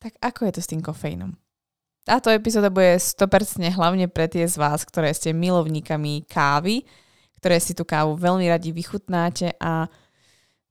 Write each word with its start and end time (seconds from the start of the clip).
Tak 0.00 0.16
ako 0.16 0.48
je 0.48 0.52
to 0.56 0.60
s 0.64 0.70
tým 0.72 0.80
kofeínom? 0.80 1.36
Táto 2.08 2.32
epizóda 2.32 2.72
bude 2.72 2.96
100% 2.96 3.60
hlavne 3.76 4.08
pre 4.08 4.24
tie 4.24 4.48
z 4.48 4.56
vás, 4.56 4.88
ktoré 4.88 5.12
ste 5.12 5.36
milovníkami 5.36 6.24
kávy, 6.24 6.88
ktoré 7.36 7.60
si 7.60 7.76
tú 7.76 7.84
kávu 7.84 8.16
veľmi 8.16 8.48
radi 8.48 8.72
vychutnáte 8.72 9.52
a 9.60 9.92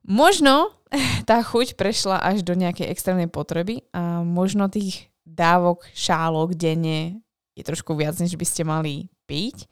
možno 0.02 0.74
tá 1.30 1.46
chuť 1.46 1.78
prešla 1.78 2.18
až 2.26 2.42
do 2.42 2.58
nejakej 2.58 2.90
extrémnej 2.90 3.30
potreby 3.30 3.86
a 3.94 4.26
možno 4.26 4.66
tých 4.66 5.14
dávok 5.22 5.86
šálok 5.94 6.58
denne 6.58 7.22
je 7.54 7.62
trošku 7.62 7.94
viac, 7.94 8.18
než 8.18 8.34
by 8.34 8.46
ste 8.50 8.66
mali 8.66 9.14
piť. 9.30 9.70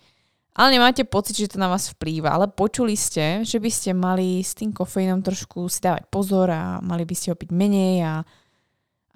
Ale 0.57 0.73
nemáte 0.73 1.05
pocit, 1.05 1.37
že 1.37 1.53
to 1.53 1.61
na 1.61 1.69
vás 1.69 1.93
vplýva, 1.93 2.33
ale 2.33 2.49
počuli 2.49 2.97
ste, 2.97 3.45
že 3.45 3.61
by 3.61 3.69
ste 3.69 3.93
mali 3.93 4.41
s 4.41 4.57
tým 4.57 4.73
kofeínom 4.73 5.21
trošku 5.21 5.69
si 5.69 5.81
dávať 5.81 6.09
pozor 6.09 6.49
a 6.49 6.81
mali 6.81 7.05
by 7.05 7.13
ste 7.13 7.29
ho 7.29 7.37
piť 7.37 7.53
menej 7.53 8.01
a 8.01 8.13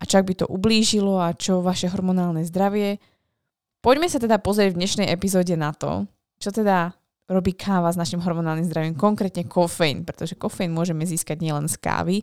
a 0.02 0.04
čo 0.09 0.18
ak 0.18 0.25
by 0.25 0.36
to 0.41 0.45
ublížilo 0.49 1.21
a 1.21 1.38
čo 1.38 1.61
vaše 1.61 1.86
hormonálne 1.86 2.42
zdravie. 2.42 2.97
Poďme 3.86 4.09
sa 4.09 4.18
teda 4.18 4.42
pozrieť 4.42 4.73
v 4.73 4.79
dnešnej 4.82 5.07
epizóde 5.14 5.54
na 5.54 5.69
to, 5.78 6.09
čo 6.42 6.50
teda 6.50 6.97
robí 7.29 7.54
káva 7.54 7.93
s 7.93 8.01
našim 8.01 8.19
hormonálnym 8.19 8.65
zdravím, 8.65 8.97
konkrétne 8.97 9.45
kofeín, 9.45 10.04
pretože 10.04 10.33
kofeín 10.33 10.73
môžeme 10.73 11.06
získať 11.06 11.39
nielen 11.39 11.69
z 11.69 11.78
kávy, 11.78 12.18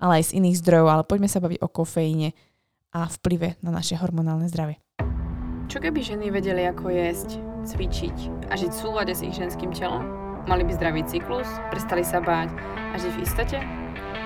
ale 0.00 0.20
aj 0.20 0.32
z 0.32 0.40
iných 0.40 0.58
zdrojov, 0.64 0.88
ale 0.88 1.04
poďme 1.04 1.28
sa 1.28 1.44
baviť 1.44 1.60
o 1.60 1.68
kofeíne 1.68 2.32
a 2.96 3.04
vplyve 3.06 3.60
na 3.60 3.70
naše 3.70 3.94
hormonálne 4.00 4.48
zdravie. 4.48 4.80
Čo 5.68 5.84
keby 5.84 6.00
ženy 6.00 6.32
vedeli, 6.32 6.64
ako 6.64 6.88
jesť, 6.88 7.36
cvičiť 7.68 8.48
a 8.48 8.56
žiť 8.56 8.72
súlade 8.72 9.12
s 9.12 9.20
ich 9.20 9.36
ženským 9.36 9.68
telom? 9.76 10.08
Mali 10.48 10.64
by 10.64 10.72
zdravý 10.80 11.04
cyklus, 11.04 11.44
prestali 11.68 12.00
sa 12.00 12.24
báť 12.24 12.56
a 12.92 12.96
žiť 12.96 13.12
v 13.12 13.20
istote? 13.20 13.58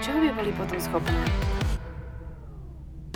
Čo 0.07 0.15
by 0.23 0.31
boli 0.39 0.55
potom 0.55 0.79
schopné? 0.79 1.52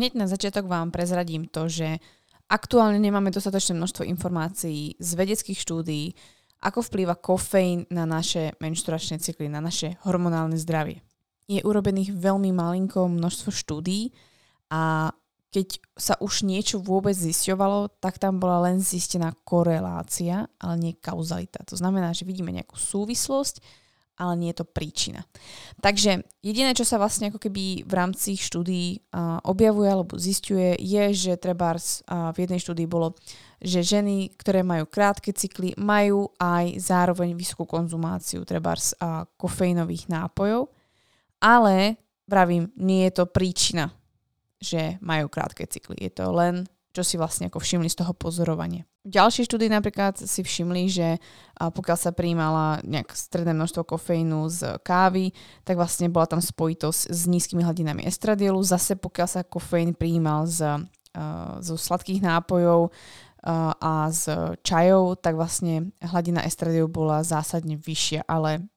Hneď 0.00 0.16
na 0.16 0.24
začiatok 0.24 0.64
vám 0.64 0.88
prezradím 0.88 1.44
to, 1.44 1.68
že 1.68 2.00
aktuálne 2.48 2.96
nemáme 2.96 3.28
dostatočné 3.28 3.76
množstvo 3.76 4.08
informácií 4.08 4.96
z 4.96 5.10
vedeckých 5.12 5.60
štúdií, 5.60 6.16
ako 6.64 6.80
vplýva 6.88 7.20
kofeín 7.20 7.84
na 7.92 8.08
naše 8.08 8.56
menšturačné 8.64 9.20
cykly, 9.20 9.52
na 9.52 9.60
naše 9.60 10.00
hormonálne 10.08 10.56
zdravie. 10.56 11.04
Je 11.44 11.60
urobených 11.60 12.16
veľmi 12.16 12.48
malinko 12.48 13.12
množstvo 13.12 13.52
štúdií 13.52 14.08
a 14.72 15.12
keď 15.52 15.76
sa 15.92 16.16
už 16.16 16.48
niečo 16.48 16.80
vôbec 16.80 17.12
zisťovalo, 17.12 18.00
tak 18.00 18.16
tam 18.16 18.40
bola 18.40 18.72
len 18.72 18.80
zistená 18.80 19.36
korelácia, 19.44 20.48
ale 20.56 20.74
nie 20.80 20.92
kauzalita. 20.96 21.60
To 21.68 21.76
znamená, 21.76 22.16
že 22.16 22.24
vidíme 22.24 22.56
nejakú 22.56 22.80
súvislosť, 22.80 23.60
ale 24.20 24.36
nie 24.36 24.52
je 24.52 24.60
to 24.60 24.68
príčina. 24.68 25.24
Takže 25.80 26.28
jediné, 26.44 26.76
čo 26.76 26.84
sa 26.84 27.00
vlastne 27.00 27.32
ako 27.32 27.40
keby 27.40 27.88
v 27.88 27.92
rámci 27.96 28.36
štúdií 28.36 29.00
uh, 29.00 29.40
objavuje 29.48 29.88
alebo 29.88 30.20
zistuje, 30.20 30.76
je, 30.76 31.04
že 31.16 31.40
trebárs 31.40 32.04
uh, 32.04 32.28
v 32.36 32.44
jednej 32.44 32.60
štúdii 32.60 32.84
bolo, 32.84 33.16
že 33.56 33.80
ženy, 33.80 34.36
ktoré 34.36 34.60
majú 34.60 34.84
krátke 34.84 35.32
cykly, 35.32 35.72
majú 35.80 36.28
aj 36.36 36.76
zároveň 36.76 37.32
vysokú 37.32 37.64
konzumáciu 37.64 38.44
trebárs 38.44 38.92
uh, 39.00 39.24
kofeínových 39.40 40.12
nápojov, 40.12 40.68
ale 41.40 41.96
pravím, 42.28 42.68
nie 42.76 43.08
je 43.08 43.12
to 43.16 43.24
príčina, 43.24 43.88
že 44.60 45.00
majú 45.00 45.32
krátke 45.32 45.64
cykly. 45.64 45.96
Je 46.04 46.12
to 46.12 46.28
len 46.28 46.68
čo 46.90 47.06
si 47.06 47.14
vlastne 47.14 47.46
ako 47.46 47.62
všimli 47.62 47.86
z 47.86 48.02
toho 48.02 48.12
pozorovania. 48.14 48.82
V 49.06 49.16
ďalšej 49.16 49.48
štúdii 49.48 49.70
napríklad 49.72 50.18
si 50.20 50.44
všimli, 50.44 50.84
že 50.90 51.08
pokiaľ 51.56 51.96
sa 51.96 52.12
prijímala 52.12 52.84
nejak 52.84 53.16
stredné 53.16 53.56
množstvo 53.56 53.88
kofeínu 53.88 54.50
z 54.52 54.76
kávy, 54.84 55.32
tak 55.64 55.80
vlastne 55.80 56.12
bola 56.12 56.28
tam 56.28 56.44
spojitosť 56.44 57.08
s 57.08 57.20
nízkymi 57.24 57.64
hladinami 57.64 58.04
estradiolu. 58.04 58.60
Zase 58.60 59.00
pokiaľ 59.00 59.28
sa 59.30 59.40
kofeín 59.40 59.96
prijímal 59.96 60.44
z, 60.44 60.84
zo 61.64 61.74
sladkých 61.80 62.20
nápojov 62.20 62.92
a 63.80 64.12
z 64.12 64.54
čajov, 64.60 65.16
tak 65.24 65.32
vlastne 65.40 65.96
hladina 66.04 66.44
estradiolu 66.44 66.92
bola 66.92 67.24
zásadne 67.24 67.80
vyššia, 67.80 68.28
ale 68.28 68.68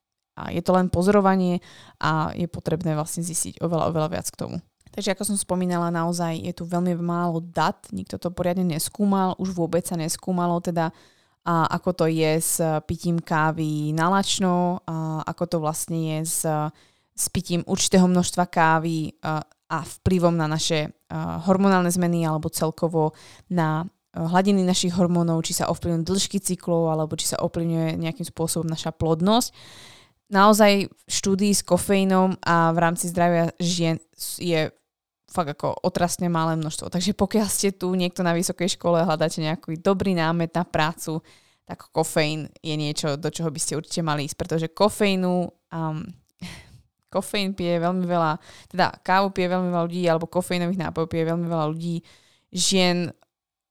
je 0.49 0.63
to 0.63 0.71
len 0.71 0.87
pozorovanie 0.87 1.59
a 1.99 2.31
je 2.31 2.47
potrebné 2.47 2.95
vlastne 2.95 3.21
zistiť 3.21 3.59
oveľa, 3.59 3.91
oveľa 3.91 4.09
viac 4.17 4.27
k 4.31 4.39
tomu. 4.39 4.57
Takže 4.93 5.17
ako 5.17 5.23
som 5.25 5.37
spomínala, 5.41 5.89
naozaj 5.89 6.37
je 6.37 6.53
tu 6.53 6.69
veľmi 6.69 6.93
málo 7.01 7.41
dat, 7.41 7.89
nikto 7.89 8.21
to 8.21 8.29
poriadne 8.29 8.77
neskúmal, 8.77 9.33
už 9.41 9.57
vôbec 9.57 9.81
sa 9.81 9.97
neskúmalo 9.97 10.61
teda 10.61 10.93
a 11.43 11.67
ako 11.75 11.89
to 11.91 12.05
je 12.07 12.39
s 12.39 12.61
pitím 12.87 13.19
kávy 13.19 13.91
nalačno, 13.91 14.79
a 14.87 15.25
ako 15.27 15.43
to 15.49 15.57
vlastne 15.59 15.99
je 15.99 16.19
s, 16.23 16.39
s 17.11 17.25
pitím 17.27 17.65
určitého 17.67 18.07
množstva 18.07 18.47
kávy 18.47 19.17
a, 19.19 19.43
vplyvom 19.73 20.37
na 20.37 20.45
naše 20.45 20.93
hormonálne 21.49 21.89
zmeny 21.89 22.29
alebo 22.29 22.45
celkovo 22.53 23.17
na 23.49 23.89
hladiny 24.13 24.61
našich 24.61 24.93
hormónov, 24.93 25.41
či 25.41 25.57
sa 25.57 25.65
ovplyvňujú 25.73 26.05
dĺžky 26.05 26.37
cyklov 26.37 26.93
alebo 26.93 27.17
či 27.17 27.33
sa 27.33 27.41
ovplyvňuje 27.41 27.97
nejakým 27.97 28.29
spôsobom 28.29 28.69
naša 28.69 28.93
plodnosť. 28.93 29.49
Naozaj 30.29 30.93
štúdií 31.09 31.57
s 31.57 31.65
kofeínom 31.65 32.37
a 32.45 32.69
v 32.69 32.77
rámci 32.77 33.09
zdravia 33.09 33.49
žien 33.57 33.97
je 34.37 34.69
fakt 35.33 35.57
ako 35.57 35.81
otrasne 35.81 36.29
malé 36.29 36.53
množstvo. 36.53 36.93
Takže 36.93 37.17
pokiaľ 37.17 37.47
ste 37.49 37.73
tu 37.73 37.89
niekto 37.97 38.21
na 38.21 38.37
vysokej 38.37 38.77
škole 38.77 39.01
a 39.01 39.07
hľadáte 39.09 39.41
nejaký 39.41 39.81
dobrý 39.81 40.13
námet 40.13 40.53
na 40.53 40.61
prácu, 40.61 41.25
tak 41.65 41.89
kofeín 41.89 42.53
je 42.61 42.75
niečo, 42.77 43.17
do 43.17 43.33
čoho 43.33 43.49
by 43.49 43.57
ste 43.57 43.79
určite 43.79 44.05
mali 44.05 44.29
ísť, 44.29 44.37
pretože 44.37 44.67
kofeínu, 44.69 45.49
um, 45.73 46.05
kofeín 47.13 47.57
pije 47.57 47.81
veľmi 47.81 48.05
veľa, 48.05 48.37
teda 48.69 49.01
kávu 49.01 49.33
pije 49.33 49.47
veľmi 49.49 49.69
veľa 49.73 49.85
ľudí, 49.89 50.03
alebo 50.05 50.29
kofeínových 50.29 50.83
nápojov 50.89 51.09
pije 51.09 51.23
veľmi 51.33 51.47
veľa 51.49 51.65
ľudí, 51.73 51.95
žien 52.53 53.09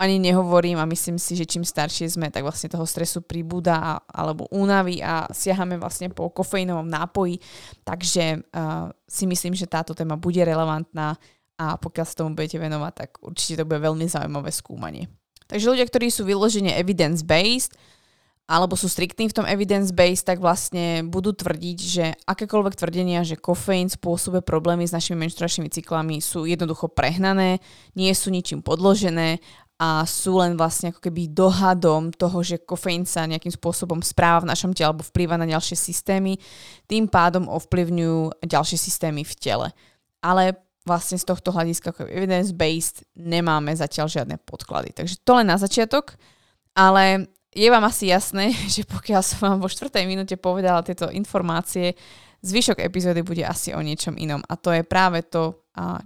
ani 0.03 0.19
nehovorím 0.19 0.83
a 0.83 0.91
myslím 0.91 1.15
si, 1.15 1.39
že 1.39 1.47
čím 1.47 1.63
staršie 1.63 2.11
sme, 2.11 2.27
tak 2.27 2.43
vlastne 2.43 2.67
toho 2.67 2.83
stresu 2.83 3.23
pribúda 3.23 4.03
alebo 4.11 4.51
únavy 4.51 4.99
a 4.99 5.31
siahame 5.31 5.79
vlastne 5.79 6.11
po 6.11 6.27
kofeínovom 6.27 6.91
nápoji. 6.91 7.39
Takže 7.87 8.43
uh, 8.43 8.91
si 9.07 9.31
myslím, 9.31 9.55
že 9.55 9.71
táto 9.71 9.95
téma 9.95 10.19
bude 10.19 10.43
relevantná 10.43 11.15
a 11.59 11.77
pokiaľ 11.77 12.07
sa 12.09 12.19
tomu 12.25 12.37
budete 12.37 12.59
venovať, 12.61 12.93
tak 12.95 13.11
určite 13.21 13.63
to 13.63 13.69
bude 13.69 13.81
veľmi 13.81 14.07
zaujímavé 14.09 14.51
skúmanie. 14.53 15.09
Takže 15.47 15.69
ľudia, 15.69 15.85
ktorí 15.85 16.09
sú 16.09 16.25
vyložene 16.25 16.73
evidence-based, 16.81 17.77
alebo 18.51 18.75
sú 18.75 18.91
striktní 18.91 19.31
v 19.31 19.37
tom 19.37 19.47
evidence-based, 19.47 20.27
tak 20.27 20.43
vlastne 20.43 21.07
budú 21.07 21.33
tvrdiť, 21.33 21.79
že 21.79 22.05
akékoľvek 22.27 22.75
tvrdenia, 22.75 23.23
že 23.23 23.39
kofeín 23.39 23.89
spôsobuje 23.89 24.43
problémy 24.43 24.85
s 24.85 24.93
našimi 24.93 25.25
menštruačnými 25.25 25.71
cyklami 25.71 26.19
sú 26.19 26.45
jednoducho 26.45 26.91
prehnané, 26.91 27.63
nie 27.95 28.11
sú 28.13 28.35
ničím 28.35 28.61
podložené 28.61 29.39
a 29.79 30.05
sú 30.07 30.39
len 30.39 30.59
vlastne 30.59 30.93
ako 30.93 31.01
keby 31.01 31.33
dohadom 31.33 32.13
toho, 32.13 32.39
že 32.45 32.61
kofeín 32.63 33.03
sa 33.03 33.27
nejakým 33.27 33.51
spôsobom 33.51 33.99
správa 34.05 34.47
v 34.47 34.51
našom 34.53 34.75
tele 34.75 34.91
alebo 34.91 35.07
vplýva 35.07 35.39
na 35.39 35.47
ďalšie 35.49 35.75
systémy, 35.79 36.37
tým 36.91 37.09
pádom 37.09 37.49
ovplyvňujú 37.49 38.43
ďalšie 38.47 38.79
systémy 38.79 39.23
v 39.27 39.35
tele. 39.39 39.69
Ale 40.23 40.61
vlastne 40.83 41.19
z 41.19 41.25
tohto 41.27 41.55
hľadiska 41.55 41.95
ako 41.95 42.11
evidence-based 42.11 43.07
nemáme 43.15 43.71
zatiaľ 43.75 44.11
žiadne 44.11 44.37
podklady. 44.43 44.95
Takže 44.95 45.23
to 45.23 45.39
len 45.39 45.47
na 45.47 45.59
začiatok, 45.59 46.19
ale 46.75 47.31
je 47.53 47.69
vám 47.69 47.85
asi 47.85 48.09
jasné, 48.09 48.51
že 48.75 48.89
pokiaľ 48.89 49.23
som 49.23 49.39
vám 49.43 49.59
vo 49.63 49.69
štvrtej 49.71 50.05
minúte 50.09 50.37
povedala 50.41 50.83
tieto 50.83 51.13
informácie, 51.13 51.95
zvyšok 52.43 52.83
epizódy 52.83 53.23
bude 53.23 53.47
asi 53.47 53.71
o 53.71 53.81
niečom 53.81 54.19
inom. 54.19 54.43
A 54.51 54.59
to 54.59 54.75
je 54.75 54.83
práve 54.83 55.23
to, 55.23 55.63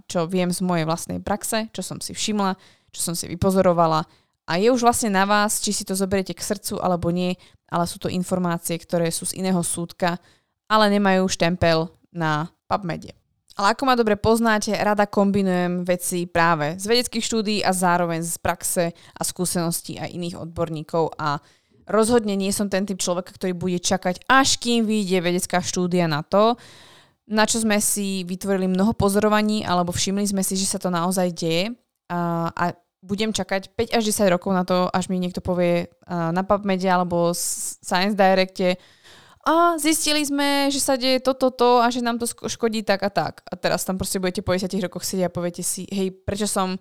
čo 0.07 0.29
viem 0.29 0.53
z 0.53 0.61
mojej 0.63 0.85
vlastnej 0.85 1.19
praxe, 1.19 1.67
čo 1.73 1.81
som 1.81 1.97
si 1.99 2.13
všimla, 2.13 2.55
čo 2.93 3.01
som 3.11 3.13
si 3.17 3.27
vypozorovala. 3.27 4.05
A 4.47 4.55
je 4.55 4.71
už 4.71 4.79
vlastne 4.79 5.11
na 5.11 5.27
vás, 5.27 5.59
či 5.59 5.75
si 5.75 5.83
to 5.83 5.91
zoberiete 5.91 6.31
k 6.31 6.39
srdcu 6.39 6.79
alebo 6.79 7.11
nie, 7.11 7.35
ale 7.67 7.83
sú 7.83 7.99
to 7.99 8.07
informácie, 8.07 8.79
ktoré 8.79 9.11
sú 9.11 9.27
z 9.27 9.43
iného 9.43 9.59
súdka, 9.59 10.15
ale 10.71 10.87
nemajú 10.87 11.27
štempel 11.27 11.91
na 12.15 12.47
PubMede. 12.71 13.11
Ale 13.57 13.73
ako 13.73 13.83
ma 13.89 13.97
dobre 13.97 14.13
poznáte, 14.21 14.69
rada 14.77 15.09
kombinujem 15.09 15.81
veci 15.81 16.29
práve 16.29 16.77
z 16.77 16.85
vedeckých 16.85 17.25
štúdí 17.25 17.55
a 17.65 17.73
zároveň 17.73 18.21
z 18.21 18.37
praxe 18.37 18.85
a 18.93 19.21
skúseností 19.25 19.97
aj 19.97 20.13
iných 20.13 20.37
odborníkov. 20.45 21.17
A 21.17 21.41
rozhodne 21.89 22.37
nie 22.37 22.53
som 22.53 22.69
ten 22.69 22.85
typ 22.85 23.01
človeka, 23.01 23.33
ktorý 23.33 23.57
bude 23.57 23.81
čakať, 23.81 24.29
až 24.29 24.61
kým 24.61 24.85
vyjde 24.85 25.25
vedecká 25.25 25.65
štúdia 25.65 26.05
na 26.05 26.21
to, 26.21 26.53
na 27.25 27.49
čo 27.49 27.57
sme 27.57 27.81
si 27.81 28.21
vytvorili 28.29 28.69
mnoho 28.69 28.93
pozorovaní, 28.93 29.65
alebo 29.65 29.89
všimli 29.89 30.29
sme 30.29 30.45
si, 30.45 30.53
že 30.53 30.69
sa 30.69 30.77
to 30.77 30.93
naozaj 30.93 31.33
deje. 31.33 31.73
A, 32.13 32.53
a 32.53 32.77
budem 33.01 33.33
čakať 33.33 33.73
5 33.73 33.97
až 33.97 34.03
10 34.05 34.33
rokov 34.37 34.53
na 34.53 34.69
to, 34.69 34.85
až 34.85 35.09
mi 35.09 35.17
niekto 35.17 35.41
povie 35.41 35.89
na 36.07 36.45
PubMede 36.45 36.87
alebo 36.87 37.33
Science 37.33 38.13
Directe 38.13 38.77
a 39.47 39.79
zistili 39.79 40.27
sme, 40.27 40.67
že 40.67 40.83
sa 40.83 40.99
deje 40.99 41.23
toto, 41.23 41.47
to 41.55 41.79
a 41.79 41.87
že 41.87 42.03
nám 42.03 42.19
to 42.19 42.27
škodí 42.27 42.83
tak 42.83 42.99
a 42.99 43.07
tak. 43.07 43.47
A 43.47 43.55
teraz 43.55 43.87
tam 43.87 43.95
proste 43.95 44.19
budete 44.19 44.43
po 44.43 44.51
10 44.51 44.67
rokoch 44.83 45.07
sedieť 45.07 45.31
a 45.31 45.35
poviete 45.35 45.63
si, 45.63 45.87
hej, 45.87 46.11
prečo 46.11 46.51
som 46.51 46.75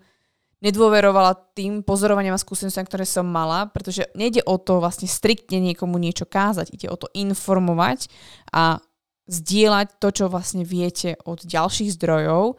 nedôverovala 0.66 1.54
tým 1.54 1.86
pozorovaniam 1.86 2.34
a 2.34 2.42
skúsenostiam, 2.42 2.82
ktoré 2.82 3.06
som 3.06 3.22
mala, 3.22 3.70
pretože 3.70 4.10
nejde 4.18 4.42
o 4.42 4.58
to 4.58 4.82
vlastne 4.82 5.06
striktne 5.06 5.62
niekomu 5.62 5.94
niečo 5.94 6.26
kázať, 6.26 6.74
ide 6.74 6.90
o 6.90 6.98
to 6.98 7.06
informovať 7.14 8.10
a 8.50 8.82
zdieľať 9.30 10.02
to, 10.02 10.08
čo 10.10 10.24
vlastne 10.26 10.66
viete 10.66 11.14
od 11.22 11.46
ďalších 11.46 11.94
zdrojov. 11.94 12.58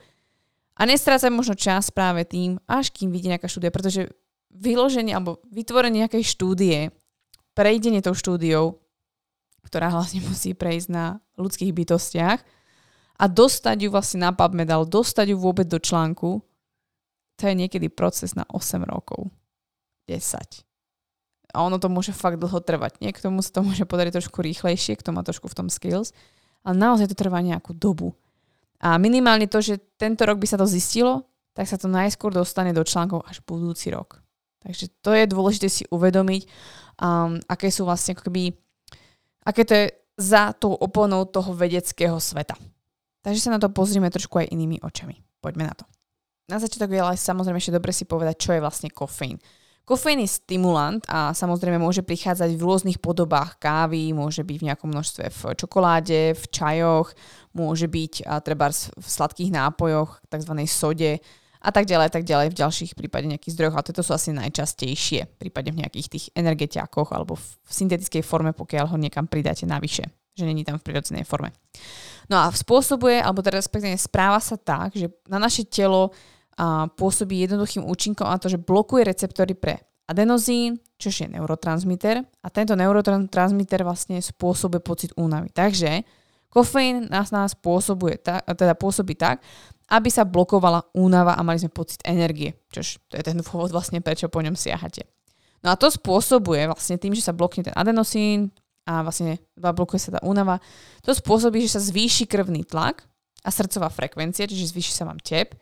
A 0.77 0.81
nestrácať 0.87 1.35
možno 1.35 1.59
čas 1.59 1.91
práve 1.91 2.23
tým, 2.23 2.63
až 2.63 2.95
kým 2.95 3.11
vidí 3.11 3.27
nejaká 3.27 3.51
štúdia, 3.51 3.75
pretože 3.75 4.07
vyloženie 4.55 5.11
alebo 5.11 5.43
vytvorenie 5.51 6.07
nejakej 6.07 6.23
štúdie, 6.23 6.95
prejdenie 7.57 7.99
tou 7.99 8.15
štúdiou, 8.15 8.86
ktorá 9.67 9.91
vlastne 9.91 10.23
musí 10.29 10.55
prejsť 10.55 10.87
na 10.89 11.19
ľudských 11.35 11.75
bytostiach 11.75 12.39
a 13.17 13.23
dostať 13.27 13.87
ju 13.87 13.89
vlastne 13.91 14.23
na 14.23 14.31
PubMed, 14.31 14.69
ale 14.71 14.87
dostať 14.87 15.35
ju 15.35 15.37
vôbec 15.37 15.67
do 15.67 15.77
článku, 15.77 16.39
to 17.37 17.43
je 17.45 17.53
niekedy 17.53 17.91
proces 17.91 18.33
na 18.33 18.47
8 18.49 18.81
rokov. 18.87 19.29
10. 20.09 20.63
A 21.53 21.57
ono 21.63 21.77
to 21.77 21.91
môže 21.91 22.15
fakt 22.15 22.41
dlho 22.41 22.59
trvať. 22.63 22.97
Niektomu 23.03 23.43
sa 23.43 23.59
to 23.59 23.61
môže 23.61 23.83
podariť 23.83 24.23
trošku 24.23 24.41
rýchlejšie, 24.41 24.97
kto 24.97 25.13
má 25.13 25.21
trošku 25.21 25.51
v 25.51 25.57
tom 25.57 25.67
skills, 25.67 26.15
ale 26.65 26.75
naozaj 26.79 27.13
to 27.13 27.19
trvá 27.19 27.43
nejakú 27.43 27.75
dobu. 27.75 28.17
A 28.77 28.97
minimálne 29.01 29.49
to, 29.49 29.61
že 29.61 29.81
tento 29.97 30.25
rok 30.25 30.37
by 30.37 30.47
sa 30.49 30.57
to 30.57 30.69
zistilo, 30.69 31.25
tak 31.57 31.65
sa 31.65 31.81
to 31.81 31.89
najskôr 31.89 32.29
dostane 32.29 32.69
do 32.73 32.85
článkov 32.85 33.25
až 33.25 33.41
budúci 33.41 33.89
rok. 33.89 34.21
Takže 34.61 34.93
to 35.01 35.15
je 35.17 35.25
dôležité 35.25 35.67
si 35.71 35.83
uvedomiť, 35.89 36.45
um, 37.01 37.41
aké 37.49 37.73
sú 37.73 37.87
vlastne 37.87 38.13
ako 38.13 38.29
keby, 38.29 38.53
aké 39.47 39.63
to 39.63 39.73
je 39.73 39.85
za 40.19 40.51
tou 40.51 40.75
oponou 40.75 41.23
toho 41.23 41.55
vedeckého 41.55 42.19
sveta. 42.19 42.59
Takže 43.23 43.39
sa 43.39 43.55
na 43.55 43.59
to 43.63 43.71
pozrieme 43.71 44.11
trošku 44.11 44.43
aj 44.43 44.51
inými 44.51 44.83
očami. 44.83 45.23
Poďme 45.39 45.71
na 45.71 45.75
to 45.77 45.87
na 46.47 46.57
začiatok 46.63 46.95
je 46.95 47.03
ale 47.03 47.19
samozrejme 47.19 47.59
ešte 47.59 47.75
dobre 47.75 47.91
si 47.91 48.07
povedať, 48.07 48.35
čo 48.39 48.55
je 48.55 48.63
vlastne 48.63 48.87
kofeín. 48.87 49.35
Kofeín 49.87 50.19
je 50.19 50.27
stimulant 50.27 50.99
a 51.07 51.31
samozrejme 51.31 51.79
môže 51.79 52.03
prichádzať 52.03 52.59
v 52.59 52.63
rôznych 52.63 52.99
podobách 52.99 53.55
kávy, 53.55 54.11
môže 54.11 54.43
byť 54.43 54.57
v 54.59 54.67
nejakom 54.67 54.91
množstve 54.91 55.31
v 55.31 55.41
čokoláde, 55.55 56.35
v 56.35 56.45
čajoch, 56.51 57.15
môže 57.55 57.87
byť 57.87 58.27
a 58.27 58.43
treba 58.43 58.67
v 58.71 59.07
sladkých 59.07 59.51
nápojoch, 59.51 60.23
tzv. 60.27 60.53
sode 60.67 61.23
a 61.61 61.69
tak 61.73 61.89
ďalej, 61.89 62.13
tak 62.13 62.23
ďalej 62.23 62.53
v 62.53 62.59
ďalších 62.59 62.91
prípade 62.93 63.25
nejakých 63.25 63.53
zdrojoch. 63.57 63.77
A 63.77 63.85
toto 63.85 64.01
sú 64.05 64.13
asi 64.13 64.33
najčastejšie, 64.33 65.39
prípadne 65.41 65.73
v 65.73 65.79
nejakých 65.85 66.07
tých 66.07 66.25
energetiakoch 66.37 67.13
alebo 67.13 67.37
v 67.37 67.45
syntetickej 67.69 68.23
forme, 68.25 68.51
pokiaľ 68.53 68.93
ho 68.93 68.97
niekam 68.97 69.25
pridáte 69.25 69.65
navyše, 69.65 70.07
že 70.37 70.43
není 70.45 70.61
tam 70.61 70.77
v 70.77 70.85
prirodzenej 70.85 71.25
forme. 71.25 71.53
No 72.27 72.43
a 72.43 72.51
spôsobuje, 72.51 73.23
alebo 73.23 73.39
teda 73.39 73.63
respektíve 73.63 73.95
správa 73.95 74.37
sa 74.43 74.59
tak, 74.59 74.93
že 74.93 75.07
na 75.31 75.39
naše 75.39 75.63
telo 75.65 76.11
a 76.57 76.89
pôsobí 76.89 77.45
jednoduchým 77.45 77.85
účinkom 77.85 78.25
na 78.25 78.41
to, 78.41 78.49
že 78.49 78.57
blokuje 78.57 79.05
receptory 79.05 79.53
pre 79.53 79.77
adenozín, 80.09 80.81
čo 80.97 81.13
je 81.13 81.29
neurotransmiter 81.29 82.25
a 82.41 82.47
tento 82.49 82.73
neurotransmiter 82.73 83.85
vlastne 83.85 84.17
spôsobuje 84.17 84.81
pocit 84.81 85.13
únavy. 85.13 85.53
Takže 85.53 86.01
kofeín 86.49 87.05
nás, 87.13 87.29
nás 87.29 87.53
spôsobuje 87.53 88.17
tak, 88.17 88.41
teda 88.57 88.73
pôsobí 88.73 89.13
tak, 89.13 89.45
aby 89.87 90.09
sa 90.11 90.27
blokovala 90.27 90.83
únava 90.91 91.39
a 91.39 91.41
mali 91.43 91.63
sme 91.63 91.71
pocit 91.71 92.03
energie, 92.03 92.59
čož 92.71 92.99
to 93.07 93.15
je 93.15 93.23
ten 93.23 93.39
dôvod 93.39 93.71
vlastne, 93.71 94.03
prečo 94.03 94.27
po 94.27 94.43
ňom 94.43 94.55
siahate. 94.55 95.07
No 95.63 95.73
a 95.73 95.79
to 95.79 95.87
spôsobuje 95.87 96.67
vlastne 96.67 96.99
tým, 96.99 97.15
že 97.15 97.23
sa 97.23 97.33
blokne 97.33 97.65
ten 97.65 97.75
adenosín 97.75 98.51
a 98.87 99.01
vlastne 99.03 99.39
blokuje 99.55 99.99
sa 99.99 100.15
tá 100.15 100.21
únava, 100.23 100.59
to 101.03 101.15
spôsobí, 101.15 101.63
že 101.65 101.79
sa 101.79 101.81
zvýši 101.81 102.27
krvný 102.27 102.67
tlak 102.67 103.03
a 103.43 103.49
srdcová 103.49 103.87
frekvencia, 103.91 104.47
čiže 104.47 104.75
zvýši 104.75 104.93
sa 104.93 105.07
vám 105.07 105.19
tep 105.23 105.55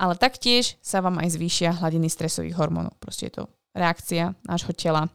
ale 0.00 0.16
taktiež 0.16 0.80
sa 0.80 1.04
vám 1.04 1.20
aj 1.20 1.36
zvýšia 1.36 1.76
hladiny 1.76 2.08
stresových 2.08 2.56
hormónov. 2.56 2.96
Proste 2.96 3.28
je 3.28 3.36
to 3.36 3.52
reakcia 3.76 4.32
nášho 4.48 4.72
tela, 4.72 5.12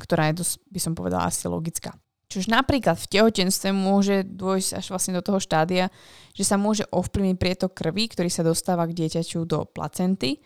ktorá 0.00 0.32
je 0.32 0.40
dosť, 0.40 0.54
by 0.72 0.80
som 0.80 0.92
povedala, 0.96 1.28
asi 1.28 1.44
logická. 1.44 1.92
Čož 2.28 2.48
napríklad 2.48 2.96
v 2.96 3.10
tehotenstve 3.10 3.70
môže 3.70 4.24
dôjsť 4.24 4.70
až 4.80 4.84
vlastne 4.90 5.12
do 5.14 5.22
toho 5.22 5.38
štádia, 5.38 5.92
že 6.32 6.44
sa 6.44 6.56
môže 6.56 6.88
ovplyvniť 6.88 7.36
prietok 7.36 7.76
krvi, 7.76 8.10
ktorý 8.10 8.32
sa 8.32 8.42
dostáva 8.42 8.88
k 8.88 8.96
dieťaťu 8.96 9.44
do 9.44 9.68
placenty, 9.68 10.40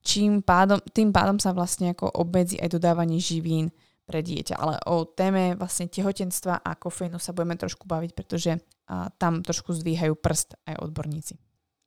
čím 0.00 0.40
pádom, 0.40 0.78
tým 0.94 1.10
pádom 1.10 1.42
sa 1.42 1.50
vlastne 1.50 1.92
ako 1.92 2.06
obmedzi 2.06 2.60
aj 2.62 2.78
dodávanie 2.78 3.18
živín 3.18 3.74
pre 4.04 4.20
dieťa. 4.22 4.54
Ale 4.56 4.78
o 4.86 5.08
téme 5.08 5.58
vlastne 5.58 5.90
tehotenstva 5.90 6.62
a 6.62 6.70
kofeínu 6.78 7.18
sa 7.18 7.34
budeme 7.34 7.58
trošku 7.58 7.88
baviť, 7.88 8.10
pretože 8.14 8.52
a, 8.86 9.10
tam 9.16 9.42
trošku 9.42 9.74
zdvíhajú 9.74 10.14
prst 10.14 10.60
aj 10.70 10.80
odborníci 10.80 11.34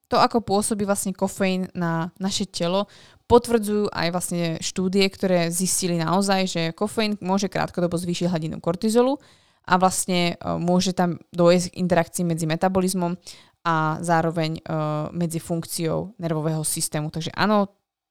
to, 0.08 0.16
ako 0.16 0.40
pôsobí 0.40 0.88
vlastne 0.88 1.12
kofeín 1.12 1.68
na 1.76 2.16
naše 2.16 2.48
telo, 2.48 2.88
potvrdzujú 3.28 3.92
aj 3.92 4.08
vlastne 4.16 4.44
štúdie, 4.64 5.04
ktoré 5.12 5.52
zistili 5.52 6.00
naozaj, 6.00 6.42
že 6.48 6.62
kofeín 6.72 7.20
môže 7.20 7.52
krátkodobo 7.52 8.00
zvýšiť 8.00 8.32
hladinu 8.32 8.64
kortizolu 8.64 9.20
a 9.68 9.74
vlastne 9.76 10.40
uh, 10.40 10.56
môže 10.56 10.96
tam 10.96 11.20
dojsť 11.36 11.76
k 11.76 11.80
interakcii 11.84 12.24
medzi 12.24 12.48
metabolizmom 12.48 13.20
a 13.68 14.00
zároveň 14.00 14.64
uh, 14.64 15.12
medzi 15.12 15.44
funkciou 15.44 16.16
nervového 16.16 16.64
systému. 16.64 17.12
Takže 17.12 17.36
áno, 17.36 17.68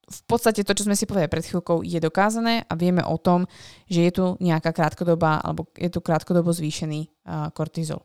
v 0.07 0.23
podstate 0.29 0.63
to, 0.63 0.77
čo 0.77 0.87
sme 0.87 0.95
si 0.95 1.09
povedali 1.09 1.33
pred 1.33 1.49
chvíľkou, 1.49 1.83
je 1.83 1.99
dokázané 1.99 2.63
a 2.69 2.73
vieme 2.79 3.03
o 3.03 3.17
tom, 3.19 3.49
že 3.91 4.07
je 4.07 4.13
tu 4.13 4.25
nejaká 4.39 4.71
krátkodobá 4.71 5.41
alebo 5.43 5.67
je 5.75 5.89
tu 5.91 6.05
krátkodobo 6.05 6.53
zvýšený 6.53 7.01
uh, 7.09 7.51
kortizol. 7.57 8.05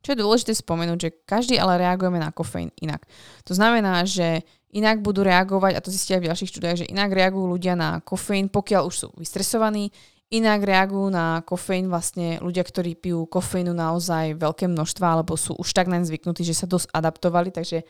Čo 0.00 0.16
je 0.16 0.20
dôležité 0.24 0.52
spomenúť, 0.56 0.98
že 0.98 1.14
každý 1.28 1.60
ale 1.60 1.76
reagujeme 1.76 2.16
na 2.16 2.32
kofeín 2.32 2.72
inak. 2.80 3.04
To 3.44 3.52
znamená, 3.52 4.08
že 4.08 4.48
inak 4.74 5.02
budú 5.02 5.26
reagovať, 5.26 5.72
a 5.76 5.84
to 5.84 5.90
zistia 5.90 6.18
aj 6.18 6.22
v 6.22 6.28
ďalších 6.30 6.50
štúdiách, 6.50 6.78
že 6.84 6.90
inak 6.90 7.10
reagujú 7.10 7.46
ľudia 7.46 7.74
na 7.74 7.98
kofeín, 8.00 8.46
pokiaľ 8.50 8.82
už 8.86 8.94
sú 8.94 9.08
vystresovaní, 9.18 9.90
inak 10.30 10.62
reagujú 10.62 11.10
na 11.10 11.42
kofeín 11.42 11.90
vlastne 11.90 12.38
ľudia, 12.38 12.62
ktorí 12.62 12.94
pijú 12.94 13.26
kofeínu 13.26 13.74
naozaj 13.74 14.38
veľké 14.38 14.70
množstva, 14.70 15.06
alebo 15.18 15.34
sú 15.34 15.58
už 15.58 15.74
tak 15.74 15.90
naň 15.90 16.06
zvyknutí, 16.06 16.46
že 16.46 16.54
sa 16.54 16.70
dosť 16.70 16.94
adaptovali, 16.94 17.50
takže 17.50 17.82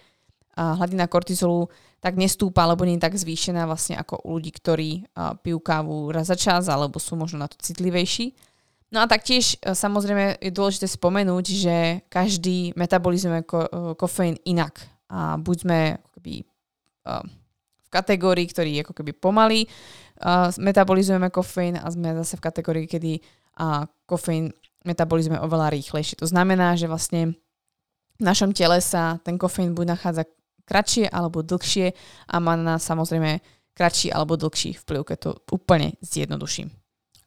hladina 0.57 1.07
kortizolu 1.07 1.69
tak 2.01 2.17
nestúpa, 2.17 2.65
alebo 2.65 2.89
nie 2.89 2.97
je 2.97 3.05
tak 3.05 3.17
zvýšená 3.17 3.69
vlastne 3.69 4.01
ako 4.01 4.25
u 4.25 4.41
ľudí, 4.41 4.57
ktorí 4.57 5.05
pijú 5.45 5.59
kávu 5.61 6.09
raz 6.13 6.33
za 6.33 6.37
čas, 6.37 6.73
alebo 6.73 6.97
sú 6.97 7.17
možno 7.17 7.45
na 7.45 7.49
to 7.49 7.61
citlivejší. 7.61 8.33
No 8.91 8.99
a 8.99 9.07
taktiež 9.07 9.55
e, 9.63 9.71
samozrejme 9.71 10.43
je 10.43 10.51
dôležité 10.51 10.91
spomenúť, 10.91 11.47
že 11.47 11.77
každý 12.11 12.75
metabolizuje 12.75 13.47
ko- 13.47 13.71
e, 13.71 13.95
kofeín 13.95 14.35
inak. 14.43 14.83
A 15.07 15.39
buď 15.39 15.57
sme 15.63 15.79
akoby, 16.11 16.43
v 17.05 17.89
kategórii, 17.93 18.47
ktorý 18.47 18.71
je 18.77 18.83
ako 18.87 18.95
keby 18.97 19.13
pomalý, 19.17 19.67
metabolizujeme 20.57 21.29
kofeín 21.29 21.77
a 21.77 21.89
sme 21.91 22.15
zase 22.25 22.39
v 22.39 22.45
kategórii, 22.45 22.87
kedy 22.89 23.21
kofeín 24.09 24.55
metabolizujeme 24.89 25.43
oveľa 25.45 25.77
rýchlejšie. 25.77 26.17
To 26.21 26.29
znamená, 26.31 26.73
že 26.73 26.89
vlastne 26.89 27.37
v 28.17 28.23
našom 28.25 28.57
tele 28.57 28.81
sa 28.81 29.21
ten 29.21 29.37
kofeín 29.37 29.77
buď 29.77 29.97
nachádza 29.97 30.25
kratšie 30.65 31.11
alebo 31.11 31.45
dlhšie 31.45 31.93
a 32.31 32.35
má 32.41 32.57
na 32.57 32.77
nás 32.77 32.87
samozrejme 32.87 33.43
kratší 33.77 34.09
alebo 34.09 34.41
dlhší 34.41 34.81
vplyv, 34.81 35.01
keď 35.05 35.19
to 35.21 35.31
úplne 35.53 35.99
zjednoduším. 36.01 36.73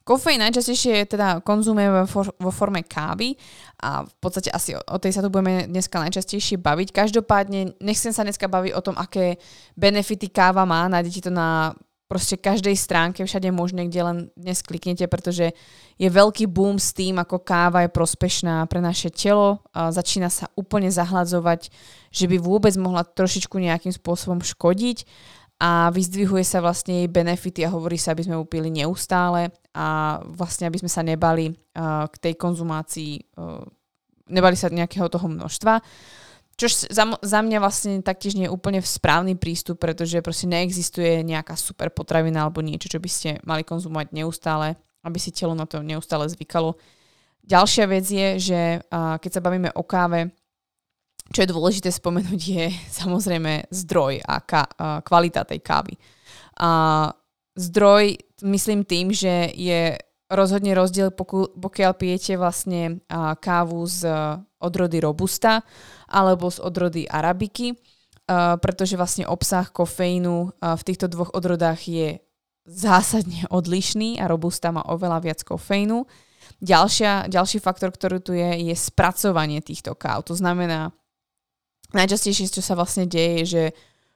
Kofeín 0.04 0.44
najčastejšie 0.44 1.08
teda 1.08 1.40
konzumujeme 1.40 2.04
vo 2.36 2.52
forme 2.52 2.84
kávy 2.84 3.40
a 3.80 4.04
v 4.04 4.14
podstate 4.20 4.52
asi 4.52 4.76
o 4.76 4.98
tej 5.00 5.16
sa 5.16 5.24
tu 5.24 5.32
budeme 5.32 5.64
dneska 5.64 5.96
najčastejšie 5.96 6.60
baviť. 6.60 6.92
Každopádne 6.92 7.80
nechcem 7.80 8.12
sa 8.12 8.20
dneska 8.20 8.44
baviť 8.44 8.76
o 8.76 8.84
tom, 8.84 9.00
aké 9.00 9.40
benefity 9.80 10.28
káva 10.28 10.68
má. 10.68 10.84
Nájdete 10.92 11.24
to 11.24 11.32
na 11.32 11.72
proste 12.04 12.36
každej 12.36 12.76
stránke, 12.76 13.24
všade 13.24 13.48
možné, 13.48 13.88
kde 13.88 14.00
len 14.04 14.18
dnes 14.36 14.60
kliknete, 14.60 15.08
pretože 15.08 15.56
je 15.96 16.08
veľký 16.12 16.52
boom 16.52 16.76
s 16.76 16.92
tým, 16.92 17.16
ako 17.16 17.40
káva 17.40 17.88
je 17.88 17.90
prospešná 17.96 18.68
pre 18.68 18.84
naše 18.84 19.08
telo. 19.08 19.64
A 19.72 19.88
začína 19.88 20.28
sa 20.28 20.52
úplne 20.52 20.92
zahladzovať, 20.92 21.72
že 22.12 22.28
by 22.28 22.36
vôbec 22.44 22.76
mohla 22.76 23.08
trošičku 23.08 23.56
nejakým 23.56 23.96
spôsobom 23.96 24.44
škodiť 24.44 25.08
a 25.64 25.88
vyzdvihuje 25.88 26.44
sa 26.44 26.60
vlastne 26.60 27.02
jej 27.02 27.08
benefity 27.08 27.64
a 27.64 27.72
hovorí 27.72 27.96
sa, 27.96 28.12
aby 28.12 28.28
sme 28.28 28.36
upili 28.36 28.68
neustále 28.68 29.48
a 29.74 30.18
vlastne 30.22 30.70
aby 30.70 30.78
sme 30.78 30.90
sa 30.90 31.02
nebali 31.02 31.50
uh, 31.50 32.06
k 32.06 32.16
tej 32.30 32.34
konzumácii, 32.38 33.34
uh, 33.34 33.60
nebali 34.30 34.54
sa 34.54 34.70
nejakého 34.70 35.10
toho 35.10 35.26
množstva. 35.26 35.82
Čož 36.54 36.86
za, 36.86 37.04
za 37.18 37.40
mňa 37.42 37.58
vlastne 37.58 37.98
taktiež 37.98 38.38
nie 38.38 38.46
je 38.46 38.54
úplne 38.54 38.78
správny 38.78 39.34
prístup, 39.34 39.82
pretože 39.82 40.22
proste 40.22 40.46
neexistuje 40.46 41.26
nejaká 41.26 41.58
super 41.58 41.90
potravina 41.90 42.46
alebo 42.46 42.62
niečo, 42.62 42.86
čo 42.86 43.02
by 43.02 43.10
ste 43.10 43.30
mali 43.42 43.66
konzumovať 43.66 44.14
neustále, 44.14 44.78
aby 45.02 45.18
si 45.18 45.34
telo 45.34 45.58
na 45.58 45.66
to 45.66 45.82
neustále 45.82 46.30
zvykalo. 46.30 46.78
Ďalšia 47.42 47.84
vec 47.90 48.06
je, 48.06 48.28
že 48.38 48.60
uh, 48.78 49.18
keď 49.18 49.30
sa 49.34 49.42
bavíme 49.42 49.74
o 49.74 49.82
káve, 49.82 50.30
čo 51.34 51.42
je 51.42 51.50
dôležité 51.50 51.90
spomenúť, 51.90 52.40
je 52.40 52.66
samozrejme 53.02 53.66
zdroj 53.74 54.22
a 54.22 54.38
ka- 54.38 55.02
kvalita 55.02 55.42
tej 55.42 55.58
kávy. 55.58 55.98
A 56.62 57.10
zdroj 57.54 58.18
myslím 58.42 58.84
tým, 58.84 59.14
že 59.14 59.50
je 59.54 59.98
rozhodne 60.30 60.74
rozdiel, 60.74 61.14
pokiaľ 61.54 61.92
pijete 61.94 62.34
vlastne 62.34 63.04
kávu 63.38 63.86
z 63.86 64.08
odrody 64.58 64.98
Robusta 64.98 65.62
alebo 66.10 66.50
z 66.50 66.58
odrody 66.64 67.02
Arabiky, 67.06 67.76
pretože 68.58 68.96
vlastne 68.96 69.28
obsah 69.28 69.68
kofeínu 69.68 70.58
v 70.58 70.82
týchto 70.82 71.06
dvoch 71.12 71.30
odrodách 71.36 71.80
je 71.86 72.08
zásadne 72.64 73.44
odlišný 73.58 74.18
a 74.18 74.28
Robusta 74.28 74.72
má 74.72 74.82
oveľa 74.88 75.18
viac 75.22 75.40
kofeínu. 75.44 76.08
Ďalšia, 76.64 77.28
ďalší 77.28 77.60
faktor, 77.60 77.92
ktorý 77.92 78.20
tu 78.20 78.32
je, 78.32 78.72
je 78.72 78.76
spracovanie 78.76 79.60
týchto 79.60 79.92
káv. 79.96 80.24
To 80.28 80.36
znamená, 80.36 80.92
najčastejšie, 81.92 82.48
čo 82.48 82.64
sa 82.64 82.76
vlastne 82.76 83.04
deje, 83.04 83.44
je, 83.44 83.44
že 83.44 83.62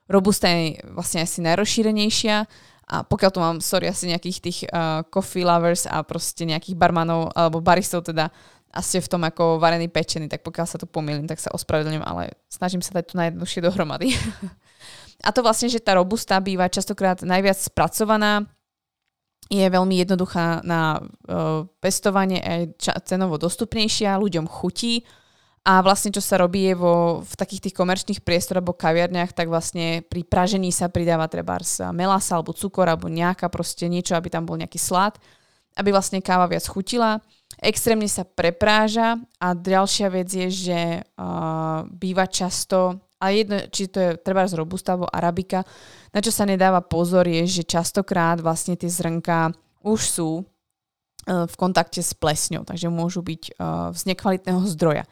Robusta 0.09 0.49
je 0.49 0.81
vlastne 0.97 1.25
asi 1.25 1.45
najrozšírenejšia 1.45 2.49
a 2.89 3.05
pokiaľ 3.05 3.31
tu 3.31 3.41
mám, 3.45 3.57
sorry, 3.61 3.93
asi 3.93 4.09
nejakých 4.09 4.39
tých 4.41 4.59
uh, 4.73 5.05
coffee 5.13 5.45
lovers 5.45 5.85
a 5.85 6.01
proste 6.01 6.49
nejakých 6.49 6.73
barmanov 6.73 7.29
alebo 7.37 7.61
baristov 7.61 8.01
teda 8.01 8.33
a 8.69 8.85
ste 8.85 9.01
v 9.01 9.09
tom 9.09 9.25
ako 9.25 9.61
varený 9.61 9.89
pečený, 9.89 10.29
tak 10.29 10.45
pokiaľ 10.45 10.67
sa 10.69 10.77
tu 10.77 10.85
pomýlim, 10.85 11.25
tak 11.25 11.41
sa 11.41 11.53
ospravedlňujem, 11.57 12.05
ale 12.05 12.37
snažím 12.53 12.85
sa 12.85 12.97
dať 13.01 13.05
tu 13.13 13.15
najjednoduchšie 13.17 13.65
dohromady. 13.65 14.13
a 15.27 15.29
to 15.33 15.41
vlastne, 15.41 15.73
že 15.73 15.81
tá 15.81 15.97
robusta 15.97 16.37
býva 16.41 16.69
častokrát 16.69 17.21
najviac 17.25 17.57
spracovaná, 17.57 18.45
je 19.49 19.65
veľmi 19.65 20.05
jednoduchá 20.05 20.61
na 20.61 21.01
uh, 21.01 21.65
pestovanie, 21.81 22.37
aj 22.45 22.77
cenovo 23.09 23.41
dostupnejšia, 23.41 24.21
ľuďom 24.21 24.45
chutí, 24.45 25.09
a 25.69 25.85
vlastne 25.85 26.09
čo 26.09 26.25
sa 26.25 26.41
robí 26.41 26.65
je 26.65 26.75
vo, 26.81 27.21
v 27.21 27.35
takých 27.37 27.69
tých 27.69 27.77
komerčných 27.77 28.25
priestoroch 28.25 28.65
alebo 28.65 28.73
kaviarniach, 28.73 29.37
tak 29.37 29.53
vlastne 29.53 30.01
pri 30.01 30.25
pražení 30.25 30.73
sa 30.73 30.89
pridáva 30.89 31.29
treba 31.29 31.61
melasa 31.93 32.41
alebo 32.41 32.57
cukor 32.57 32.89
alebo 32.89 33.13
nejaká 33.13 33.53
proste 33.53 33.85
niečo, 33.85 34.17
aby 34.17 34.33
tam 34.33 34.49
bol 34.49 34.57
nejaký 34.57 34.81
slad, 34.81 35.21
aby 35.77 35.93
vlastne 35.93 36.25
káva 36.25 36.49
viac 36.49 36.65
chutila. 36.65 37.21
Extrémne 37.61 38.09
sa 38.09 38.25
prepráža 38.25 39.21
a 39.37 39.53
ďalšia 39.53 40.09
vec 40.09 40.33
je, 40.33 40.49
že 40.49 40.81
uh, 41.05 41.85
býva 41.93 42.25
často, 42.25 43.05
a 43.21 43.29
jedno, 43.29 43.61
či 43.69 43.93
to 43.93 43.99
je 44.01 44.11
treba 44.25 44.49
z 44.49 44.57
robusta 44.57 44.97
alebo 44.97 45.11
arabika, 45.13 45.69
na 46.17 46.25
čo 46.25 46.33
sa 46.33 46.49
nedáva 46.49 46.81
pozor 46.81 47.29
je, 47.29 47.45
že 47.45 47.69
častokrát 47.69 48.41
vlastne 48.41 48.73
tie 48.73 48.89
zrnka 48.89 49.53
už 49.85 50.01
sú 50.01 50.31
uh, 50.41 51.45
v 51.45 51.55
kontakte 51.61 52.01
s 52.01 52.17
plesňou, 52.17 52.65
takže 52.65 52.89
môžu 52.89 53.21
byť 53.21 53.43
uh, 53.61 53.93
z 53.93 54.17
nekvalitného 54.17 54.65
zdroja. 54.73 55.05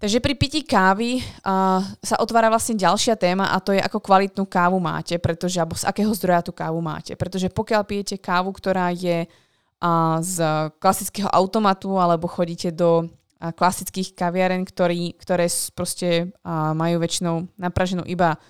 Takže 0.00 0.16
pri 0.24 0.32
pití 0.32 0.64
kávy 0.64 1.20
uh, 1.20 1.84
sa 2.00 2.16
otvára 2.24 2.48
vlastne 2.48 2.72
ďalšia 2.72 3.20
téma 3.20 3.52
a 3.52 3.60
to 3.60 3.76
je, 3.76 3.84
ako 3.84 4.00
kvalitnú 4.00 4.48
kávu 4.48 4.80
máte, 4.80 5.20
pretože, 5.20 5.60
alebo 5.60 5.76
z 5.76 5.84
akého 5.84 6.08
zdroja 6.16 6.40
tú 6.40 6.56
kávu 6.56 6.80
máte. 6.80 7.12
Pretože 7.20 7.52
pokiaľ 7.52 7.84
pijete 7.84 8.16
kávu, 8.16 8.48
ktorá 8.56 8.96
je 8.96 9.28
uh, 9.28 10.16
z 10.24 10.40
klasického 10.80 11.28
automatu 11.28 12.00
alebo 12.00 12.32
chodíte 12.32 12.72
do 12.72 13.04
uh, 13.04 13.52
klasických 13.52 14.16
kaviaren, 14.16 14.64
ktorý, 14.64 15.20
ktoré 15.20 15.52
proste 15.76 16.32
uh, 16.32 16.72
majú 16.72 16.96
väčšinou 17.04 17.60
napraženú 17.60 18.00
iba 18.08 18.40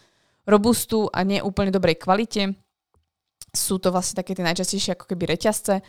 robustu 0.47 1.11
a 1.11 1.27
nie 1.27 1.43
úplne 1.43 1.75
dobrej 1.75 1.99
kvalite, 1.99 2.55
sú 3.51 3.83
to 3.83 3.91
vlastne 3.91 4.23
také 4.23 4.39
tie 4.39 4.47
najčastejšie 4.47 4.95
ako 4.95 5.11
keby 5.11 5.35
reťazce 5.35 5.83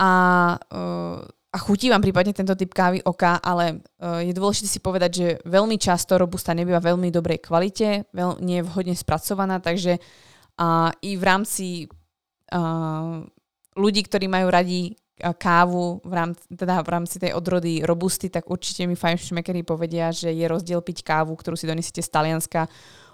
a 0.00 0.10
uh, 0.56 1.20
a 1.54 1.56
chutí 1.62 1.86
vám 1.86 2.02
prípadne 2.02 2.34
tento 2.34 2.58
typ 2.58 2.74
kávy 2.74 2.98
oka, 3.06 3.38
ale 3.38 3.78
uh, 4.02 4.18
je 4.18 4.34
dôležité 4.34 4.66
si 4.66 4.82
povedať, 4.82 5.10
že 5.14 5.26
veľmi 5.46 5.78
často 5.78 6.18
robusta 6.18 6.50
nebýva 6.50 6.82
veľmi 6.82 7.14
dobrej 7.14 7.46
kvalite, 7.46 8.10
veľ, 8.10 8.42
nie 8.42 8.58
je 8.58 8.66
vhodne 8.66 8.98
spracovaná, 8.98 9.62
takže 9.62 10.02
uh, 10.02 10.90
i 10.98 11.14
v 11.14 11.22
rámci 11.22 11.66
uh, 12.50 13.22
ľudí, 13.78 14.02
ktorí 14.02 14.26
majú 14.26 14.50
radi 14.50 14.98
kávu 15.14 16.02
v 16.02 16.10
rámci, 16.10 16.42
teda 16.50 16.82
v 16.82 16.90
rámci 16.90 17.22
tej 17.22 17.38
odrody 17.38 17.86
robusty, 17.86 18.26
tak 18.26 18.50
určite 18.50 18.82
mi 18.90 18.98
fajn 18.98 19.14
šmekery 19.30 19.62
povedia, 19.62 20.10
že 20.10 20.34
je 20.34 20.42
rozdiel 20.50 20.82
piť 20.82 21.06
kávu, 21.06 21.38
ktorú 21.38 21.54
si 21.54 21.70
donesiete 21.70 22.02
z 22.02 22.10
Talianska 22.10 22.66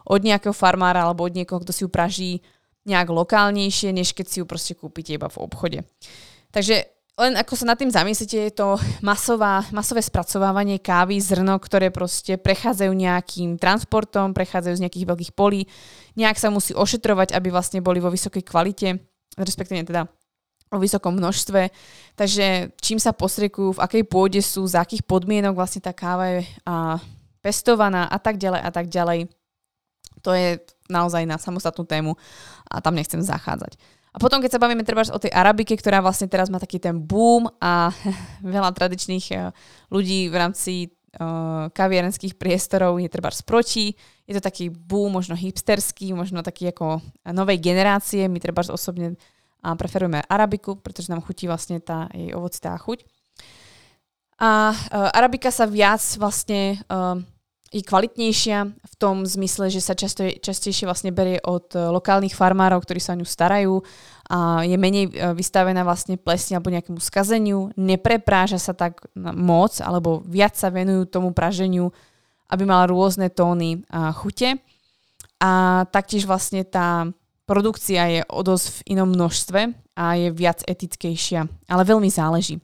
od 0.08 0.24
nejakého 0.24 0.56
farmára 0.56 1.04
alebo 1.04 1.28
od 1.28 1.36
niekoho, 1.36 1.60
kto 1.60 1.76
si 1.76 1.84
ju 1.84 1.92
praží 1.92 2.40
nejak 2.88 3.12
lokálnejšie, 3.12 3.92
než 3.92 4.16
keď 4.16 4.26
si 4.32 4.40
ju 4.40 4.48
proste 4.48 4.72
kúpite 4.72 5.12
iba 5.12 5.28
v 5.28 5.44
obchode. 5.44 5.78
Takže 6.48 6.88
len 7.20 7.36
ako 7.36 7.52
sa 7.52 7.68
nad 7.68 7.76
tým 7.76 7.92
zamyslíte, 7.92 8.48
je 8.48 8.54
to 8.56 8.80
masová, 9.04 9.60
masové 9.76 10.00
spracovávanie 10.00 10.80
kávy, 10.80 11.20
zrno, 11.20 11.60
ktoré 11.60 11.92
proste 11.92 12.40
prechádzajú 12.40 12.88
nejakým 12.88 13.60
transportom, 13.60 14.32
prechádzajú 14.32 14.80
z 14.80 14.82
nejakých 14.88 15.08
veľkých 15.08 15.32
polí, 15.36 15.68
nejak 16.16 16.40
sa 16.40 16.48
musí 16.48 16.72
ošetrovať, 16.72 17.36
aby 17.36 17.52
vlastne 17.52 17.84
boli 17.84 18.00
vo 18.00 18.08
vysokej 18.08 18.40
kvalite, 18.40 18.96
respektíve 19.36 19.84
teda 19.84 20.08
o 20.72 20.78
vysokom 20.80 21.18
množstve. 21.18 21.68
Takže 22.16 22.72
čím 22.80 22.96
sa 22.96 23.12
posriekujú, 23.12 23.76
v 23.76 23.82
akej 23.84 24.04
pôde 24.08 24.40
sú, 24.40 24.64
za 24.64 24.80
akých 24.80 25.04
podmienok 25.04 25.58
vlastne 25.58 25.84
tá 25.84 25.92
káva 25.92 26.40
je 26.40 26.48
a, 26.64 26.96
pestovaná 27.44 28.08
a 28.08 28.16
tak 28.16 28.40
ďalej 28.40 28.60
a 28.64 28.70
tak 28.72 28.86
ďalej. 28.88 29.28
To 30.24 30.30
je 30.32 30.60
naozaj 30.88 31.24
na 31.28 31.36
samostatnú 31.36 31.84
tému 31.84 32.12
a 32.70 32.80
tam 32.80 32.96
nechcem 32.96 33.20
zachádzať. 33.20 33.76
A 34.10 34.16
potom, 34.18 34.42
keď 34.42 34.58
sa 34.58 34.62
bavíme 34.62 34.82
treba 34.82 35.06
o 35.06 35.22
tej 35.22 35.30
arabike, 35.30 35.78
ktorá 35.78 36.02
vlastne 36.02 36.26
teraz 36.26 36.50
má 36.50 36.58
taký 36.58 36.82
ten 36.82 36.98
boom 36.98 37.46
a 37.62 37.94
veľa 38.42 38.74
tradičných 38.74 39.26
eh, 39.32 39.54
ľudí 39.90 40.26
v 40.26 40.34
rámci 40.34 40.72
uh, 41.18 41.66
kaviarenských 41.70 42.38
priestorov 42.38 43.02
je 43.02 43.10
treba 43.10 43.30
proti. 43.42 43.94
Je 44.26 44.34
to 44.38 44.42
taký 44.42 44.70
boom, 44.70 45.14
možno 45.14 45.34
hipsterský, 45.34 46.14
možno 46.14 46.42
taký 46.46 46.70
ako 46.70 47.02
novej 47.34 47.58
generácie. 47.58 48.30
My 48.30 48.38
treba 48.38 48.62
osobne 48.66 49.18
a 49.60 49.76
preferujeme 49.76 50.24
arabiku, 50.24 50.80
pretože 50.80 51.12
nám 51.12 51.20
chutí 51.20 51.44
vlastne 51.44 51.84
tá 51.84 52.08
jej 52.16 52.32
ovocitá 52.32 52.72
chuť. 52.80 53.04
A 54.40 54.72
uh, 54.72 55.10
arabika 55.12 55.52
sa 55.52 55.68
viac 55.68 56.00
vlastne 56.16 56.80
uh, 56.88 57.20
je 57.70 57.86
kvalitnejšia 57.86 58.58
v 58.66 58.94
tom 58.98 59.22
zmysle, 59.22 59.70
že 59.70 59.78
sa 59.78 59.94
často, 59.94 60.26
častejšie 60.26 60.90
vlastne 60.90 61.14
berie 61.14 61.38
od 61.46 61.70
eh, 61.78 61.86
lokálnych 61.86 62.34
farmárov, 62.34 62.82
ktorí 62.82 62.98
sa 62.98 63.14
o 63.14 63.20
ňu 63.22 63.26
starajú 63.26 63.74
a 64.26 64.66
je 64.66 64.74
menej 64.74 65.06
eh, 65.10 65.30
vystavená 65.30 65.86
vlastne 65.86 66.18
plesni 66.18 66.58
alebo 66.58 66.74
nejakému 66.74 66.98
skazeniu, 66.98 67.70
neprepráža 67.78 68.58
sa 68.58 68.74
tak 68.74 69.06
moc 69.14 69.78
alebo 69.78 70.26
viac 70.26 70.58
sa 70.58 70.74
venujú 70.74 71.06
tomu 71.06 71.30
praženiu, 71.30 71.94
aby 72.50 72.66
mala 72.66 72.90
rôzne 72.90 73.30
tóny 73.30 73.86
a 73.86 74.10
chute. 74.10 74.58
A 75.40 75.82
taktiež 75.88 76.28
vlastne 76.28 76.66
tá 76.66 77.08
produkcia 77.48 78.02
je 78.10 78.20
o 78.28 78.44
dosť 78.44 78.66
v 78.66 78.98
inom 78.98 79.08
množstve 79.08 79.60
a 79.96 80.04
je 80.18 80.28
viac 80.34 80.60
etickejšia, 80.66 81.46
ale 81.70 81.82
veľmi 81.86 82.10
záleží. 82.12 82.60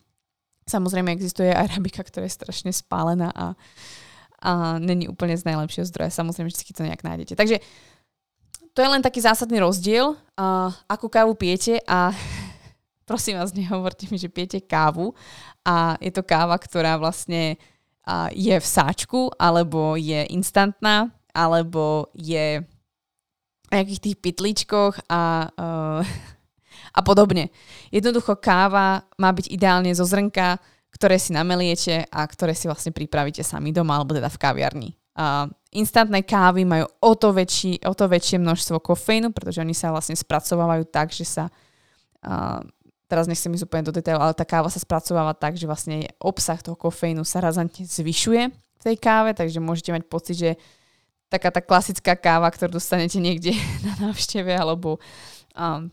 Samozrejme 0.67 1.15
existuje 1.15 1.55
aj 1.55 1.73
arabika, 1.73 2.03
ktorá 2.03 2.27
je 2.27 2.37
strašne 2.37 2.75
spálená 2.75 3.31
a 3.33 3.55
a 4.43 4.77
není 4.79 5.09
úplne 5.09 5.37
z 5.37 5.49
najlepšieho 5.49 5.89
zdroja. 5.89 6.13
Samozrejme, 6.13 6.53
si 6.53 6.73
to 6.73 6.85
nejak 6.85 7.03
nájdete. 7.03 7.35
Takže 7.37 7.61
to 8.77 8.85
je 8.85 8.93
len 8.93 9.01
taký 9.01 9.25
zásadný 9.25 9.61
rozdiel, 9.61 10.13
uh, 10.13 10.71
akú 10.85 11.09
kávu 11.09 11.33
pijete 11.33 11.81
a 11.89 12.13
prosím 13.09 13.41
vás, 13.41 13.57
nehovorte 13.57 14.05
mi, 14.13 14.21
že 14.21 14.29
pijete 14.29 14.61
kávu 14.61 15.17
a 15.65 15.97
je 15.99 16.13
to 16.13 16.21
káva, 16.21 16.61
ktorá 16.61 17.01
vlastne 17.01 17.57
je 18.31 18.55
v 18.55 18.67
sáčku, 18.67 19.35
alebo 19.35 19.99
je 19.99 20.23
instantná, 20.31 21.11
alebo 21.35 22.09
je 22.15 22.63
v 23.67 23.71
nejakých 23.75 24.01
tých 24.01 24.17
pytlíčkoch 24.23 25.11
a, 25.11 25.51
uh, 25.51 26.03
a 26.99 27.01
podobne. 27.03 27.51
Jednoducho 27.91 28.39
káva 28.39 29.03
má 29.19 29.31
byť 29.35 29.51
ideálne 29.51 29.91
zo 29.91 30.07
zrnka, 30.07 30.63
ktoré 30.97 31.21
si 31.21 31.37
nameliete 31.37 32.09
a 32.09 32.25
ktoré 32.25 32.57
si 32.57 32.65
vlastne 32.65 32.97
pripravíte 32.97 33.45
sami 33.45 33.69
doma 33.77 34.01
alebo 34.01 34.17
teda 34.17 34.33
v 34.33 34.41
kaviarni. 34.41 34.91
Uh, 35.17 35.49
instantné 35.77 36.25
kávy 36.25 36.65
majú 36.65 36.89
o 36.89 37.13
to, 37.17 37.37
väčší, 37.37 37.85
o 37.85 37.93
to 37.93 38.09
väčšie 38.09 38.41
množstvo 38.41 38.81
kofeínu, 38.81 39.33
pretože 39.33 39.61
oni 39.61 39.77
sa 39.77 39.93
vlastne 39.93 40.17
spracovávajú 40.17 40.89
tak, 40.89 41.13
že 41.13 41.25
sa 41.29 41.45
uh, 41.49 42.61
teraz 43.09 43.29
nechcem 43.29 43.53
ísť 43.53 43.65
úplne 43.69 43.85
do 43.85 43.93
detailu, 43.93 44.21
ale 44.21 44.37
tá 44.37 44.49
káva 44.49 44.73
sa 44.73 44.81
spracováva 44.81 45.37
tak, 45.37 45.57
že 45.57 45.69
vlastne 45.69 46.09
obsah 46.21 46.61
toho 46.61 46.77
kofeínu 46.77 47.25
sa 47.25 47.41
razantne 47.41 47.85
zvyšuje 47.85 48.43
v 48.53 48.83
tej 48.83 48.97
káve, 48.97 49.33
takže 49.33 49.61
môžete 49.61 49.93
mať 49.93 50.03
pocit, 50.09 50.37
že 50.37 50.51
taká 51.29 51.51
tá 51.51 51.61
klasická 51.61 52.15
káva, 52.15 52.49
ktorú 52.51 52.77
dostanete 52.77 53.21
niekde 53.21 53.53
na 53.87 54.11
návšteve 54.11 54.53
alebo 54.53 55.01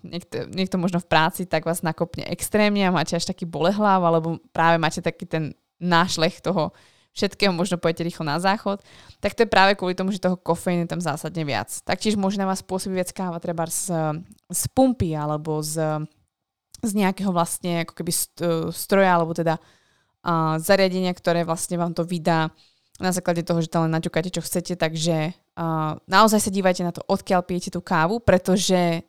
niekto, 0.03 0.51
niekto 0.51 0.75
možno 0.75 0.99
v 0.99 1.07
práci, 1.07 1.47
tak 1.47 1.63
vás 1.63 1.79
nakopne 1.81 2.27
extrémne 2.27 2.83
a 2.83 2.95
máte 2.95 3.15
až 3.15 3.23
taký 3.23 3.47
bolehlav, 3.47 4.03
alebo 4.03 4.37
práve 4.51 4.75
máte 4.75 4.99
taký 4.99 5.23
ten 5.23 5.55
nášlech 5.79 6.43
toho 6.43 6.75
všetkého, 7.13 7.53
možno 7.53 7.77
pojete 7.77 8.01
rýchlo 8.01 8.25
na 8.25 8.41
záchod, 8.41 8.81
tak 9.21 9.37
to 9.37 9.45
je 9.45 9.49
práve 9.53 9.77
kvôli 9.77 9.93
tomu, 9.93 10.09
že 10.09 10.19
toho 10.19 10.33
kofeínu 10.33 10.89
tam 10.89 10.97
zásadne 10.97 11.45
viac. 11.45 11.69
Taktiež 11.85 12.17
môže 12.17 12.41
na 12.41 12.49
vás 12.49 12.65
spôsobiť 12.65 12.95
viac 12.97 13.11
káva 13.13 13.37
treba 13.37 13.69
z, 13.69 13.93
z 14.49 14.61
pumpy 14.73 15.13
alebo 15.13 15.61
z, 15.61 15.77
z 16.81 16.91
nejakého 16.97 17.29
vlastne 17.29 17.85
ako 17.85 17.93
keby 18.01 18.11
stroja 18.73 19.13
alebo 19.13 19.37
teda 19.37 19.61
uh, 19.61 20.57
zariadenia, 20.57 21.13
ktoré 21.13 21.45
vlastne 21.45 21.77
vám 21.77 21.93
to 21.93 22.01
vydá 22.01 22.49
na 22.97 23.13
základe 23.13 23.45
toho, 23.45 23.61
že 23.61 23.69
tam 23.69 23.85
len 23.85 23.93
naťukáte, 23.93 24.33
čo 24.33 24.41
chcete, 24.41 24.73
takže 24.73 25.37
uh, 25.57 25.93
naozaj 26.09 26.49
sa 26.49 26.49
dívajte 26.49 26.81
na 26.81 26.93
to, 26.93 27.05
odkiaľ 27.05 27.45
pijete 27.45 27.77
tú 27.77 27.81
kávu, 27.85 28.25
pretože 28.25 29.05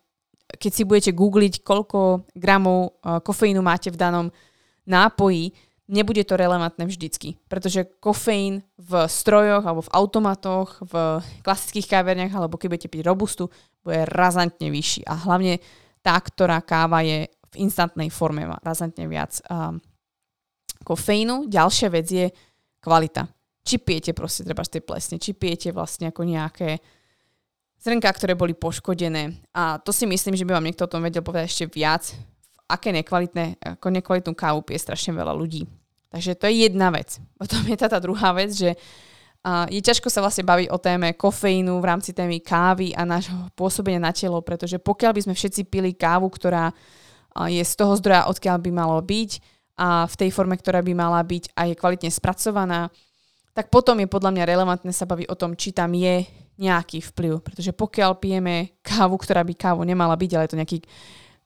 keď 0.59 0.73
si 0.73 0.83
budete 0.87 1.13
googliť, 1.13 1.63
koľko 1.63 2.29
gramov 2.35 2.99
uh, 3.03 3.21
kofeínu 3.21 3.61
máte 3.61 3.91
v 3.91 4.01
danom 4.01 4.27
nápoji, 4.85 5.53
nebude 5.89 6.25
to 6.25 6.41
relevantné 6.41 6.89
vždycky, 6.89 7.37
pretože 7.49 7.85
kofeín 8.01 8.65
v 8.81 9.05
strojoch 9.05 9.65
alebo 9.65 9.85
v 9.85 9.93
automatoch, 9.93 10.81
v 10.81 11.21
klasických 11.45 11.89
káverniach 11.89 12.33
alebo 12.33 12.57
keď 12.57 12.69
budete 12.73 12.89
piť 12.89 13.03
robustu, 13.05 13.53
bude 13.85 14.09
razantne 14.09 14.73
vyšší 14.73 15.05
a 15.05 15.15
hlavne 15.29 15.61
tá, 16.01 16.17
ktorá 16.17 16.65
káva 16.65 17.05
je 17.05 17.29
v 17.29 17.55
instantnej 17.61 18.09
forme, 18.09 18.49
má 18.49 18.57
razantne 18.65 19.09
viac 19.09 19.41
um, 19.49 19.81
kofeínu. 20.85 21.49
Ďalšia 21.49 21.89
vec 21.93 22.07
je 22.09 22.27
kvalita. 22.81 23.29
Či 23.65 23.81
pijete 23.81 24.13
proste 24.13 24.45
treba 24.45 24.61
z 24.61 24.77
tej 24.77 24.83
plesne, 24.85 25.17
či 25.17 25.33
pijete 25.33 25.73
vlastne 25.73 26.13
ako 26.13 26.29
nejaké 26.29 26.77
zrnká, 27.81 28.11
ktoré 28.15 28.39
boli 28.39 28.53
poškodené. 28.53 29.35
A 29.55 29.81
to 29.81 29.91
si 29.91 30.05
myslím, 30.05 30.35
že 30.39 30.47
by 30.47 30.57
vám 30.57 30.67
niekto 30.67 30.87
o 30.87 30.93
tom 30.93 31.03
vedel 31.03 31.25
povedať 31.25 31.51
ešte 31.51 31.67
viac, 31.73 32.15
aké 32.69 32.91
nekvalitné, 32.93 33.61
ako 33.77 33.87
nekvalitnú 33.93 34.33
kávu 34.33 34.65
pije 34.65 34.81
strašne 34.81 35.13
veľa 35.13 35.37
ľudí. 35.37 35.69
Takže 36.09 36.39
to 36.39 36.47
je 36.47 36.71
jedna 36.71 36.95
vec. 36.95 37.19
Potom 37.41 37.61
je 37.67 37.77
tá, 37.77 37.91
tá 37.91 37.99
druhá 37.99 38.31
vec, 38.33 38.55
že 38.55 38.73
uh, 38.73 39.67
je 39.69 39.83
ťažko 39.83 40.09
sa 40.09 40.23
vlastne 40.25 40.47
baviť 40.47 40.71
o 40.71 40.79
téme 40.79 41.13
kofeínu 41.13 41.77
v 41.83 41.89
rámci 41.91 42.17
témy 42.17 42.41
kávy 42.41 42.95
a 42.97 43.03
nášho 43.05 43.51
pôsobenia 43.59 44.01
na 44.01 44.15
telo, 44.15 44.41
pretože 44.41 44.81
pokiaľ 44.81 45.13
by 45.13 45.21
sme 45.27 45.35
všetci 45.35 45.69
pili 45.69 45.93
kávu, 45.93 46.31
ktorá 46.31 46.73
je 47.51 47.61
z 47.61 47.75
toho 47.75 47.99
zdroja, 47.99 48.31
odkiaľ 48.31 48.63
by 48.63 48.71
malo 48.71 48.97
byť 49.03 49.31
a 49.75 50.07
v 50.07 50.15
tej 50.15 50.31
forme, 50.31 50.55
ktorá 50.55 50.79
by 50.87 50.95
mala 50.95 51.19
byť 51.19 51.51
a 51.59 51.67
je 51.67 51.75
kvalitne 51.75 52.11
spracovaná, 52.15 52.95
tak 53.55 53.75
potom 53.75 53.99
je 53.99 54.07
podľa 54.07 54.31
mňa 54.35 54.51
relevantné 54.51 54.91
sa 54.95 55.07
baviť 55.07 55.27
o 55.27 55.35
tom, 55.35 55.59
či 55.59 55.75
tam 55.75 55.91
je 55.99 56.23
nejaký 56.59 57.03
vplyv. 57.15 57.43
Pretože 57.43 57.75
pokiaľ 57.75 58.19
pijeme 58.19 58.79
kávu, 58.81 59.19
ktorá 59.19 59.43
by 59.43 59.55
kávu 59.55 59.83
nemala 59.83 60.15
byť, 60.15 60.31
ale 60.35 60.45
je 60.47 60.53
to 60.53 60.61
nejaký 60.61 60.79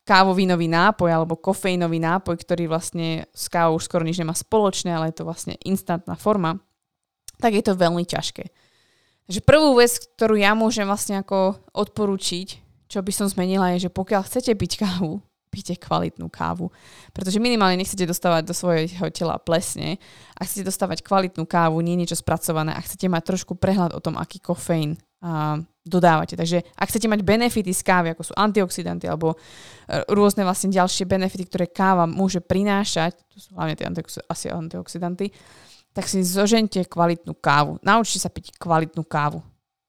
kávovínový 0.08 0.72
nápoj 0.72 1.12
alebo 1.12 1.36
kofeínový 1.36 2.00
nápoj, 2.00 2.40
ktorý 2.40 2.64
vlastne 2.64 3.28
s 3.28 3.52
kávou 3.52 3.76
už 3.76 3.84
skoro 3.84 4.08
nič 4.08 4.16
nemá 4.16 4.32
spoločné, 4.32 4.88
ale 4.96 5.12
je 5.12 5.20
to 5.20 5.28
vlastne 5.28 5.60
instantná 5.68 6.16
forma, 6.16 6.56
tak 7.36 7.52
je 7.52 7.60
to 7.60 7.76
veľmi 7.76 8.08
ťažké. 8.08 8.48
Takže 9.28 9.40
prvú 9.44 9.76
vec, 9.76 9.92
ktorú 10.16 10.40
ja 10.40 10.56
môžem 10.56 10.88
vlastne 10.88 11.20
ako 11.20 11.60
odporúčiť, 11.76 12.48
čo 12.88 13.04
by 13.04 13.12
som 13.12 13.28
zmenila, 13.28 13.76
je, 13.76 13.88
že 13.88 13.90
pokiaľ 13.92 14.24
chcete 14.24 14.56
piť 14.56 14.80
kávu, 14.80 15.20
píte 15.48 15.74
kvalitnú 15.74 16.28
kávu. 16.28 16.68
Pretože 17.16 17.42
minimálne 17.42 17.80
nechcete 17.80 18.04
dostávať 18.04 18.46
do 18.46 18.54
svojho 18.54 19.08
tela 19.10 19.40
plesne 19.40 19.96
a 20.36 20.44
chcete 20.44 20.68
dostávať 20.68 21.00
kvalitnú 21.02 21.48
kávu, 21.48 21.80
nie 21.80 21.96
niečo 21.96 22.20
spracované 22.20 22.76
a 22.76 22.84
chcete 22.84 23.08
mať 23.08 23.22
trošku 23.34 23.56
prehľad 23.56 23.96
o 23.96 24.00
tom, 24.04 24.20
aký 24.20 24.38
kofeín 24.38 25.00
a, 25.24 25.58
dodávate. 25.82 26.36
Takže 26.36 26.62
ak 26.76 26.88
chcete 26.92 27.08
mať 27.08 27.24
benefity 27.24 27.72
z 27.72 27.82
kávy, 27.82 28.12
ako 28.12 28.22
sú 28.28 28.32
antioxidanty 28.36 29.08
alebo 29.08 29.34
e, 29.34 29.36
rôzne 30.12 30.44
vlastne 30.44 30.68
ďalšie 30.68 31.08
benefity, 31.08 31.48
ktoré 31.48 31.66
káva 31.66 32.04
môže 32.04 32.44
prinášať, 32.44 33.16
to 33.32 33.40
sú 33.40 33.56
hlavne 33.56 33.74
tie 33.74 33.88
asi 34.28 34.46
antioxidanty, 34.52 35.32
tak 35.96 36.06
si 36.06 36.22
zožente 36.22 36.84
kvalitnú 36.86 37.34
kávu. 37.34 37.80
Naučte 37.82 38.20
sa 38.20 38.30
piť 38.30 38.54
kvalitnú 38.60 39.02
kávu. 39.02 39.42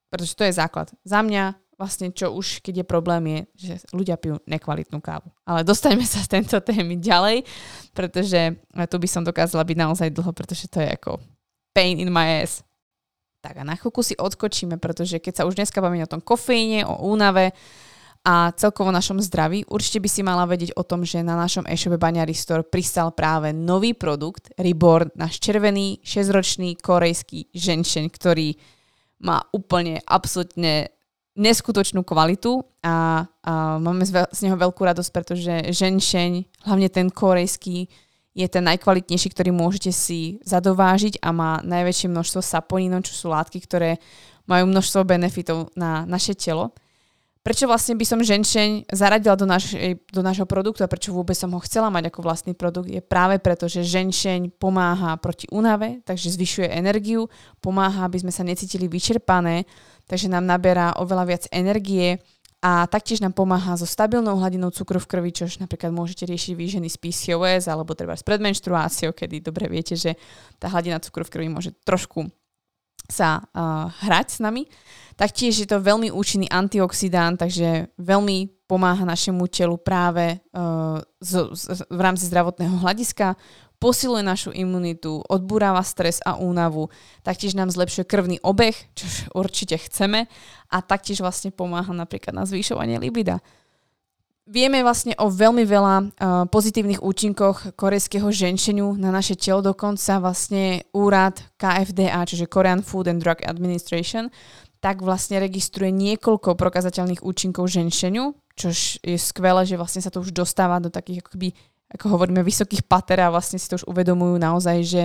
Pretože 0.10 0.34
to 0.34 0.42
je 0.48 0.58
základ. 0.58 0.90
Za 1.06 1.22
mňa 1.22 1.54
vlastne 1.80 2.12
čo 2.12 2.36
už, 2.36 2.60
keď 2.60 2.84
je 2.84 2.86
problém, 2.86 3.24
je, 3.24 3.40
že 3.56 3.74
ľudia 3.96 4.20
pijú 4.20 4.36
nekvalitnú 4.44 5.00
kávu. 5.00 5.32
Ale 5.48 5.64
dostaňme 5.64 6.04
sa 6.04 6.20
z 6.20 6.36
tento 6.36 6.60
témy 6.60 7.00
ďalej, 7.00 7.48
pretože 7.96 8.60
tu 8.92 8.96
by 9.00 9.08
som 9.08 9.24
dokázala 9.24 9.64
byť 9.64 9.78
naozaj 9.80 10.12
dlho, 10.12 10.36
pretože 10.36 10.68
to 10.68 10.84
je 10.84 10.92
ako 10.92 11.24
pain 11.72 11.96
in 11.96 12.12
my 12.12 12.44
ass. 12.44 12.60
Tak 13.40 13.64
a 13.64 13.64
na 13.64 13.80
chvíľku 13.80 14.04
si 14.04 14.20
odskočíme, 14.20 14.76
pretože 14.76 15.24
keď 15.24 15.34
sa 15.40 15.48
už 15.48 15.56
dneska 15.56 15.80
bavíme 15.80 16.04
o 16.04 16.12
tom 16.12 16.20
kofeíne, 16.20 16.84
o 16.84 17.08
únave 17.08 17.56
a 18.28 18.52
celkovo 18.52 18.92
našom 18.92 19.24
zdraví, 19.24 19.64
určite 19.72 20.04
by 20.04 20.10
si 20.12 20.20
mala 20.28 20.44
vedieť 20.44 20.76
o 20.76 20.84
tom, 20.84 21.08
že 21.08 21.24
na 21.24 21.40
našom 21.40 21.64
e-shope 21.64 21.96
Baňary 21.96 22.36
Store 22.36 22.68
pristal 22.68 23.16
práve 23.16 23.56
nový 23.56 23.96
produkt, 23.96 24.52
Reborn, 24.60 25.16
náš 25.16 25.40
červený 25.40 26.04
6-ročný 26.04 26.76
korejský 26.76 27.48
ženšeň, 27.56 28.12
ktorý 28.12 28.60
má 29.24 29.40
úplne 29.56 30.04
absolútne 30.04 30.92
neskutočnú 31.38 32.02
kvalitu 32.02 32.66
a, 32.82 33.26
a 33.44 33.52
máme 33.78 34.06
z 34.06 34.40
neho 34.46 34.58
veľkú 34.58 34.82
radosť, 34.82 35.12
pretože 35.14 35.54
ženšeň, 35.74 36.64
hlavne 36.66 36.90
ten 36.90 37.08
korejský, 37.10 37.90
je 38.38 38.48
ten 38.48 38.64
najkvalitnejší, 38.64 39.28
ktorý 39.36 39.52
môžete 39.52 39.92
si 39.92 40.40
zadovážiť 40.48 41.20
a 41.20 41.34
má 41.36 41.60
najväčšie 41.66 42.08
množstvo 42.08 42.40
saponínov, 42.40 43.04
čo 43.04 43.14
sú 43.18 43.28
látky, 43.34 43.60
ktoré 43.60 44.00
majú 44.48 44.70
množstvo 44.70 45.04
benefitov 45.04 45.74
na 45.76 46.08
naše 46.08 46.34
telo. 46.38 46.72
Prečo 47.40 47.72
vlastne 47.72 47.96
by 47.96 48.06
som 48.06 48.20
ženšeň 48.20 48.92
zaradila 48.92 49.40
do, 49.40 49.48
našej, 49.48 50.12
do 50.12 50.22
nášho 50.22 50.44
produktu 50.44 50.84
a 50.84 50.92
prečo 50.92 51.16
vôbec 51.16 51.40
som 51.40 51.48
ho 51.56 51.60
chcela 51.64 51.88
mať 51.88 52.12
ako 52.12 52.20
vlastný 52.20 52.52
produkt, 52.52 52.92
je 52.92 53.00
práve 53.00 53.40
preto, 53.40 53.66
že 53.72 53.80
ženšeň 53.88 54.60
pomáha 54.60 55.16
proti 55.18 55.48
únave, 55.48 56.04
takže 56.04 56.36
zvyšuje 56.36 56.68
energiu, 56.68 57.32
pomáha, 57.64 58.06
aby 58.12 58.20
sme 58.20 58.32
sa 58.36 58.44
necítili 58.44 58.92
vyčerpané, 58.92 59.64
takže 60.10 60.26
nám 60.26 60.50
naberá 60.50 60.98
oveľa 60.98 61.26
viac 61.30 61.44
energie, 61.54 62.18
a 62.60 62.84
taktiež 62.92 63.24
nám 63.24 63.32
pomáha 63.32 63.80
so 63.80 63.88
stabilnou 63.88 64.36
hladinou 64.36 64.68
cukru 64.68 65.00
v 65.00 65.08
krvi, 65.08 65.32
čo 65.32 65.48
napríklad 65.64 65.96
môžete 65.96 66.28
riešiť 66.28 66.54
výženy 66.60 66.92
z 66.92 66.98
PCOS 67.00 67.72
alebo 67.72 67.96
treba 67.96 68.20
s 68.20 68.24
predmenštruáciou, 68.28 69.16
kedy 69.16 69.40
dobre 69.40 69.72
viete, 69.72 69.96
že 69.96 70.20
tá 70.60 70.68
hladina 70.68 71.00
cukru 71.00 71.24
v 71.24 71.32
krvi 71.32 71.48
môže 71.48 71.72
trošku 71.88 72.28
sa 73.08 73.40
uh, 73.42 73.88
hrať 74.04 74.28
s 74.28 74.40
nami. 74.44 74.68
Taktiež 75.16 75.56
je 75.64 75.68
to 75.68 75.80
veľmi 75.80 76.12
účinný 76.12 76.52
antioxidant, 76.52 77.40
takže 77.40 77.96
veľmi 77.96 78.68
pomáha 78.68 79.08
našemu 79.08 79.44
telu 79.48 79.80
práve 79.80 80.38
uh, 80.54 81.00
z, 81.24 81.48
z, 81.56 81.88
v 81.88 82.00
rámci 82.04 82.28
zdravotného 82.28 82.76
hľadiska 82.84 83.40
posiluje 83.80 84.24
našu 84.24 84.52
imunitu, 84.52 85.24
odburáva 85.26 85.82
stres 85.88 86.20
a 86.28 86.36
únavu, 86.36 86.92
taktiež 87.24 87.56
nám 87.56 87.72
zlepšuje 87.72 88.04
krvný 88.06 88.38
obeh, 88.44 88.76
čo 88.94 89.08
určite 89.32 89.80
chceme 89.80 90.28
a 90.68 90.78
taktiež 90.84 91.24
vlastne 91.24 91.50
pomáha 91.50 91.96
napríklad 91.96 92.36
na 92.36 92.44
zvyšovanie 92.44 93.00
libida. 93.00 93.40
Vieme 94.50 94.82
vlastne 94.82 95.14
o 95.22 95.30
veľmi 95.30 95.62
veľa 95.62 95.96
uh, 96.02 96.08
pozitívnych 96.50 97.06
účinkoch 97.06 97.78
korejského 97.78 98.34
ženšeniu 98.34 98.98
na 98.98 99.14
naše 99.14 99.38
telo, 99.38 99.62
dokonca 99.62 100.18
vlastne 100.18 100.90
úrad 100.90 101.38
KFDA, 101.62 102.26
čiže 102.26 102.50
Korean 102.50 102.82
Food 102.82 103.14
and 103.14 103.22
Drug 103.22 103.46
Administration, 103.46 104.34
tak 104.82 105.06
vlastne 105.06 105.38
registruje 105.38 105.94
niekoľko 105.94 106.58
prokazateľných 106.58 107.22
účinkov 107.22 107.70
ženšeniu, 107.70 108.34
čo 108.58 108.74
je 109.06 109.22
skvelé, 109.22 109.70
že 109.70 109.78
vlastne 109.78 110.02
sa 110.02 110.10
to 110.10 110.24
už 110.24 110.34
dostáva 110.34 110.82
do 110.82 110.90
takých 110.90 111.22
akoby 111.24 111.54
ako 111.90 112.06
hovoríme, 112.18 112.46
vysokých 112.46 112.86
pater 112.86 113.26
a 113.26 113.34
vlastne 113.34 113.58
si 113.58 113.66
to 113.66 113.82
už 113.82 113.90
uvedomujú 113.90 114.38
naozaj, 114.38 114.78
že 114.86 115.04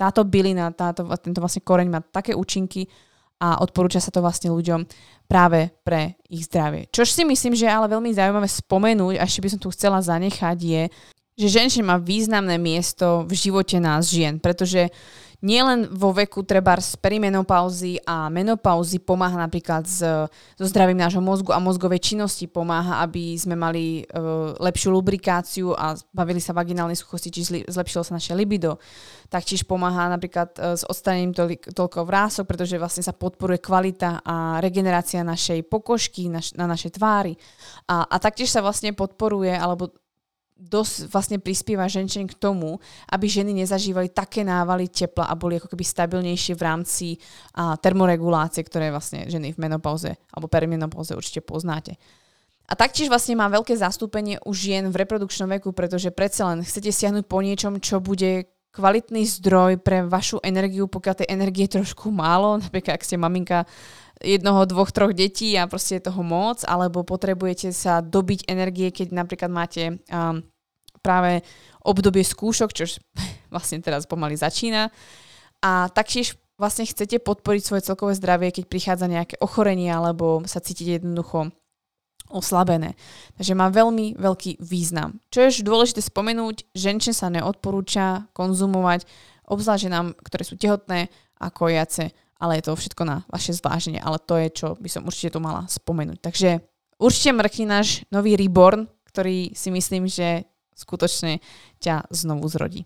táto 0.00 0.24
bylina, 0.24 0.72
táto, 0.72 1.04
tento 1.20 1.38
vlastne 1.44 1.60
koreň 1.60 1.88
má 1.92 2.00
také 2.00 2.32
účinky 2.32 2.88
a 3.42 3.60
odporúča 3.60 3.98
sa 3.98 4.14
to 4.14 4.22
vlastne 4.22 4.54
ľuďom 4.54 4.86
práve 5.26 5.74
pre 5.82 6.16
ich 6.30 6.46
zdravie. 6.46 6.88
Čož 6.88 7.10
si 7.10 7.22
myslím, 7.26 7.58
že 7.58 7.66
je 7.66 7.74
ale 7.74 7.90
veľmi 7.90 8.14
zaujímavé 8.14 8.48
spomenúť, 8.48 9.18
a 9.18 9.26
ešte 9.26 9.42
by 9.42 9.48
som 9.50 9.60
tu 9.60 9.68
chcela 9.74 9.98
zanechať, 9.98 10.58
je, 10.62 10.82
že 11.36 11.48
ženšie 11.48 11.82
má 11.82 11.96
významné 11.96 12.60
miesto 12.60 13.24
v 13.24 13.32
živote 13.32 13.80
nás 13.80 14.12
žien, 14.12 14.36
pretože 14.36 14.92
nielen 15.42 15.90
vo 15.90 16.14
veku 16.14 16.46
treba 16.46 16.78
z 16.78 16.94
perimenopauzy 17.02 17.98
a 18.06 18.30
menopauzy 18.30 19.02
pomáha 19.02 19.34
napríklad 19.34 19.82
s, 19.84 19.98
so 20.54 20.64
zdravím 20.70 21.02
nášho 21.02 21.18
mozgu 21.18 21.50
a 21.50 21.58
mozgovej 21.58 21.98
činnosti, 21.98 22.46
pomáha, 22.46 23.02
aby 23.02 23.34
sme 23.34 23.58
mali 23.58 24.06
uh, 24.06 24.54
lepšiu 24.62 24.94
lubrikáciu 24.94 25.74
a 25.74 25.98
bavili 26.14 26.38
sa 26.38 26.54
vaginálnej 26.54 26.94
suchosti, 26.94 27.34
či 27.34 27.66
zlepšilo 27.66 28.06
sa 28.06 28.14
naše 28.14 28.38
libido. 28.38 28.78
Taktiež 29.26 29.66
pomáha 29.66 30.06
napríklad 30.14 30.54
uh, 30.62 30.78
s 30.78 30.86
odstanením 30.86 31.34
toľ, 31.34 31.74
toľko 31.74 32.06
vrások, 32.06 32.46
pretože 32.46 32.78
vlastne 32.78 33.02
sa 33.02 33.10
podporuje 33.10 33.58
kvalita 33.58 34.22
a 34.22 34.62
regenerácia 34.62 35.26
našej 35.26 35.66
pokožky, 35.66 36.30
naš, 36.30 36.54
na 36.54 36.70
našej 36.70 37.02
tvári. 37.02 37.34
A, 37.90 38.06
a 38.06 38.16
taktiež 38.22 38.54
sa 38.54 38.62
vlastne 38.62 38.94
podporuje, 38.94 39.58
alebo 39.58 39.90
dosť 40.56 41.10
vlastne 41.10 41.38
prispieva 41.42 41.90
ženčen 41.90 42.30
k 42.30 42.38
tomu, 42.38 42.78
aby 43.10 43.26
ženy 43.26 43.50
nezažívali 43.50 44.14
také 44.14 44.46
návaly 44.46 44.86
tepla 44.86 45.26
a 45.26 45.34
boli 45.34 45.58
ako 45.58 45.74
keby 45.74 45.82
stabilnejšie 45.82 46.54
v 46.54 46.62
rámci 46.62 47.06
a, 47.58 47.74
termoregulácie, 47.74 48.62
ktoré 48.62 48.94
vlastne 48.94 49.26
ženy 49.26 49.52
v 49.52 49.60
menopauze 49.60 50.14
alebo 50.30 50.46
perimenopauze 50.46 51.18
určite 51.18 51.42
poznáte. 51.42 51.98
A 52.70 52.78
taktiež 52.78 53.10
vlastne 53.10 53.34
má 53.34 53.50
veľké 53.50 53.74
zastúpenie 53.74 54.38
u 54.46 54.54
žien 54.54 54.86
v 54.88 55.02
reprodukčnom 55.02 55.50
veku, 55.58 55.74
pretože 55.74 56.14
predsa 56.14 56.48
len 56.48 56.62
chcete 56.62 56.94
siahnuť 56.94 57.26
po 57.26 57.42
niečom, 57.42 57.82
čo 57.82 57.98
bude 57.98 58.48
kvalitný 58.72 59.28
zdroj 59.28 59.84
pre 59.84 60.00
vašu 60.08 60.40
energiu, 60.40 60.88
pokiaľ 60.88 61.14
tej 61.14 61.28
energie 61.28 61.68
je 61.68 61.76
trošku 61.76 62.08
málo, 62.08 62.56
napríklad 62.64 62.96
ak 62.96 63.04
ste 63.04 63.20
maminka 63.20 63.68
jednoho, 64.22 64.64
dvoch, 64.64 64.94
troch 64.94 65.12
detí 65.12 65.58
a 65.58 65.66
proste 65.68 65.98
je 65.98 66.08
toho 66.08 66.22
moc, 66.22 66.62
alebo 66.64 67.02
potrebujete 67.02 67.74
sa 67.74 68.00
dobiť 68.00 68.46
energie, 68.48 68.94
keď 68.94 69.12
napríklad 69.12 69.50
máte 69.50 70.00
um, 70.08 70.40
práve 71.02 71.42
obdobie 71.82 72.22
skúšok, 72.22 72.70
čo 72.72 72.84
vlastne 73.54 73.82
teraz 73.82 74.06
pomaly 74.06 74.38
začína. 74.38 74.88
A 75.62 75.90
taktiež 75.90 76.38
vlastne 76.58 76.86
chcete 76.86 77.18
podporiť 77.18 77.62
svoje 77.62 77.82
celkové 77.86 78.14
zdravie, 78.14 78.54
keď 78.54 78.64
prichádza 78.70 79.06
nejaké 79.10 79.34
ochorenie 79.42 79.90
alebo 79.90 80.46
sa 80.46 80.62
cítite 80.62 81.02
jednoducho 81.02 81.50
oslabené. 82.32 82.96
Takže 83.36 83.52
má 83.52 83.68
veľmi 83.68 84.16
veľký 84.16 84.62
význam. 84.62 85.20
Čo 85.28 85.46
je 85.46 85.66
dôležité 85.66 86.00
spomenúť, 86.00 86.70
ženčne 86.72 87.12
sa 87.12 87.28
neodporúča 87.28 88.32
konzumovať, 88.32 89.04
obzvlášť 89.46 89.92
nám, 89.92 90.16
ktoré 90.16 90.42
sú 90.48 90.56
tehotné 90.56 91.12
a 91.36 91.46
kojace, 91.52 92.16
ale 92.42 92.58
je 92.58 92.66
to 92.66 92.74
všetko 92.74 93.02
na 93.06 93.22
vaše 93.30 93.54
zváženie, 93.54 94.02
ale 94.02 94.18
to 94.18 94.34
je, 94.34 94.48
čo 94.50 94.66
by 94.74 94.90
som 94.90 95.06
určite 95.06 95.38
tu 95.38 95.38
mala 95.38 95.70
spomenúť. 95.70 96.18
Takže 96.18 96.58
určite 96.98 97.30
mrkni 97.30 97.64
náš 97.70 98.02
nový 98.10 98.34
Reborn, 98.34 98.90
ktorý 99.06 99.54
si 99.54 99.70
myslím, 99.70 100.10
že 100.10 100.50
skutočne 100.74 101.38
ťa 101.78 102.10
znovu 102.10 102.50
zrodí. 102.50 102.82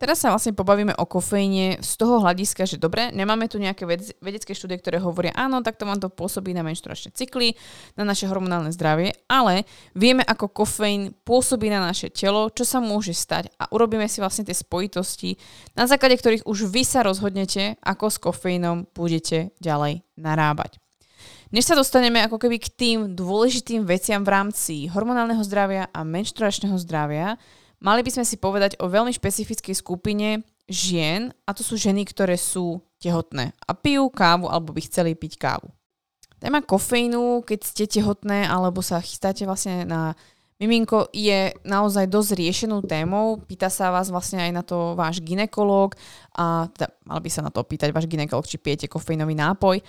Teraz 0.00 0.24
sa 0.24 0.32
vlastne 0.32 0.56
pobavíme 0.56 0.96
o 0.96 1.04
kofeíne 1.04 1.84
z 1.84 1.92
toho 2.00 2.24
hľadiska, 2.24 2.64
že 2.64 2.80
dobre, 2.80 3.12
nemáme 3.12 3.52
tu 3.52 3.60
nejaké 3.60 3.84
vedecké 4.16 4.56
štúdie, 4.56 4.80
ktoré 4.80 4.96
hovoria, 4.96 5.36
áno, 5.36 5.60
tak 5.60 5.76
to 5.76 5.84
vám 5.84 6.00
to 6.00 6.08
pôsobí 6.08 6.56
na 6.56 6.64
menštruačné 6.64 7.12
cykly, 7.12 7.52
na 8.00 8.08
naše 8.08 8.24
hormonálne 8.24 8.72
zdravie, 8.72 9.12
ale 9.28 9.68
vieme, 9.92 10.24
ako 10.24 10.64
kofeín 10.64 11.12
pôsobí 11.20 11.68
na 11.68 11.84
naše 11.84 12.08
telo, 12.08 12.48
čo 12.48 12.64
sa 12.64 12.80
môže 12.80 13.12
stať 13.12 13.52
a 13.60 13.68
urobíme 13.76 14.08
si 14.08 14.24
vlastne 14.24 14.48
tie 14.48 14.56
spojitosti, 14.56 15.36
na 15.76 15.84
základe 15.84 16.16
ktorých 16.16 16.48
už 16.48 16.72
vy 16.72 16.80
sa 16.80 17.04
rozhodnete, 17.04 17.76
ako 17.84 18.08
s 18.08 18.16
kofeínom 18.24 18.88
budete 18.96 19.52
ďalej 19.60 20.00
narábať. 20.16 20.80
Než 21.52 21.68
sa 21.68 21.76
dostaneme 21.76 22.24
ako 22.24 22.40
keby 22.40 22.56
k 22.56 22.72
tým 22.72 22.98
dôležitým 23.12 23.84
veciam 23.84 24.24
v 24.24 24.32
rámci 24.32 24.88
hormonálneho 24.88 25.44
zdravia 25.44 25.92
a 25.92 26.08
menštruačného 26.08 26.80
zdravia, 26.80 27.36
Mali 27.80 28.04
by 28.04 28.10
sme 28.12 28.24
si 28.28 28.36
povedať 28.36 28.76
o 28.76 28.92
veľmi 28.92 29.12
špecifickej 29.12 29.72
skupine 29.72 30.44
žien 30.68 31.32
a 31.48 31.50
to 31.56 31.64
sú 31.64 31.80
ženy, 31.80 32.04
ktoré 32.04 32.36
sú 32.36 32.84
tehotné 33.00 33.56
a 33.64 33.72
pijú 33.72 34.12
kávu 34.12 34.52
alebo 34.52 34.76
by 34.76 34.84
chceli 34.84 35.16
piť 35.16 35.40
kávu. 35.40 35.72
Téma 36.40 36.60
kofeínu, 36.64 37.44
keď 37.44 37.60
ste 37.64 37.84
tehotné 37.88 38.48
alebo 38.48 38.80
sa 38.80 39.00
chystáte 39.00 39.44
vlastne 39.44 39.84
na 39.84 40.16
miminko, 40.60 41.08
je 41.12 41.56
naozaj 41.64 42.08
dosť 42.08 42.36
riešenou 42.36 42.84
témou. 42.84 43.40
Pýta 43.44 43.72
sa 43.72 43.88
vás 43.88 44.12
vlastne 44.12 44.44
aj 44.44 44.52
na 44.52 44.62
to 44.64 44.92
váš 44.92 45.24
ginekolog 45.24 45.96
a 46.36 46.68
teda, 46.68 46.92
mal 47.08 47.20
by 47.20 47.30
sa 47.32 47.40
na 47.44 47.52
to 47.52 47.64
pýtať 47.64 47.92
váš 47.96 48.08
ginekolog, 48.08 48.44
či 48.44 48.60
pijete 48.60 48.88
kofeínový 48.88 49.32
nápoj. 49.36 49.80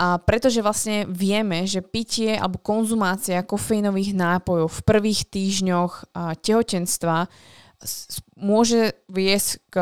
A 0.00 0.16
pretože 0.18 0.64
vlastne 0.64 1.04
vieme, 1.06 1.68
že 1.68 1.84
pitie 1.84 2.34
alebo 2.34 2.58
konzumácia 2.58 3.44
kofeínových 3.44 4.16
nápojov 4.16 4.68
v 4.68 4.80
prvých 4.88 5.28
týždňoch 5.28 6.16
tehotenstva 6.42 7.28
môže 8.40 8.96
viesť 9.10 9.50
k 9.68 9.74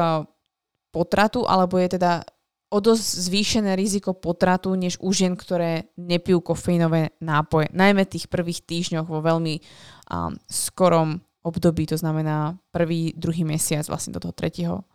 potratu 0.91 1.47
alebo 1.47 1.79
je 1.79 1.97
teda 1.97 2.27
o 2.71 2.79
dosť 2.79 3.03
zvýšené 3.03 3.75
riziko 3.75 4.15
potratu, 4.15 4.71
než 4.79 4.95
u 5.03 5.11
žien, 5.11 5.35
ktoré 5.35 5.91
nepijú 5.99 6.39
kofeínové 6.39 7.19
nápoje. 7.19 7.67
Najmä 7.75 8.07
tých 8.07 8.31
prvých 8.31 8.63
týždňoch 8.63 9.11
vo 9.11 9.19
veľmi 9.19 9.59
um, 9.59 10.39
skorom 10.47 11.19
období, 11.43 11.91
to 11.91 11.99
znamená 11.99 12.55
prvý, 12.71 13.11
druhý 13.17 13.43
mesiac 13.43 13.83
vlastne 13.91 14.15
do 14.15 14.21
toho 14.23 14.37
tretieho 14.37 14.87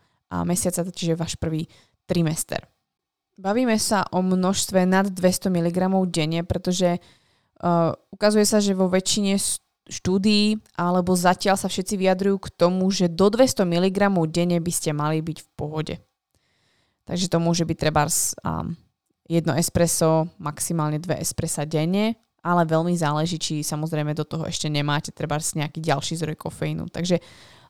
mesiaca, 0.45 0.85
čiže 0.85 1.17
váš 1.17 1.35
prvý 1.41 1.65
trimester. 2.05 2.65
Bavíme 3.35 3.75
sa 3.75 4.07
o 4.15 4.23
množstve 4.23 4.87
nad 4.87 5.11
200 5.11 5.51
mg 5.51 5.79
denne, 6.07 6.47
pretože 6.47 7.03
uh, 7.59 7.91
ukazuje 8.15 8.47
sa, 8.47 8.63
že 8.63 8.71
vo 8.71 8.87
väčšine 8.87 9.35
štúdií 9.85 10.57
alebo 10.79 11.13
zatiaľ 11.13 11.59
sa 11.59 11.67
všetci 11.67 11.99
vyjadrujú 11.99 12.47
k 12.47 12.53
tomu, 12.55 12.87
že 12.89 13.11
do 13.11 13.27
200 13.27 13.67
mg 13.67 13.99
denne 14.31 14.57
by 14.63 14.71
ste 14.71 14.95
mali 14.95 15.19
byť 15.19 15.37
v 15.43 15.49
pohode. 15.59 15.95
Takže 17.05 17.29
to 17.29 17.37
môže 17.37 17.67
byť 17.67 17.77
treba 17.77 18.07
um, 18.07 18.73
jedno 19.29 19.53
espresso, 19.53 20.31
maximálne 20.41 20.97
dve 20.97 21.21
espressa 21.21 21.67
denne, 21.67 22.17
ale 22.45 22.61
veľmi 22.65 22.93
záleží, 22.93 23.41
či 23.41 23.65
samozrejme 23.65 24.13
do 24.13 24.25
toho 24.25 24.45
ešte 24.45 24.69
nemáte 24.69 25.09
treba 25.09 25.37
nejaký 25.37 25.81
ďalší 25.81 26.17
zdroj 26.17 26.37
kofeínu. 26.37 26.89
Takže 26.89 27.17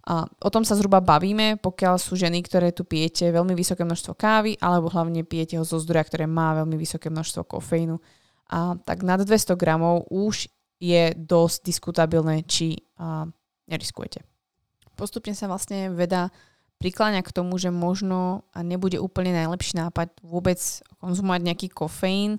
a 0.05 0.29
o 0.29 0.49
tom 0.53 0.61
sa 0.61 0.77
zhruba 0.77 1.01
bavíme, 1.01 1.57
pokiaľ 1.57 1.97
sú 1.97 2.13
ženy, 2.13 2.45
ktoré 2.45 2.69
tu 2.69 2.85
pijete 2.85 3.33
veľmi 3.33 3.57
vysoké 3.57 3.81
množstvo 3.81 4.13
kávy, 4.13 4.53
alebo 4.61 4.93
hlavne 4.93 5.25
pijete 5.25 5.57
ho 5.57 5.65
zo 5.65 5.81
zdroja, 5.81 6.05
ktoré 6.05 6.29
má 6.29 6.53
veľmi 6.61 6.77
vysoké 6.77 7.09
množstvo 7.09 7.41
kofeínu. 7.49 7.97
A 8.53 8.77
tak 8.85 9.01
nad 9.01 9.17
200 9.17 9.57
gramov 9.57 10.05
už 10.13 10.45
je 10.77 11.09
dosť 11.17 11.57
diskutabilné, 11.65 12.45
či 12.45 12.85
a, 13.01 13.25
neriskujete. 13.65 14.21
Postupne 14.93 15.33
sa 15.33 15.49
vlastne 15.49 15.89
veda 15.89 16.29
prikláňa 16.77 17.25
k 17.25 17.33
tomu, 17.33 17.57
že 17.57 17.73
možno 17.73 18.45
nebude 18.53 19.01
úplne 19.01 19.33
najlepší 19.33 19.81
nápad 19.81 20.21
vôbec 20.21 20.61
konzumovať 21.01 21.41
nejaký 21.41 21.67
kofeín, 21.73 22.37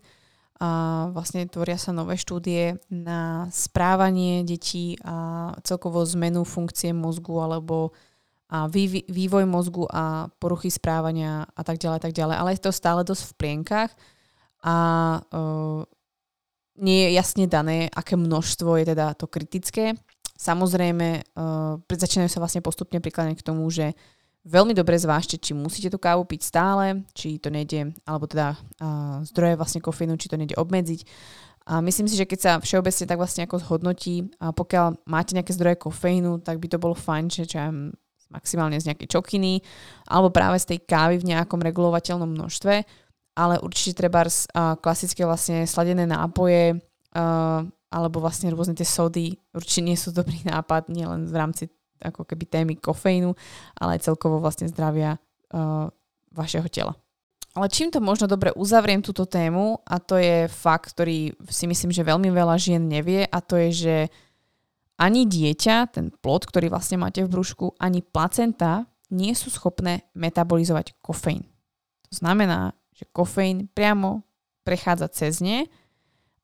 a 0.56 0.70
vlastne 1.12 1.44
tvoria 1.44 1.76
sa 1.76 1.92
nové 1.92 2.16
štúdie 2.16 2.80
na 2.88 3.44
správanie 3.52 4.40
detí 4.40 4.96
a 5.04 5.52
celkovo 5.60 6.00
zmenu 6.04 6.48
funkcie 6.48 6.96
mozgu 6.96 7.36
alebo 7.36 7.92
a 8.46 8.70
vývoj 9.10 9.42
mozgu 9.42 9.90
a 9.90 10.30
poruchy 10.38 10.70
správania 10.70 11.50
a 11.50 11.62
tak 11.66 11.82
ďalej, 11.82 11.98
tak 11.98 12.14
ďalej. 12.14 12.36
Ale 12.38 12.50
je 12.54 12.62
to 12.62 12.70
stále 12.70 13.02
dosť 13.02 13.34
v 13.34 13.36
plienkach 13.42 13.90
a 14.62 14.76
uh, 15.18 15.82
nie 16.78 17.10
je 17.10 17.10
jasne 17.18 17.50
dané, 17.50 17.90
aké 17.90 18.14
množstvo 18.14 18.78
je 18.78 18.84
teda 18.94 19.18
to 19.18 19.26
kritické. 19.26 19.98
Samozrejme, 20.38 21.26
uh, 21.34 21.82
začínajú 21.90 22.30
sa 22.30 22.38
vlastne 22.38 22.62
postupne 22.62 23.02
prikláňať 23.02 23.42
k 23.42 23.46
tomu, 23.50 23.66
že 23.66 23.98
Veľmi 24.46 24.78
dobre 24.78 24.94
zvážte, 24.94 25.42
či 25.42 25.58
musíte 25.58 25.90
tú 25.90 25.98
kávu 25.98 26.22
piť 26.22 26.46
stále, 26.46 27.02
či 27.18 27.42
to 27.42 27.50
nejde, 27.50 27.90
alebo 28.06 28.30
teda 28.30 28.54
uh, 28.54 29.18
zdroje 29.26 29.58
vlastne 29.58 29.82
kofeínu, 29.82 30.14
či 30.14 30.30
to 30.30 30.38
nejde 30.38 30.54
obmedziť. 30.54 31.02
A 31.66 31.82
myslím 31.82 32.06
si, 32.06 32.14
že 32.14 32.30
keď 32.30 32.38
sa 32.38 32.52
všeobecne 32.62 33.10
tak 33.10 33.18
vlastne 33.18 33.42
ako 33.42 33.58
zhodnotí, 33.58 34.30
a 34.38 34.54
pokiaľ 34.54 35.02
máte 35.10 35.34
nejaké 35.34 35.50
zdroje 35.50 35.82
kofeínu, 35.82 36.46
tak 36.46 36.62
by 36.62 36.70
to 36.70 36.78
bolo 36.78 36.94
fajn, 36.94 37.26
že 37.26 37.50
čo 37.50 37.58
maximálne 38.30 38.78
z 38.78 38.86
nejakej 38.86 39.18
čokiny, 39.18 39.66
alebo 40.06 40.30
práve 40.30 40.62
z 40.62 40.74
tej 40.74 40.78
kávy 40.86 41.18
v 41.18 41.34
nejakom 41.34 41.58
regulovateľnom 41.58 42.30
množstve, 42.30 42.74
ale 43.34 43.54
určite 43.66 43.98
treba 43.98 44.30
klasické 44.78 45.26
vlastne 45.26 45.66
sladené 45.66 46.06
nápoje, 46.06 46.78
alebo 47.90 48.16
vlastne 48.22 48.50
rôzne 48.50 48.78
tie 48.78 48.86
sody 48.86 49.34
určite 49.54 49.82
nie 49.82 49.98
sú 49.98 50.14
dobrý 50.14 50.42
nápad, 50.54 50.86
nielen 50.86 51.26
v 51.26 51.34
rámci 51.34 51.64
ako 52.00 52.28
keby 52.28 52.44
témy 52.46 52.72
kofeínu, 52.76 53.32
ale 53.80 53.96
aj 53.96 54.10
celkovo 54.10 54.40
vlastne 54.40 54.68
zdravia 54.68 55.16
uh, 55.52 55.88
vašeho 56.32 56.68
tela. 56.68 56.94
Ale 57.56 57.72
čím 57.72 57.88
to 57.88 58.04
možno 58.04 58.28
dobre 58.28 58.52
uzavriem 58.52 59.00
túto 59.00 59.24
tému 59.24 59.80
a 59.88 59.96
to 59.96 60.20
je 60.20 60.44
fakt, 60.44 60.92
ktorý 60.92 61.32
si 61.48 61.64
myslím, 61.64 61.88
že 61.88 62.04
veľmi 62.04 62.28
veľa 62.28 62.60
žien 62.60 62.84
nevie 62.84 63.24
a 63.24 63.40
to 63.40 63.56
je, 63.56 63.70
že 63.72 63.96
ani 65.00 65.24
dieťa, 65.24 65.88
ten 65.88 66.12
plod, 66.12 66.44
ktorý 66.44 66.68
vlastne 66.68 67.00
máte 67.00 67.24
v 67.24 67.32
brúšku, 67.32 67.72
ani 67.80 68.04
placenta 68.04 68.84
nie 69.08 69.32
sú 69.32 69.48
schopné 69.48 70.04
metabolizovať 70.12 71.00
kofeín. 71.00 71.48
To 72.12 72.14
znamená, 72.20 72.76
že 72.92 73.08
kofeín 73.08 73.72
priamo 73.72 74.24
prechádza 74.60 75.08
cez 75.08 75.40
ne 75.40 75.64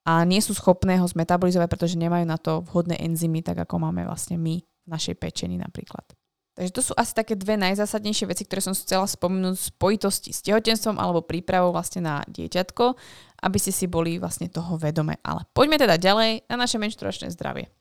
a 0.08 0.24
nie 0.24 0.40
sú 0.40 0.56
schopné 0.56 0.96
ho 0.96 1.04
zmetabolizovať, 1.04 1.68
pretože 1.68 2.00
nemajú 2.00 2.24
na 2.24 2.40
to 2.40 2.64
vhodné 2.64 2.96
enzymy, 3.04 3.44
tak 3.44 3.60
ako 3.60 3.84
máme 3.84 4.08
vlastne 4.08 4.40
my 4.40 4.64
v 4.84 4.88
našej 4.90 5.16
pečení 5.18 5.58
napríklad. 5.58 6.04
Takže 6.52 6.72
to 6.76 6.82
sú 6.84 6.92
asi 7.00 7.16
také 7.16 7.32
dve 7.32 7.56
najzásadnejšie 7.56 8.28
veci, 8.28 8.44
ktoré 8.44 8.60
som 8.60 8.76
chcela 8.76 9.08
spomenúť 9.08 9.56
v 9.56 9.68
spojitosti 9.72 10.30
s 10.36 10.44
tehotenstvom 10.44 11.00
alebo 11.00 11.24
prípravou 11.24 11.72
vlastne 11.72 12.04
na 12.04 12.20
dieťatko, 12.28 12.92
aby 13.40 13.56
ste 13.56 13.72
si 13.72 13.88
boli 13.88 14.20
vlastne 14.20 14.52
toho 14.52 14.76
vedome. 14.76 15.16
Ale 15.24 15.48
poďme 15.56 15.80
teda 15.80 15.96
ďalej 15.96 16.44
na 16.52 16.56
naše 16.60 16.76
menštruačné 16.76 17.32
zdravie. 17.32 17.72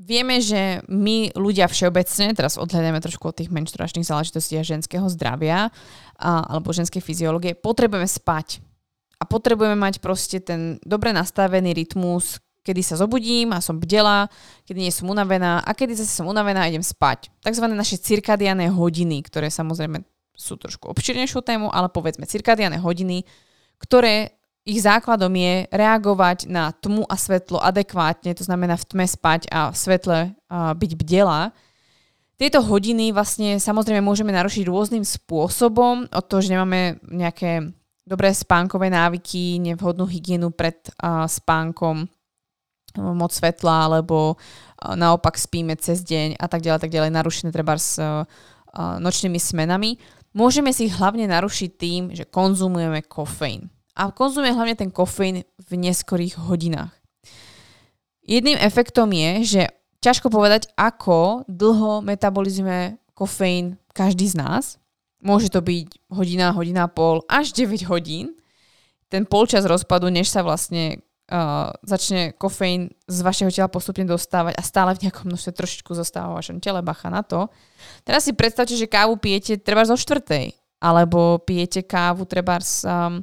Vieme, 0.00 0.40
že 0.40 0.80
my 0.88 1.36
ľudia 1.36 1.68
všeobecne, 1.68 2.32
teraz 2.32 2.56
odhľadáme 2.56 3.04
trošku 3.04 3.20
od 3.28 3.36
tých 3.36 3.52
menštruačných 3.52 4.08
záležitostí 4.08 4.56
a 4.56 4.64
ženského 4.64 5.04
zdravia 5.12 5.68
a, 6.16 6.30
alebo 6.48 6.72
ženskej 6.72 7.04
fyziológie, 7.04 7.52
potrebujeme 7.52 8.08
spať. 8.08 8.64
A 9.20 9.28
potrebujeme 9.28 9.76
mať 9.76 10.00
proste 10.00 10.40
ten 10.40 10.80
dobre 10.88 11.12
nastavený 11.12 11.76
rytmus, 11.76 12.40
kedy 12.60 12.80
sa 12.84 13.00
zobudím 13.00 13.56
a 13.56 13.64
som 13.64 13.80
bdela, 13.80 14.28
kedy 14.68 14.78
nie 14.88 14.92
som 14.92 15.08
unavená 15.08 15.64
a 15.64 15.70
kedy 15.72 15.96
zase 15.96 16.12
som 16.12 16.28
unavená 16.28 16.64
a 16.64 16.70
idem 16.70 16.84
spať. 16.84 17.32
Takzvané 17.40 17.72
naše 17.72 17.96
cirkadiané 17.96 18.68
hodiny, 18.68 19.24
ktoré 19.24 19.48
samozrejme 19.48 20.04
sú 20.36 20.56
trošku 20.56 20.88
obširnejšou 20.92 21.44
tému, 21.44 21.68
ale 21.68 21.92
povedzme 21.92 22.24
cirkadiané 22.24 22.80
hodiny, 22.80 23.28
ktoré 23.80 24.40
ich 24.64 24.84
základom 24.84 25.32
je 25.32 25.64
reagovať 25.72 26.48
na 26.48 26.72
tmu 26.76 27.08
a 27.08 27.16
svetlo 27.16 27.56
adekvátne, 27.60 28.36
to 28.36 28.44
znamená 28.44 28.76
v 28.76 28.88
tme 28.88 29.06
spať 29.08 29.48
a 29.48 29.72
v 29.72 29.76
svetle 29.76 30.18
a 30.52 30.76
byť 30.76 30.92
bdela. 31.00 31.56
Tieto 32.36 32.64
hodiny 32.64 33.12
vlastne 33.12 33.60
samozrejme 33.60 34.00
môžeme 34.00 34.32
narušiť 34.32 34.64
rôznym 34.68 35.04
spôsobom, 35.04 36.08
od 36.08 36.24
toho, 36.24 36.40
že 36.40 36.52
nemáme 36.56 37.00
nejaké 37.08 37.72
dobré 38.04 38.32
spánkové 38.32 38.88
návyky, 38.88 39.60
nevhodnú 39.60 40.08
hygienu 40.08 40.48
pred 40.52 40.76
uh, 41.00 41.28
spánkom, 41.28 42.08
moc 42.96 43.30
svetla, 43.30 43.86
alebo 43.86 44.34
naopak 44.80 45.36
spíme 45.36 45.76
cez 45.78 46.02
deň 46.02 46.40
a 46.40 46.46
tak 46.50 46.64
ďalej, 46.64 46.80
tak 46.82 46.92
ďalej, 46.94 47.10
narušené 47.12 47.50
treba 47.52 47.78
s 47.78 48.00
nočnými 48.78 49.38
smenami. 49.38 50.00
môžeme 50.34 50.70
si 50.70 50.86
ich 50.90 50.94
hlavne 50.94 51.26
narušiť 51.26 51.70
tým, 51.74 52.02
že 52.14 52.26
konzumujeme 52.26 53.02
kofeín. 53.06 53.70
A 53.98 54.14
konzumuje 54.14 54.54
hlavne 54.54 54.76
ten 54.78 54.90
kofeín 54.90 55.42
v 55.42 55.70
neskorých 55.74 56.38
hodinách. 56.38 56.94
Jedným 58.22 58.56
efektom 58.62 59.10
je, 59.10 59.30
že 59.42 59.62
ťažko 60.00 60.30
povedať, 60.30 60.70
ako 60.78 61.44
dlho 61.50 62.00
metabolizujeme 62.06 63.02
kofeín 63.12 63.76
každý 63.90 64.30
z 64.30 64.38
nás. 64.38 64.64
Môže 65.20 65.52
to 65.52 65.60
byť 65.60 66.08
hodina, 66.08 66.54
hodina 66.54 66.88
pol, 66.88 67.20
až 67.28 67.52
9 67.52 67.90
hodín. 67.90 68.32
Ten 69.10 69.26
polčas 69.26 69.66
rozpadu, 69.66 70.08
než 70.08 70.30
sa 70.30 70.40
vlastne 70.46 71.02
uh, 71.30 71.70
začne 71.86 72.34
kofeín 72.34 72.90
z 73.06 73.18
vašeho 73.22 73.50
tela 73.54 73.70
postupne 73.70 74.02
dostávať 74.04 74.58
a 74.58 74.62
stále 74.66 74.92
v 74.98 75.08
nejakom 75.08 75.30
množstve 75.30 75.54
trošičku 75.54 75.94
zostáva 75.94 76.34
v 76.34 76.38
vašom 76.42 76.58
tele, 76.58 76.82
bacha 76.82 77.08
na 77.08 77.22
to. 77.22 77.48
Teraz 78.02 78.26
si 78.26 78.34
predstavte, 78.34 78.74
že 78.74 78.90
kávu 78.90 79.16
pijete 79.16 79.62
treba 79.62 79.86
zo 79.86 79.94
štvrtej, 79.94 80.52
alebo 80.82 81.38
pijete 81.40 81.86
kávu 81.86 82.26
treba 82.26 82.58
um, 82.58 83.22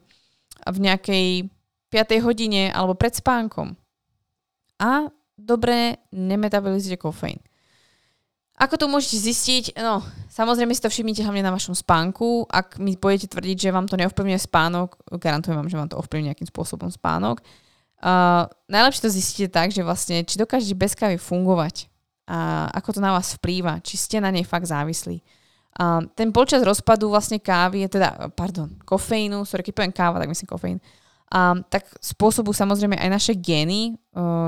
v 0.63 0.77
nejakej 0.79 1.27
5. 1.91 2.25
hodine 2.25 2.71
alebo 2.71 2.95
pred 2.95 3.13
spánkom. 3.13 3.75
A 4.79 5.11
dobre 5.35 6.01
nemetabolizujete 6.15 6.99
kofeín. 6.99 7.39
Ako 8.57 8.73
to 8.73 8.89
môžete 8.89 9.21
zistiť? 9.21 9.63
No, 9.77 10.01
samozrejme 10.33 10.73
si 10.73 10.81
to 10.81 10.89
všimnite 10.89 11.21
hlavne 11.21 11.45
na 11.45 11.53
vašom 11.53 11.77
spánku. 11.77 12.49
Ak 12.49 12.81
mi 12.81 12.97
budete 12.97 13.29
tvrdiť, 13.29 13.69
že 13.69 13.73
vám 13.75 13.85
to 13.85 14.01
neovplyvňuje 14.01 14.41
spánok, 14.49 14.97
garantujem 15.21 15.61
vám, 15.61 15.69
že 15.69 15.77
vám 15.77 15.89
to 15.93 16.01
ovplyvňuje 16.01 16.33
nejakým 16.33 16.49
spôsobom 16.49 16.89
spánok. 16.89 17.37
Uh, 17.37 17.66
najlepšie 18.69 19.01
to 19.01 19.09
zistíte 19.09 19.49
tak, 19.49 19.73
že 19.73 19.81
vlastne, 19.81 20.21
či 20.21 20.37
dokážete 20.37 20.77
bez 20.77 20.93
kávy 20.93 21.17
fungovať 21.17 21.89
a 22.27 22.67
ako 22.75 22.99
to 22.99 23.01
na 23.01 23.15
vás 23.15 23.39
vplýva, 23.39 23.79
či 23.79 23.95
ste 23.95 24.19
na 24.19 24.27
nej 24.27 24.43
fakt 24.43 24.67
závislí. 24.67 25.23
Uh, 25.77 26.01
ten 26.11 26.35
počas 26.35 26.59
rozpadu 26.59 27.07
vlastne 27.07 27.39
kávy, 27.39 27.87
teda, 27.87 28.27
pardon, 28.35 28.67
kofeínu, 28.83 29.47
sorry, 29.47 29.63
keď 29.63 29.73
poviem 29.77 29.95
káva, 29.95 30.19
tak 30.19 30.27
myslím 30.33 30.49
kofeín, 30.49 30.81
um, 31.31 31.63
tak 31.71 31.87
spôsobu 32.03 32.51
samozrejme 32.51 32.99
aj 32.99 33.09
naše 33.13 33.33
gény, 33.37 33.95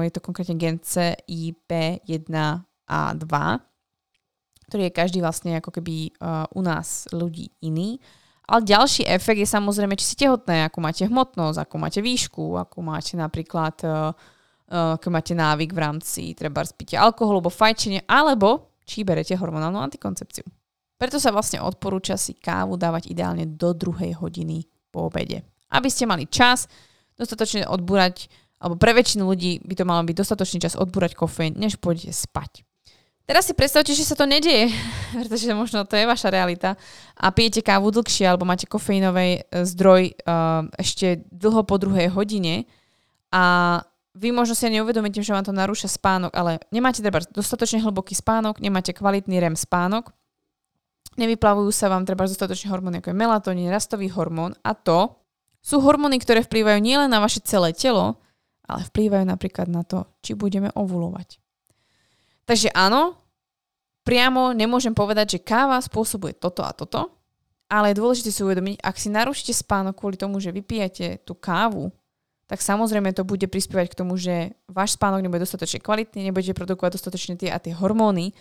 je 0.04 0.12
to 0.12 0.20
konkrétne 0.20 0.58
gen 0.58 0.82
CIP1A2, 0.82 3.34
ktorý 4.68 4.84
je 4.90 4.94
každý 4.94 5.22
vlastne 5.22 5.62
ako 5.62 5.72
keby 5.78 6.10
u 6.54 6.62
nás 6.62 7.08
ľudí 7.14 7.50
iný. 7.62 8.00
Ale 8.50 8.66
ďalší 8.66 9.06
efekt 9.06 9.38
je 9.38 9.46
samozrejme, 9.46 9.94
či 9.94 10.10
ste 10.10 10.26
tehotné, 10.26 10.66
ako 10.66 10.82
máte 10.82 11.06
hmotnosť, 11.06 11.70
ako 11.70 11.76
máte 11.78 12.02
výšku, 12.02 12.58
ako 12.58 12.82
máte 12.82 13.14
napríklad, 13.14 13.78
uh, 13.86 14.10
uh, 14.74 14.98
ako 14.98 15.08
máte 15.14 15.38
návyk 15.38 15.70
v 15.70 15.80
rámci 15.80 16.34
treba 16.34 16.66
spíte 16.66 16.98
alkoholu 16.98 17.46
alebo 17.46 17.54
fajčenie, 17.54 18.10
alebo 18.10 18.74
či 18.90 19.06
berete 19.06 19.38
hormonálnu 19.38 19.78
antikoncepciu. 19.78 20.50
Preto 20.98 21.22
sa 21.22 21.30
vlastne 21.30 21.62
odporúča 21.62 22.18
si 22.18 22.34
kávu 22.34 22.74
dávať 22.74 23.14
ideálne 23.14 23.46
do 23.46 23.70
druhej 23.78 24.18
hodiny 24.18 24.66
po 24.90 25.14
obede. 25.14 25.46
Aby 25.70 25.94
ste 25.94 26.10
mali 26.10 26.26
čas 26.26 26.66
dostatočne 27.14 27.70
odbúrať, 27.70 28.34
alebo 28.58 28.82
pre 28.82 28.98
väčšinu 28.98 29.30
ľudí 29.30 29.62
by 29.62 29.78
to 29.78 29.86
malo 29.86 30.02
byť 30.10 30.16
dostatočný 30.26 30.58
čas 30.66 30.74
odbúrať 30.74 31.14
kofeín, 31.14 31.54
než 31.54 31.78
pôjdete 31.78 32.12
spať. 32.12 32.66
Teraz 33.30 33.46
si 33.46 33.54
predstavte, 33.54 33.94
že 33.94 34.10
sa 34.10 34.18
to 34.18 34.26
nedieje, 34.26 34.74
pretože 35.22 35.46
možno 35.54 35.86
to 35.86 35.94
je 35.94 36.10
vaša 36.10 36.34
realita 36.34 36.74
a 37.14 37.30
pijete 37.30 37.62
kávu 37.62 37.94
dlhšie 37.94 38.26
alebo 38.26 38.42
máte 38.42 38.66
kofeínový 38.66 39.46
e, 39.46 39.70
zdroj 39.70 40.18
uh, 40.26 40.66
ešte 40.82 41.22
dlho 41.30 41.62
po 41.62 41.78
druhej 41.78 42.10
hodine 42.10 42.66
a 43.30 43.78
vy 44.18 44.34
možno 44.34 44.58
si 44.58 44.66
neuvedomíte, 44.74 45.22
že 45.22 45.30
vám 45.30 45.46
to 45.46 45.54
narúša 45.54 45.86
spánok, 45.94 46.34
ale 46.34 46.58
nemáte 46.74 47.06
treba 47.06 47.22
dostatočne 47.30 47.86
hlboký 47.86 48.18
spánok, 48.18 48.58
nemáte 48.58 48.98
kvalitný 48.98 49.38
REM 49.38 49.54
spánok, 49.54 50.10
nevyplavujú 51.14 51.70
sa 51.70 51.94
vám 51.94 52.10
treba 52.10 52.26
dostatočne 52.26 52.74
hormóny 52.74 52.98
ako 52.98 53.14
je 53.14 53.22
melatonín, 53.22 53.70
rastový 53.70 54.10
hormón 54.10 54.58
a 54.66 54.74
to 54.74 55.14
sú 55.62 55.78
hormóny, 55.86 56.18
ktoré 56.18 56.42
vplývajú 56.42 56.82
nielen 56.82 57.14
na 57.14 57.22
vaše 57.22 57.46
celé 57.46 57.78
telo, 57.78 58.18
ale 58.66 58.90
vplývajú 58.90 59.30
napríklad 59.30 59.70
na 59.70 59.86
to, 59.86 60.10
či 60.26 60.34
budeme 60.34 60.74
ovulovať. 60.74 61.38
Takže 62.50 62.74
áno, 62.74 63.14
priamo 64.02 64.58
nemôžem 64.58 64.90
povedať, 64.90 65.38
že 65.38 65.46
káva 65.46 65.78
spôsobuje 65.78 66.34
toto 66.34 66.66
a 66.66 66.74
toto, 66.74 67.14
ale 67.70 67.94
je 67.94 68.02
dôležité 68.02 68.34
si 68.34 68.42
uvedomiť, 68.42 68.82
ak 68.82 68.96
si 68.98 69.14
narušíte 69.14 69.54
spánok 69.54 69.94
kvôli 69.94 70.18
tomu, 70.18 70.42
že 70.42 70.50
vypijate 70.50 71.22
tú 71.22 71.38
kávu, 71.38 71.94
tak 72.50 72.66
samozrejme 72.66 73.14
to 73.14 73.22
bude 73.22 73.46
prispievať 73.46 73.94
k 73.94 74.00
tomu, 74.02 74.18
že 74.18 74.58
váš 74.66 74.98
spánok 74.98 75.22
nebude 75.22 75.46
dostatočne 75.46 75.78
kvalitný, 75.78 76.26
nebudete 76.26 76.58
produkovať 76.58 76.98
dostatočne 76.98 77.38
tie 77.38 77.54
a 77.54 77.62
tie 77.62 77.78
hormóny. 77.78 78.34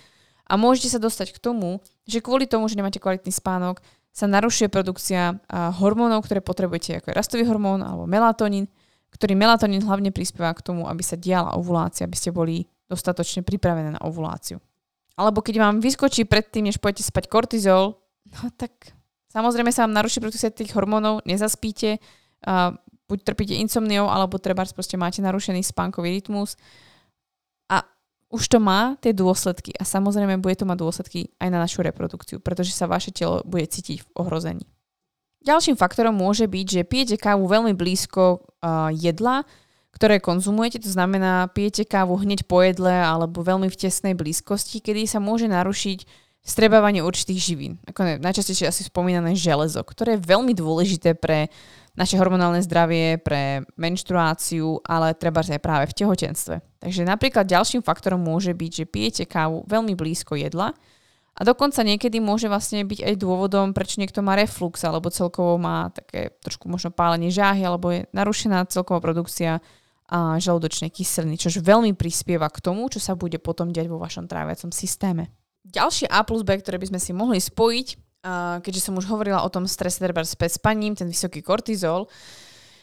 A 0.49 0.57
môžete 0.57 0.97
sa 0.97 0.97
dostať 0.97 1.37
k 1.37 1.45
tomu, 1.45 1.85
že 2.09 2.25
kvôli 2.25 2.49
tomu, 2.49 2.65
že 2.73 2.81
nemáte 2.81 2.97
kvalitný 2.97 3.29
spánok, 3.29 3.85
sa 4.09 4.25
narušuje 4.25 4.73
produkcia 4.73 5.37
hormónov, 5.53 6.25
ktoré 6.25 6.41
potrebujete, 6.41 7.05
ako 7.05 7.13
je 7.13 7.19
rastový 7.21 7.45
hormón 7.45 7.85
alebo 7.85 8.09
melatonín, 8.09 8.73
ktorý 9.13 9.37
melatonín 9.37 9.85
hlavne 9.85 10.09
prispieva 10.09 10.57
k 10.57 10.65
tomu, 10.65 10.89
aby 10.89 11.05
sa 11.05 11.21
diala 11.21 11.53
ovulácia, 11.53 12.09
aby 12.09 12.17
ste 12.17 12.33
boli 12.33 12.65
dostatočne 12.89 13.45
pripravené 13.45 13.95
na 13.95 14.01
ovuláciu. 14.03 14.59
Alebo 15.19 15.45
keď 15.45 15.61
vám 15.61 15.77
vyskočí 15.85 16.25
predtým, 16.25 16.71
než 16.71 16.81
pôjdete 16.81 17.05
spať 17.05 17.25
kortizol, 17.29 17.99
no 18.33 18.41
tak 18.57 18.97
samozrejme 19.31 19.69
sa 19.75 19.85
vám 19.85 19.95
naruší 19.95 20.23
produkcia 20.25 20.49
tých 20.49 20.73
hormónov, 20.73 21.27
nezaspíte, 21.29 21.99
uh, 21.99 22.73
buď 23.09 23.19
trpíte 23.25 23.55
insomniou, 23.59 24.07
alebo 24.07 24.39
treba 24.39 24.63
proste 24.69 24.95
máte 24.95 25.19
narušený 25.21 25.65
spánkový 25.65 26.23
rytmus. 26.23 26.55
A 27.69 27.83
už 28.31 28.47
to 28.47 28.59
má 28.61 28.95
tie 29.01 29.17
dôsledky 29.17 29.73
a 29.75 29.83
samozrejme 29.83 30.39
bude 30.39 30.55
to 30.57 30.69
mať 30.69 30.79
dôsledky 30.79 31.21
aj 31.41 31.49
na 31.51 31.59
našu 31.65 31.81
reprodukciu, 31.83 32.39
pretože 32.39 32.77
sa 32.77 32.87
vaše 32.87 33.11
telo 33.11 33.43
bude 33.43 33.65
cítiť 33.67 34.05
v 34.05 34.09
ohrození. 34.17 34.65
Ďalším 35.43 35.81
faktorom 35.81 36.19
môže 36.19 36.45
byť, 36.45 36.67
že 36.67 36.89
pijete 36.89 37.17
kávu 37.17 37.49
veľmi 37.49 37.73
blízko 37.73 38.23
uh, 38.39 38.93
jedla, 38.93 39.49
ktoré 39.99 40.23
konzumujete, 40.23 40.87
to 40.87 40.95
znamená 40.95 41.51
pijete 41.51 41.83
kávu 41.83 42.23
hneď 42.23 42.47
po 42.47 42.63
jedle 42.63 42.95
alebo 42.95 43.43
veľmi 43.43 43.67
v 43.67 43.75
tesnej 43.75 44.15
blízkosti, 44.15 44.79
kedy 44.79 45.11
sa 45.11 45.19
môže 45.19 45.51
narušiť 45.51 46.07
strebávanie 46.39 47.03
určitých 47.03 47.41
živín. 47.43 47.83
Ako 47.83 48.23
najčastejšie 48.23 48.71
asi 48.71 48.87
spomínané 48.87 49.35
železo, 49.35 49.83
ktoré 49.83 50.15
je 50.15 50.23
veľmi 50.23 50.55
dôležité 50.55 51.19
pre 51.19 51.51
naše 51.99 52.15
hormonálne 52.15 52.63
zdravie, 52.63 53.19
pre 53.19 53.67
menštruáciu, 53.75 54.79
ale 54.87 55.19
treba 55.19 55.43
aj 55.43 55.59
práve 55.59 55.91
v 55.91 55.97
tehotenstve. 55.99 56.63
Takže 56.79 57.03
napríklad 57.03 57.51
ďalším 57.51 57.83
faktorom 57.83 58.23
môže 58.23 58.55
byť, 58.55 58.71
že 58.71 58.85
pijete 58.87 59.25
kávu 59.27 59.67
veľmi 59.67 59.99
blízko 59.99 60.39
jedla 60.39 60.79
a 61.35 61.41
dokonca 61.43 61.83
niekedy 61.83 62.23
môže 62.23 62.47
vlastne 62.47 62.87
byť 62.87 63.03
aj 63.03 63.15
dôvodom, 63.19 63.75
prečo 63.75 63.99
niekto 63.99 64.23
má 64.23 64.39
reflux 64.39 64.79
alebo 64.87 65.11
celkovo 65.11 65.59
má 65.59 65.91
také 65.91 66.39
trošku 66.39 66.71
možno 66.71 66.95
pálenie 66.95 67.35
žáhy 67.35 67.67
alebo 67.67 67.91
je 67.91 68.07
narušená 68.15 68.63
celková 68.71 69.03
produkcia 69.03 69.59
a 70.09 70.41
žalúdočnej 70.41 70.89
kyseliny, 70.89 71.37
čož 71.37 71.61
veľmi 71.61 71.93
prispieva 71.93 72.49
k 72.49 72.65
tomu, 72.65 72.89
čo 72.89 72.97
sa 72.97 73.13
bude 73.13 73.37
potom 73.37 73.69
diať 73.69 73.93
vo 73.93 74.01
vašom 74.01 74.25
tráviacom 74.25 74.73
systéme. 74.73 75.29
Ďalšie 75.69 76.09
A 76.09 76.25
plus 76.25 76.41
B, 76.49 76.57
ktoré 76.57 76.81
by 76.81 76.89
sme 76.89 77.01
si 77.01 77.13
mohli 77.13 77.37
spojiť, 77.37 77.89
keďže 78.65 78.89
som 78.89 78.97
už 78.97 79.05
hovorila 79.13 79.45
o 79.45 79.53
tom 79.53 79.69
strese 79.69 80.01
treba 80.01 80.25
s 80.25 80.33
spaním, 80.33 80.97
ten 80.97 81.07
vysoký 81.13 81.45
kortizol, 81.45 82.09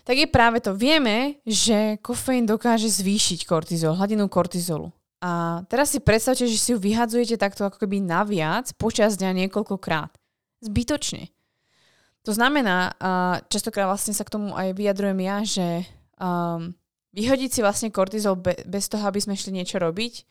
tak 0.06 0.22
je 0.22 0.30
práve 0.30 0.62
to. 0.62 0.78
Vieme, 0.78 1.42
že 1.50 1.98
kofeín 2.06 2.46
dokáže 2.46 2.94
zvýšiť 2.94 3.50
kortizol, 3.50 3.98
hladinu 3.98 4.30
kortizolu. 4.30 4.94
A 5.26 5.66
teraz 5.66 5.90
si 5.90 5.98
predstavte, 5.98 6.46
že 6.46 6.62
si 6.62 6.70
ju 6.72 6.78
vyhadzujete 6.78 7.42
takto 7.42 7.66
ako 7.66 7.82
keby 7.82 8.06
naviac 8.06 8.70
počas 8.78 9.18
dňa 9.18 9.50
niekoľkokrát. 9.50 10.14
Zbytočne. 10.62 11.34
To 12.22 12.32
znamená, 12.34 12.94
častokrát 13.50 13.90
vlastne 13.90 14.14
sa 14.14 14.22
k 14.22 14.34
tomu 14.38 14.54
aj 14.54 14.78
vyjadrujem 14.78 15.20
ja, 15.26 15.38
že 15.42 15.68
um, 16.22 16.74
vyhodiť 17.16 17.50
si 17.50 17.60
vlastne 17.64 17.90
kortizol 17.96 18.36
be, 18.36 18.54
bez 18.68 18.92
toho, 18.92 19.08
aby 19.08 19.24
sme 19.24 19.40
šli 19.40 19.56
niečo 19.56 19.80
robiť. 19.80 20.28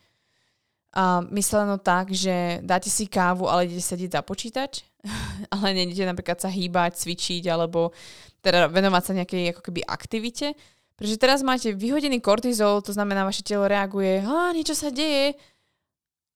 A 0.95 1.25
mysleno 1.33 1.81
tak, 1.81 2.13
že 2.13 2.63
dáte 2.63 2.87
si 2.87 3.09
kávu, 3.09 3.51
ale 3.51 3.67
idete 3.67 3.83
sedieť 3.83 4.15
za 4.15 4.21
počítač, 4.23 4.85
ale 5.53 5.75
nejdete 5.75 6.07
napríklad 6.07 6.39
sa 6.39 6.47
hýbať, 6.47 7.01
cvičiť 7.01 7.43
alebo 7.51 7.91
teda 8.39 8.69
venovať 8.69 9.03
sa 9.03 9.17
nejakej 9.17 9.43
ako 9.57 9.61
keby 9.65 9.81
aktivite. 9.83 10.53
Pretože 10.95 11.19
teraz 11.19 11.43
máte 11.43 11.75
vyhodený 11.75 12.23
kortizol, 12.23 12.79
to 12.79 12.95
znamená, 12.95 13.27
vaše 13.27 13.43
telo 13.43 13.67
reaguje, 13.67 14.23
a 14.23 14.55
niečo 14.55 14.71
sa 14.71 14.87
deje 14.87 15.35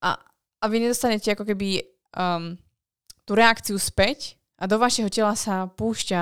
a, 0.04 0.20
a 0.60 0.66
vy 0.68 0.84
nedostanete 0.84 1.32
ako 1.32 1.48
keby 1.48 1.80
um, 2.12 2.60
tú 3.24 3.40
reakciu 3.40 3.80
späť 3.80 4.36
a 4.60 4.68
do 4.68 4.76
vašeho 4.76 5.08
tela 5.08 5.32
sa 5.40 5.72
púšťa 5.72 6.22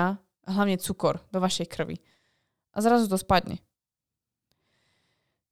hlavne 0.54 0.78
cukor 0.78 1.18
do 1.34 1.42
vašej 1.42 1.66
krvi. 1.66 1.98
A 2.70 2.78
zrazu 2.78 3.10
to 3.10 3.18
spadne. 3.18 3.58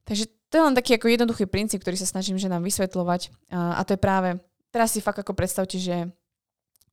Takže 0.06 0.30
to 0.48 0.54
je 0.56 0.66
len 0.70 0.78
taký 0.78 0.94
ako 0.96 1.10
jednoduchý 1.10 1.44
princíp, 1.50 1.82
ktorý 1.82 1.98
sa 1.98 2.06
snažím 2.06 2.38
že 2.38 2.46
nám 2.46 2.62
vysvetľovať. 2.62 3.50
A, 3.50 3.82
to 3.82 3.98
je 3.98 4.00
práve, 4.00 4.38
teraz 4.70 4.94
si 4.94 5.02
fakt 5.02 5.18
ako 5.18 5.34
predstavte, 5.34 5.76
že 5.76 6.06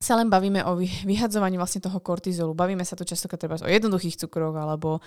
sa 0.02 0.20
len 0.20 0.28
bavíme 0.28 0.60
o 0.68 0.76
vyhadzovaní 0.82 1.56
vlastne 1.56 1.80
toho 1.80 1.96
kortizolu. 2.02 2.52
Bavíme 2.52 2.84
sa 2.84 2.92
tu 2.92 3.08
častokrát 3.08 3.40
treba 3.40 3.56
o 3.56 3.70
jednoduchých 3.70 4.20
cukroch 4.26 4.52
alebo 4.52 5.00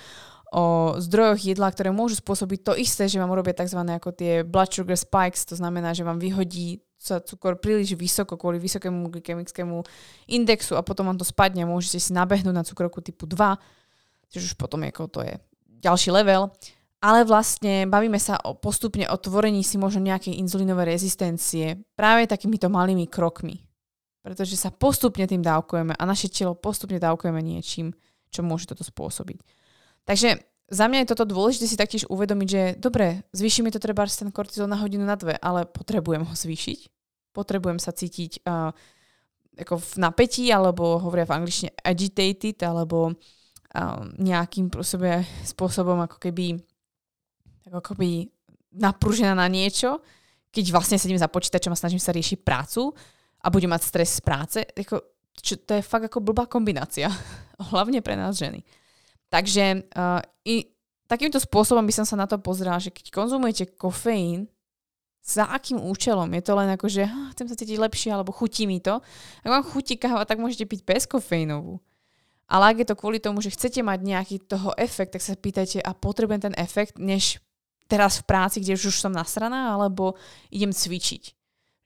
o 0.50 0.96
zdrojoch 0.98 1.44
jedla, 1.44 1.70
ktoré 1.70 1.92
môžu 1.94 2.18
spôsobiť 2.18 2.60
to 2.64 2.74
isté, 2.80 3.06
že 3.06 3.20
vám 3.20 3.30
urobia 3.30 3.54
tzv. 3.54 3.78
ako 3.84 4.10
tie 4.16 4.42
blood 4.42 4.72
sugar 4.72 4.98
spikes, 4.98 5.44
to 5.44 5.60
znamená, 5.60 5.92
že 5.92 6.08
vám 6.08 6.18
vyhodí 6.18 6.82
sa 6.98 7.22
cukor 7.22 7.62
príliš 7.62 7.94
vysoko 7.94 8.40
kvôli 8.40 8.58
vysokému 8.58 9.14
glykemickému 9.14 9.86
indexu 10.34 10.74
a 10.74 10.82
potom 10.82 11.06
vám 11.06 11.20
to 11.22 11.28
spadne 11.28 11.62
a 11.62 11.70
môžete 11.70 12.02
si 12.02 12.12
nabehnúť 12.16 12.56
na 12.56 12.66
cukrovku 12.66 13.06
typu 13.06 13.30
2, 13.30 13.38
čiže 14.34 14.54
už 14.54 14.56
potom 14.58 14.82
ako 14.82 15.06
to 15.06 15.22
je 15.22 15.38
ďalší 15.78 16.10
level. 16.10 16.50
Ale 16.98 17.30
vlastne 17.30 17.86
bavíme 17.86 18.18
sa 18.18 18.42
o 18.42 18.58
postupne 18.58 19.06
o 19.06 19.18
tvorení 19.22 19.62
si 19.62 19.78
možno 19.78 20.02
nejakej 20.02 20.42
inzulínovej 20.42 20.98
rezistencie 20.98 21.78
práve 21.94 22.26
takýmito 22.26 22.74
malými 22.74 23.06
krokmi 23.06 23.68
pretože 24.28 24.60
sa 24.60 24.76
postupne 24.76 25.24
tým 25.24 25.40
dávkujeme 25.40 25.96
a 25.96 26.04
naše 26.04 26.28
telo 26.28 26.52
postupne 26.52 27.00
dávkujeme 27.00 27.40
niečím, 27.40 27.96
čo 28.28 28.44
môže 28.44 28.68
toto 28.68 28.84
spôsobiť. 28.84 29.40
Takže 30.04 30.44
za 30.68 30.86
mňa 30.92 31.08
je 31.08 31.12
toto 31.16 31.24
dôležité 31.24 31.64
si 31.64 31.80
taktiež 31.80 32.04
uvedomiť, 32.12 32.48
že 32.52 32.62
dobre, 32.76 33.24
zvýši 33.32 33.64
mi 33.64 33.72
to 33.72 33.80
treba 33.80 34.04
ten 34.04 34.28
kortizol 34.36 34.68
na 34.68 34.76
hodinu 34.84 35.08
na 35.08 35.16
dve, 35.16 35.40
ale 35.40 35.64
potrebujem 35.64 36.28
ho 36.28 36.36
zvýšiť. 36.36 36.80
Potrebujem 37.32 37.80
sa 37.80 37.96
cítiť 37.96 38.44
uh, 38.44 38.76
ako 39.56 39.80
v 39.80 39.92
napätí, 39.96 40.52
alebo 40.52 41.00
hovoria 41.00 41.24
v 41.24 41.40
angličtine 41.40 41.72
agitated, 41.80 42.60
alebo 42.68 43.16
uh, 43.16 44.12
nejakým 44.20 44.68
spôsobom 45.48 46.04
ako 46.04 46.20
keby 46.20 46.60
ako 47.70 47.94
keby 47.94 48.32
napružená 48.76 49.36
na 49.36 49.48
niečo, 49.52 50.00
keď 50.52 50.72
vlastne 50.72 50.98
sedím 50.98 51.20
za 51.20 51.28
počítačom 51.28 51.76
a 51.76 51.80
snažím 51.80 52.02
sa 52.02 52.16
riešiť 52.16 52.42
prácu, 52.42 52.96
a 53.44 53.48
bude 53.54 53.70
mať 53.70 53.82
stres 53.86 54.18
z 54.18 54.22
práce, 54.26 54.60
ako, 54.66 55.00
čo, 55.38 55.62
to 55.62 55.78
je 55.78 55.86
fakt 55.86 56.10
ako 56.10 56.20
blbá 56.24 56.50
kombinácia. 56.50 57.08
Hlavne 57.72 58.02
pre 58.02 58.18
nás 58.18 58.38
ženy. 58.38 58.66
Takže 59.30 59.88
uh, 59.94 60.24
i 60.48 60.72
takýmto 61.06 61.38
spôsobom 61.38 61.84
by 61.84 61.94
som 61.94 62.06
sa 62.08 62.16
na 62.18 62.26
to 62.26 62.40
pozrela, 62.42 62.80
že 62.82 62.92
keď 62.92 63.12
konzumujete 63.14 63.78
kofeín, 63.78 64.48
za 65.28 65.44
akým 65.52 65.84
účelom? 65.84 66.32
Je 66.32 66.40
to 66.40 66.56
len 66.56 66.72
ako, 66.72 66.88
že 66.88 67.04
hm, 67.04 67.36
chcem 67.36 67.48
sa 67.52 67.60
cítiť 67.60 67.84
lepšie, 67.84 68.16
alebo 68.16 68.32
chutí 68.32 68.64
mi 68.64 68.80
to. 68.80 69.04
Ak 69.44 69.52
vám 69.52 69.68
chutí 69.68 70.00
káva, 70.00 70.24
tak 70.24 70.40
môžete 70.40 70.64
piť 70.64 70.88
bezkofeínovú. 70.88 71.84
Ale 72.48 72.72
ak 72.72 72.80
je 72.80 72.88
to 72.88 72.96
kvôli 72.96 73.20
tomu, 73.20 73.44
že 73.44 73.52
chcete 73.52 73.84
mať 73.84 74.08
nejaký 74.08 74.36
toho 74.48 74.72
efekt, 74.80 75.20
tak 75.20 75.20
sa 75.20 75.36
pýtajte, 75.36 75.84
a 75.84 75.92
potrebujem 75.92 76.48
ten 76.48 76.56
efekt, 76.56 76.96
než 76.96 77.44
teraz 77.88 78.20
v 78.22 78.28
práci, 78.28 78.60
kde 78.60 78.76
už 78.76 79.00
som 79.00 79.16
nasraná, 79.16 79.74
alebo 79.74 80.20
idem 80.52 80.76
cvičiť. 80.76 81.24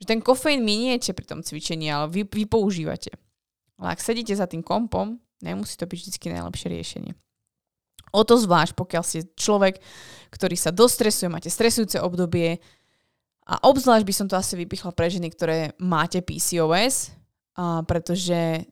Že 0.01 0.05
ten 0.09 0.19
kofeín 0.19 0.65
miniete 0.65 1.13
pri 1.13 1.29
tom 1.29 1.45
cvičení, 1.45 1.85
ale 1.93 2.09
vy, 2.09 2.25
vy 2.25 2.49
používate. 2.49 3.13
Ale 3.77 3.93
ak 3.93 4.01
sedíte 4.01 4.33
za 4.33 4.49
tým 4.49 4.65
kompom, 4.65 5.21
nemusí 5.45 5.77
to 5.77 5.85
byť 5.85 5.97
vždy 6.01 6.27
najlepšie 6.33 6.67
riešenie. 6.73 7.13
O 8.11 8.25
to 8.25 8.35
zvlášť, 8.35 8.75
pokiaľ 8.75 9.03
ste 9.05 9.29
človek, 9.37 9.79
ktorý 10.33 10.57
sa 10.57 10.73
dostresuje, 10.73 11.31
máte 11.31 11.47
stresujúce 11.47 12.01
obdobie 12.01 12.59
a 13.47 13.61
obzvlášť 13.61 14.05
by 14.05 14.13
som 14.13 14.27
to 14.27 14.35
asi 14.35 14.59
vypichla 14.59 14.91
pre 14.91 15.07
ženy, 15.07 15.31
ktoré 15.31 15.77
máte 15.79 16.19
PCOS, 16.19 17.15
a 17.55 17.85
pretože 17.85 18.67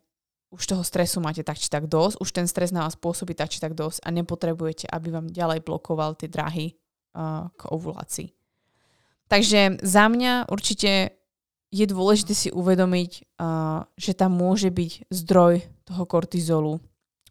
už 0.50 0.66
toho 0.66 0.82
stresu 0.82 1.22
máte 1.22 1.46
tak 1.46 1.62
či 1.62 1.70
tak 1.70 1.86
dosť, 1.86 2.18
už 2.20 2.30
ten 2.34 2.50
stres 2.50 2.74
na 2.74 2.84
vás 2.84 2.98
pôsobí 2.98 3.38
tak 3.38 3.54
či 3.54 3.62
tak 3.62 3.78
dosť 3.78 4.02
a 4.02 4.10
nepotrebujete, 4.10 4.90
aby 4.90 5.14
vám 5.14 5.30
ďalej 5.30 5.62
blokoval 5.62 6.18
tie 6.18 6.26
dráhy 6.26 6.74
uh, 6.74 6.89
k 7.56 7.62
ovulácii. 7.70 8.30
Takže 9.30 9.82
za 9.86 10.06
mňa 10.10 10.50
určite 10.50 11.20
je 11.70 11.86
dôležité 11.86 12.34
si 12.34 12.50
uvedomiť, 12.50 13.12
uh, 13.38 13.86
že 13.94 14.18
tam 14.18 14.34
môže 14.34 14.74
byť 14.74 15.14
zdroj 15.14 15.62
toho 15.86 16.04
kortizolu. 16.10 16.82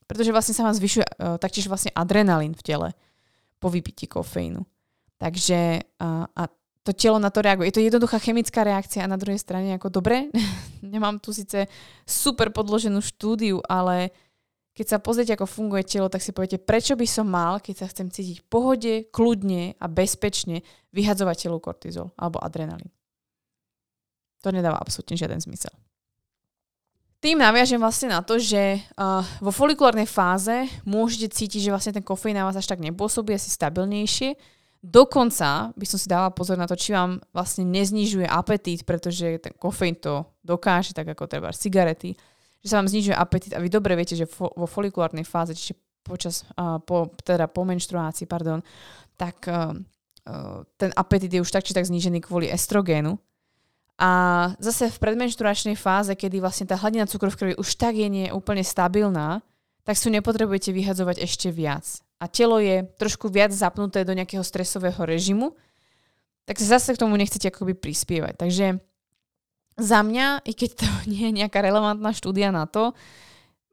Pretože 0.06 0.30
vlastne 0.30 0.54
sa 0.54 0.62
vám 0.62 0.78
zvyšuje 0.78 1.04
uh, 1.04 1.36
taktiež 1.42 1.66
vlastne 1.66 1.90
adrenalín 1.90 2.54
v 2.54 2.62
tele 2.62 2.88
po 3.58 3.66
vypití 3.66 4.06
kofeínu. 4.06 4.62
Takže 5.18 5.82
uh, 5.82 6.30
a 6.30 6.42
to 6.86 6.94
telo 6.94 7.18
na 7.18 7.34
to 7.34 7.42
reaguje. 7.42 7.68
Je 7.68 7.76
to 7.76 7.84
jednoduchá 7.84 8.22
chemická 8.22 8.62
reakcia 8.62 9.02
a 9.02 9.10
na 9.10 9.18
druhej 9.18 9.42
strane 9.42 9.74
ako 9.74 9.90
dobre, 9.90 10.30
nemám 10.86 11.18
tu 11.18 11.34
síce 11.34 11.66
super 12.06 12.54
podloženú 12.54 13.02
štúdiu, 13.02 13.58
ale 13.66 14.14
keď 14.78 14.86
sa 14.94 15.02
pozrieť, 15.02 15.34
ako 15.34 15.50
funguje 15.50 15.82
telo, 15.82 16.06
tak 16.06 16.22
si 16.22 16.30
poviete, 16.30 16.62
prečo 16.62 16.94
by 16.94 17.02
som 17.02 17.26
mal, 17.26 17.58
keď 17.58 17.82
sa 17.82 17.90
chcem 17.90 18.14
cítiť 18.14 18.46
pohode, 18.46 19.10
kľudne 19.10 19.74
a 19.74 19.86
bezpečne, 19.90 20.62
vyhadzovať 20.94 21.50
telu 21.50 21.58
kortizol 21.58 22.14
alebo 22.14 22.38
adrenalín. 22.38 22.86
To 24.46 24.54
nedáva 24.54 24.78
absolútne 24.78 25.18
žiaden 25.18 25.42
zmysel. 25.42 25.74
Tým 27.18 27.42
naviažem 27.42 27.82
vlastne 27.82 28.14
na 28.14 28.22
to, 28.22 28.38
že 28.38 28.78
uh, 28.78 29.26
vo 29.42 29.50
folikulárnej 29.50 30.06
fáze 30.06 30.70
môžete 30.86 31.34
cítiť, 31.34 31.66
že 31.66 31.72
vlastne 31.74 31.98
ten 31.98 32.06
kofeín 32.06 32.38
na 32.38 32.46
vás 32.46 32.54
až 32.54 32.70
tak 32.70 32.78
nepôsobí, 32.78 33.34
asi 33.34 33.50
stabilnejšie. 33.50 34.38
Dokonca 34.78 35.74
by 35.74 35.86
som 35.90 35.98
si 35.98 36.06
dala 36.06 36.30
pozor 36.30 36.54
na 36.54 36.70
to, 36.70 36.78
či 36.78 36.94
vám 36.94 37.18
vlastne 37.34 37.66
neznižuje 37.66 38.30
apetít, 38.30 38.86
pretože 38.86 39.42
ten 39.42 39.50
kofeín 39.58 39.98
to 39.98 40.22
dokáže, 40.46 40.94
tak 40.94 41.10
ako 41.10 41.26
treba 41.26 41.50
cigarety, 41.50 42.14
že 42.64 42.68
sa 42.72 42.78
vám 42.82 42.90
znižuje 42.90 43.14
apetít 43.14 43.52
a 43.54 43.62
vy 43.62 43.68
dobre 43.70 43.94
viete, 43.94 44.18
že 44.18 44.26
fo- 44.26 44.52
vo 44.52 44.66
folikulárnej 44.66 45.26
fáze, 45.26 45.54
čiže 45.54 45.78
počas, 46.02 46.46
uh, 46.56 46.80
po, 46.82 47.12
teda 47.22 47.46
po 47.46 47.62
menštruácii, 47.68 48.26
pardon, 48.26 48.64
tak 49.14 49.44
uh, 49.46 49.76
ten 50.76 50.92
apetít 50.92 51.32
je 51.32 51.40
už 51.40 51.48
tak 51.48 51.64
či 51.64 51.72
tak 51.72 51.88
znížený 51.88 52.20
kvôli 52.20 52.52
estrogénu, 52.52 53.16
a 53.98 54.10
zase 54.62 54.94
v 54.94 55.02
predmenšturačnej 55.02 55.74
fáze, 55.74 56.14
kedy 56.14 56.38
vlastne 56.38 56.70
tá 56.70 56.78
hladina 56.78 57.10
cukru 57.10 57.34
v 57.34 57.38
krvi 57.38 57.54
už 57.58 57.74
tak 57.74 57.98
je 57.98 58.06
nie 58.06 58.26
úplne 58.30 58.62
stabilná, 58.62 59.42
tak 59.82 59.98
si 59.98 60.06
nepotrebujete 60.14 60.70
vyhadzovať 60.70 61.18
ešte 61.18 61.50
viac. 61.50 61.82
A 62.22 62.30
telo 62.30 62.62
je 62.62 62.86
trošku 62.94 63.26
viac 63.26 63.50
zapnuté 63.50 64.06
do 64.06 64.14
nejakého 64.14 64.46
stresového 64.46 65.02
režimu, 65.02 65.58
tak 66.46 66.62
zase 66.62 66.94
k 66.94 67.02
tomu 67.02 67.18
nechcete 67.18 67.50
akoby 67.50 67.74
prispievať. 67.74 68.38
Takže 68.38 68.78
za 69.78 70.02
mňa, 70.02 70.42
i 70.44 70.52
keď 70.52 70.70
to 70.82 70.88
nie 71.12 71.30
je 71.30 71.32
nejaká 71.42 71.62
relevantná 71.62 72.10
štúdia 72.12 72.50
na 72.50 72.66
to, 72.66 72.92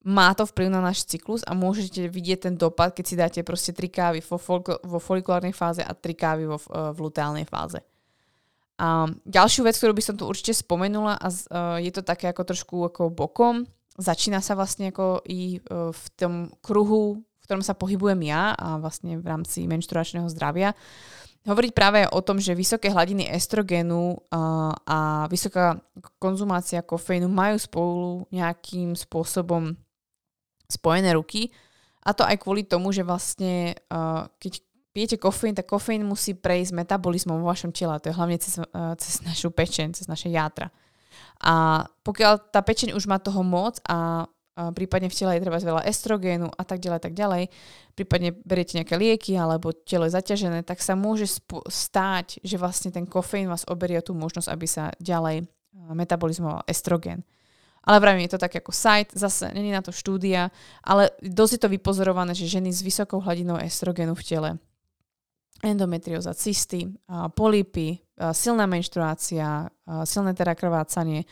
má 0.05 0.29
to 0.37 0.45
vplyv 0.45 0.69
na 0.69 0.85
náš 0.85 1.01
cyklus 1.09 1.41
a 1.49 1.57
môžete 1.57 2.05
vidieť 2.05 2.45
ten 2.45 2.55
dopad, 2.55 2.93
keď 2.93 3.05
si 3.09 3.15
dáte 3.17 3.39
proste 3.41 3.73
3 3.73 3.89
kávy 3.89 4.19
vo, 4.21 4.37
vo 4.85 4.99
folikulárnej 5.01 5.49
fáze 5.49 5.81
a 5.81 5.97
3 5.97 6.13
kávy 6.13 6.45
vo, 6.45 6.61
v 6.93 6.97
luteálnej 7.01 7.49
fáze. 7.49 7.81
A 8.77 9.09
ďalšiu 9.25 9.65
vec, 9.65 9.73
ktorú 9.81 9.97
by 9.97 10.03
som 10.05 10.13
tu 10.13 10.29
určite 10.29 10.53
spomenula 10.53 11.17
a 11.17 11.27
uh, 11.31 11.81
je 11.81 11.89
to 11.89 12.05
také 12.05 12.29
ako 12.29 12.43
trošku 12.45 12.75
ako 12.85 13.09
bokom, 13.09 13.65
začína 13.97 14.45
sa 14.45 14.53
vlastne 14.53 14.93
ako 14.93 15.25
i 15.25 15.57
uh, 15.57 15.89
v 15.89 16.05
tom 16.13 16.53
kruhu, 16.61 17.25
v 17.41 17.43
ktorom 17.47 17.65
sa 17.65 17.73
pohybujem 17.73 18.29
ja 18.29 18.53
a 18.53 18.77
vlastne 18.77 19.17
v 19.17 19.25
rámci 19.25 19.65
menštruačného 19.65 20.29
zdravia, 20.29 20.77
hovoriť 21.45 21.71
práve 21.71 22.03
o 22.09 22.19
tom, 22.25 22.41
že 22.41 22.57
vysoké 22.57 22.89
hladiny 22.89 23.29
estrogénu 23.29 24.17
uh, 24.17 24.73
a 24.85 25.29
vysoká 25.29 25.77
konzumácia 26.17 26.81
kofeínu 26.81 27.29
majú 27.29 27.55
spolu 27.61 28.05
nejakým 28.33 28.97
spôsobom 28.97 29.77
spojené 30.65 31.13
ruky. 31.13 31.53
A 32.05 32.13
to 32.13 32.21
aj 32.21 32.37
kvôli 32.37 32.65
tomu, 32.65 32.93
že 32.93 33.01
vlastne 33.01 33.73
keď 34.37 34.61
pijete 34.93 35.17
kofeín, 35.17 35.57
tak 35.57 35.65
kofeín 35.65 36.05
musí 36.05 36.37
prejsť 36.37 36.77
metabolizmom 36.77 37.41
vo 37.41 37.49
vašom 37.49 37.73
tele. 37.73 37.97
To 37.97 38.13
je 38.13 38.17
hlavne 38.17 38.37
cez, 38.37 38.61
cez 39.01 39.13
našu 39.25 39.49
pečeň, 39.49 39.97
cez 39.97 40.05
naše 40.05 40.29
játra. 40.29 40.69
A 41.41 41.81
pokiaľ 42.05 42.53
tá 42.53 42.61
pečeň 42.61 42.93
už 42.93 43.09
má 43.09 43.17
toho 43.17 43.41
moc 43.41 43.81
a 43.89 44.29
prípadne 44.55 45.11
v 45.11 45.17
tele 45.19 45.35
je 45.35 45.43
treba 45.43 45.59
veľa 45.59 45.83
estrogénu 45.83 46.47
a 46.47 46.63
tak 46.63 46.79
ďalej, 46.79 46.99
tak 47.03 47.13
ďalej, 47.13 47.51
prípadne 47.91 48.31
beriete 48.47 48.79
nejaké 48.79 48.95
lieky 48.95 49.35
alebo 49.35 49.75
telo 49.75 50.07
je 50.07 50.15
zaťažené, 50.15 50.63
tak 50.63 50.79
sa 50.79 50.95
môže 50.95 51.27
sp- 51.27 51.63
stáť, 51.67 52.39
že 52.39 52.55
vlastne 52.55 52.95
ten 52.95 53.03
kofeín 53.03 53.51
vás 53.51 53.67
oberie 53.67 53.99
tú 53.99 54.15
možnosť, 54.15 54.47
aby 54.47 54.67
sa 54.67 54.95
ďalej 55.03 55.43
metabolizoval 55.91 56.63
estrogén. 56.71 57.27
Ale 57.85 58.01
vravím, 58.01 58.25
je 58.25 58.33
to 58.33 58.41
tak 58.41 58.55
ako 58.57 58.73
site, 58.73 59.13
zase 59.13 59.53
není 59.53 59.69
na 59.69 59.83
to 59.83 59.93
štúdia, 59.93 60.49
ale 60.81 61.13
dosť 61.21 61.51
je 61.53 61.61
to 61.61 61.69
vypozorované, 61.69 62.33
že 62.33 62.49
ženy 62.49 62.73
s 62.73 62.81
vysokou 62.81 63.21
hladinou 63.21 63.61
estrogénu 63.61 64.17
v 64.17 64.25
tele 64.25 64.49
endometrióza, 65.61 66.33
cysty, 66.33 66.89
polipy, 67.37 68.01
silná 68.33 68.65
menštruácia, 68.65 69.69
silné 70.03 70.33
teda 70.33 70.57
krvácanie, 70.57 71.29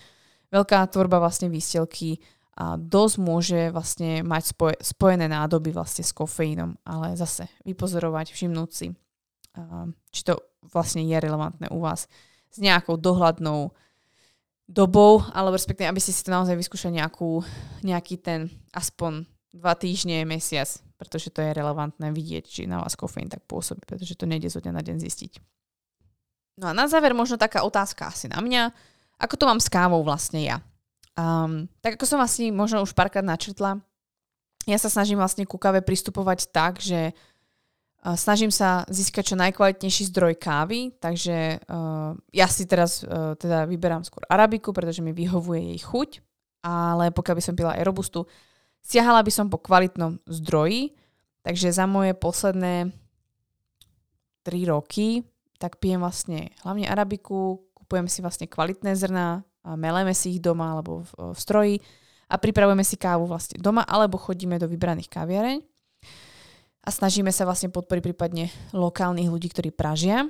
veľká 0.54 0.86
tvorba 0.94 1.18
vlastne 1.18 1.50
výstelky 1.50 2.22
a 2.54 2.78
dosť 2.78 3.16
môže 3.18 3.62
vlastne 3.74 4.22
mať 4.22 4.44
spoj, 4.54 4.74
spojené 4.78 5.26
nádoby 5.26 5.74
vlastne 5.74 6.06
s 6.06 6.14
kofeínom, 6.14 6.78
ale 6.86 7.18
zase 7.18 7.50
vypozorovať, 7.66 8.30
všimnúť 8.30 8.70
si, 8.70 8.94
či 10.14 10.22
to 10.22 10.38
vlastne 10.70 11.02
je 11.02 11.18
relevantné 11.18 11.74
u 11.74 11.82
vás 11.82 12.06
s 12.54 12.58
nejakou 12.62 13.02
dohľadnou 13.02 13.74
dobou, 14.70 15.26
alebo 15.34 15.58
respektíve, 15.58 15.90
aby 15.90 15.98
ste 15.98 16.14
si 16.14 16.22
to 16.22 16.30
naozaj 16.30 16.54
vyskúšali 16.54 17.02
nejakú, 17.02 17.42
nejaký 17.82 18.22
ten 18.22 18.54
aspoň 18.72 19.26
dva 19.54 19.74
týždne, 19.74 20.22
mesiac, 20.26 20.70
pretože 20.98 21.34
to 21.34 21.42
je 21.42 21.58
relevantné 21.58 22.14
vidieť, 22.14 22.44
či 22.46 22.62
na 22.70 22.82
vás 22.82 22.94
kofeín 22.94 23.30
tak 23.30 23.46
pôsobí, 23.50 23.82
pretože 23.86 24.14
to 24.14 24.30
nejde 24.30 24.50
zo 24.50 24.62
dňa 24.62 24.74
na 24.74 24.82
deň 24.86 24.98
zistiť. 25.02 25.42
No 26.62 26.70
a 26.70 26.74
na 26.74 26.86
záver 26.86 27.18
možno 27.18 27.42
taká 27.42 27.66
otázka 27.66 28.14
asi 28.14 28.30
na 28.30 28.38
mňa. 28.38 28.70
Ako 29.18 29.42
to 29.42 29.50
mám 29.50 29.58
s 29.58 29.74
kávou 29.74 30.06
vlastne 30.06 30.42
ja? 30.42 30.62
Um, 31.14 31.70
tak 31.86 31.96
ako 31.98 32.10
som 32.10 32.18
vlastne 32.18 32.50
možno 32.50 32.82
už 32.82 32.98
párkrát 32.98 33.26
načrtla, 33.26 33.78
ja 34.64 34.78
sa 34.80 34.88
snažím 34.88 35.20
vlastne 35.20 35.44
ku 35.44 35.60
káve 35.60 35.84
pristupovať 35.84 36.50
tak, 36.50 36.80
že 36.80 37.12
snažím 38.16 38.52
sa 38.52 38.84
získať 38.92 39.32
čo 39.32 39.36
najkvalitnejší 39.40 40.12
zdroj 40.12 40.36
kávy, 40.36 40.92
takže 41.00 41.64
uh, 41.64 42.12
ja 42.36 42.48
si 42.52 42.68
teraz 42.68 43.00
uh, 43.04 43.36
teda 43.40 43.64
vyberám 43.64 44.04
skôr 44.04 44.28
arabiku, 44.28 44.76
pretože 44.76 45.00
mi 45.00 45.16
vyhovuje 45.16 45.72
jej 45.72 45.80
chuť, 45.88 46.10
ale 46.68 47.16
pokiaľ 47.16 47.36
by 47.40 47.44
som 47.44 47.56
pila 47.56 47.72
aj 47.80 47.88
robustu, 47.88 48.28
siahala 48.84 49.24
by 49.24 49.32
som 49.32 49.48
po 49.48 49.60
kvalitnom 49.60 50.20
zdroji, 50.28 50.92
takže 51.48 51.72
za 51.72 51.88
moje 51.88 52.12
posledné 52.12 52.92
3 54.44 54.72
roky 54.72 55.24
tak 55.56 55.80
pijem 55.80 56.04
vlastne 56.04 56.52
hlavne 56.68 56.92
arabiku, 56.92 57.64
kupujem 57.72 58.12
si 58.12 58.20
vlastne 58.20 58.52
kvalitné 58.52 59.00
zrná, 59.00 59.48
meleme 59.64 60.12
si 60.12 60.38
ich 60.38 60.42
doma 60.44 60.76
alebo 60.76 61.08
v, 61.08 61.12
v 61.34 61.38
stroji 61.40 61.76
a 62.28 62.36
pripravujeme 62.36 62.84
si 62.84 63.00
kávu 63.00 63.28
vlastne 63.28 63.60
doma 63.60 63.88
alebo 63.88 64.20
chodíme 64.20 64.60
do 64.60 64.68
vybraných 64.68 65.12
kaviareň 65.12 65.60
a 66.84 66.90
snažíme 66.92 67.32
sa 67.32 67.48
vlastne 67.48 67.72
podporiť 67.72 68.04
prípadne 68.04 68.52
lokálnych 68.76 69.32
ľudí, 69.32 69.48
ktorí 69.48 69.72
pražia. 69.72 70.28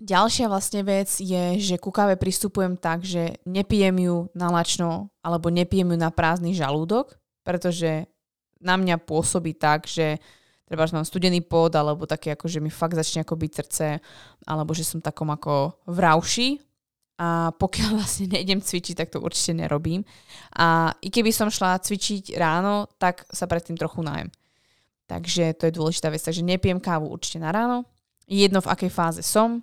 Ďalšia 0.00 0.50
vlastne 0.50 0.82
vec 0.82 1.08
je, 1.20 1.60
že 1.60 1.76
ku 1.78 1.92
káve 1.92 2.18
pristupujem 2.18 2.74
tak, 2.74 3.04
že 3.06 3.38
nepijem 3.46 3.94
ju 4.08 4.16
na 4.32 4.50
lačno 4.50 5.12
alebo 5.20 5.52
nepijem 5.52 5.94
ju 5.94 5.98
na 6.00 6.10
prázdny 6.10 6.56
žalúdok, 6.56 7.14
pretože 7.44 8.08
na 8.58 8.80
mňa 8.80 8.96
pôsobí 9.04 9.52
tak, 9.54 9.84
že 9.84 10.18
treba, 10.64 10.88
že 10.88 10.96
mám 10.96 11.06
studený 11.06 11.44
pod, 11.44 11.76
alebo 11.76 12.08
také 12.08 12.32
ako, 12.32 12.48
že 12.48 12.58
mi 12.58 12.72
fakt 12.72 12.96
začne 12.96 13.22
ako 13.22 13.36
byť 13.36 13.50
srdce, 13.52 13.86
alebo 14.48 14.72
že 14.72 14.82
som 14.82 15.04
takom 15.04 15.28
ako 15.28 15.76
v 15.84 15.98
rauši, 16.00 16.48
a 17.14 17.54
pokiaľ 17.54 17.90
vlastne 17.98 18.26
nejdem 18.30 18.58
cvičiť, 18.60 18.94
tak 18.98 19.08
to 19.14 19.22
určite 19.22 19.54
nerobím. 19.54 20.02
A 20.58 20.94
i 21.02 21.08
keby 21.10 21.30
som 21.30 21.52
šla 21.52 21.78
cvičiť 21.78 22.34
ráno, 22.34 22.90
tak 22.98 23.26
sa 23.30 23.46
predtým 23.46 23.78
trochu 23.78 24.02
najem. 24.02 24.30
Takže 25.04 25.54
to 25.60 25.68
je 25.68 25.76
dôležitá 25.76 26.08
vec. 26.08 26.24
Takže 26.24 26.40
nepijem 26.40 26.80
kávu 26.80 27.12
určite 27.12 27.38
na 27.38 27.52
ráno. 27.52 27.84
Jedno 28.24 28.64
v 28.64 28.70
akej 28.72 28.90
fáze 28.90 29.20
som. 29.20 29.60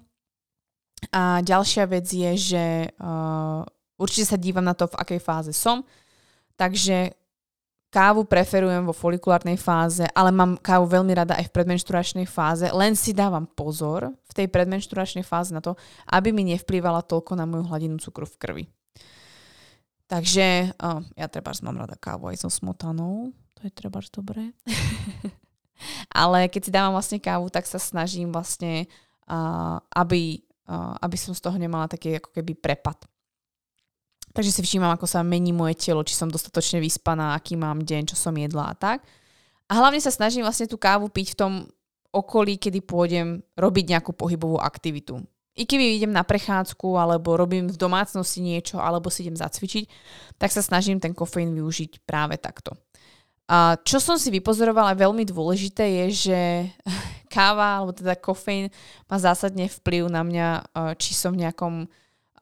A 1.09 1.41
ďalšia 1.41 1.89
vec 1.89 2.05
je, 2.05 2.31
že 2.37 2.63
uh, 3.01 3.65
určite 3.97 4.29
sa 4.29 4.37
dívam 4.37 4.61
na 4.61 4.77
to, 4.77 4.85
v 4.85 4.99
akej 5.01 5.19
fáze 5.19 5.49
som. 5.49 5.81
Takže 6.61 7.17
Kávu 7.91 8.23
preferujem 8.23 8.87
vo 8.87 8.95
folikulárnej 8.95 9.59
fáze, 9.59 10.07
ale 10.15 10.31
mám 10.31 10.55
kávu 10.55 10.87
veľmi 10.87 11.11
rada 11.11 11.35
aj 11.35 11.51
v 11.51 11.55
predmenšturačnej 11.59 12.23
fáze, 12.23 12.63
len 12.71 12.95
si 12.95 13.11
dávam 13.11 13.43
pozor 13.43 14.15
v 14.15 14.31
tej 14.31 14.47
predmenšturačnej 14.47 15.27
fáze 15.27 15.51
na 15.51 15.59
to, 15.59 15.75
aby 16.07 16.31
mi 16.31 16.47
nevplývala 16.55 17.03
toľko 17.03 17.35
na 17.35 17.43
moju 17.43 17.67
hladinu 17.67 17.99
cukru 17.99 18.23
v 18.23 18.39
krvi. 18.39 18.63
Takže 20.07 20.71
uh, 20.71 21.03
ja 21.19 21.27
treba 21.27 21.51
mám 21.67 21.83
rada 21.83 21.99
kávu 21.99 22.31
aj 22.31 22.39
so 22.39 22.47
smotanou, 22.47 23.35
to 23.59 23.67
je 23.67 23.71
treba 23.75 23.99
dobré. 24.07 24.55
ale 26.23 26.47
keď 26.47 26.61
si 26.63 26.71
dávam 26.71 26.95
vlastne 26.95 27.19
kávu, 27.19 27.51
tak 27.51 27.67
sa 27.67 27.75
snažím 27.75 28.31
vlastne, 28.31 28.87
uh, 29.27 29.83
aby, 29.99 30.39
uh, 30.71 30.95
aby 31.03 31.19
som 31.19 31.35
z 31.35 31.43
toho 31.43 31.59
nemala 31.59 31.91
taký 31.91 32.23
ako 32.23 32.31
keby 32.39 32.55
prepad. 32.55 33.03
Takže 34.31 34.51
si 34.51 34.61
všímam, 34.63 34.95
ako 34.95 35.07
sa 35.07 35.23
mení 35.23 35.51
moje 35.51 35.75
telo, 35.75 36.03
či 36.07 36.15
som 36.15 36.31
dostatočne 36.31 36.79
vyspaná, 36.79 37.35
aký 37.35 37.59
mám 37.59 37.83
deň, 37.83 38.11
čo 38.11 38.15
som 38.15 38.31
jedla 38.35 38.71
a 38.71 38.75
tak. 38.75 39.03
A 39.67 39.79
hlavne 39.79 39.99
sa 39.99 40.11
snažím 40.11 40.43
vlastne 40.43 40.67
tú 40.67 40.79
kávu 40.79 41.11
piť 41.11 41.35
v 41.35 41.39
tom 41.39 41.53
okolí, 42.11 42.59
kedy 42.59 42.83
pôjdem 42.83 43.39
robiť 43.55 43.85
nejakú 43.95 44.11
pohybovú 44.11 44.59
aktivitu. 44.59 45.23
I 45.55 45.67
keby 45.67 45.99
idem 45.99 46.15
na 46.15 46.23
prechádzku, 46.23 46.95
alebo 46.95 47.35
robím 47.35 47.67
v 47.67 47.75
domácnosti 47.75 48.39
niečo, 48.39 48.79
alebo 48.79 49.11
si 49.11 49.27
idem 49.27 49.35
zacvičiť, 49.35 49.83
tak 50.39 50.51
sa 50.51 50.63
snažím 50.63 50.99
ten 50.99 51.11
kofeín 51.11 51.51
využiť 51.51 52.07
práve 52.07 52.39
takto. 52.39 52.75
A 53.51 53.75
čo 53.83 53.99
som 53.99 54.15
si 54.15 54.31
vypozorovala 54.31 54.95
veľmi 54.95 55.27
dôležité 55.27 56.07
je, 56.07 56.31
že 56.31 56.39
káva, 57.35 57.83
alebo 57.83 57.91
teda 57.91 58.15
kofeín 58.15 58.71
má 59.11 59.19
zásadne 59.19 59.67
vplyv 59.67 60.07
na 60.07 60.23
mňa, 60.23 60.47
či 60.95 61.11
som 61.11 61.35
v 61.35 61.43
nejakom 61.47 61.91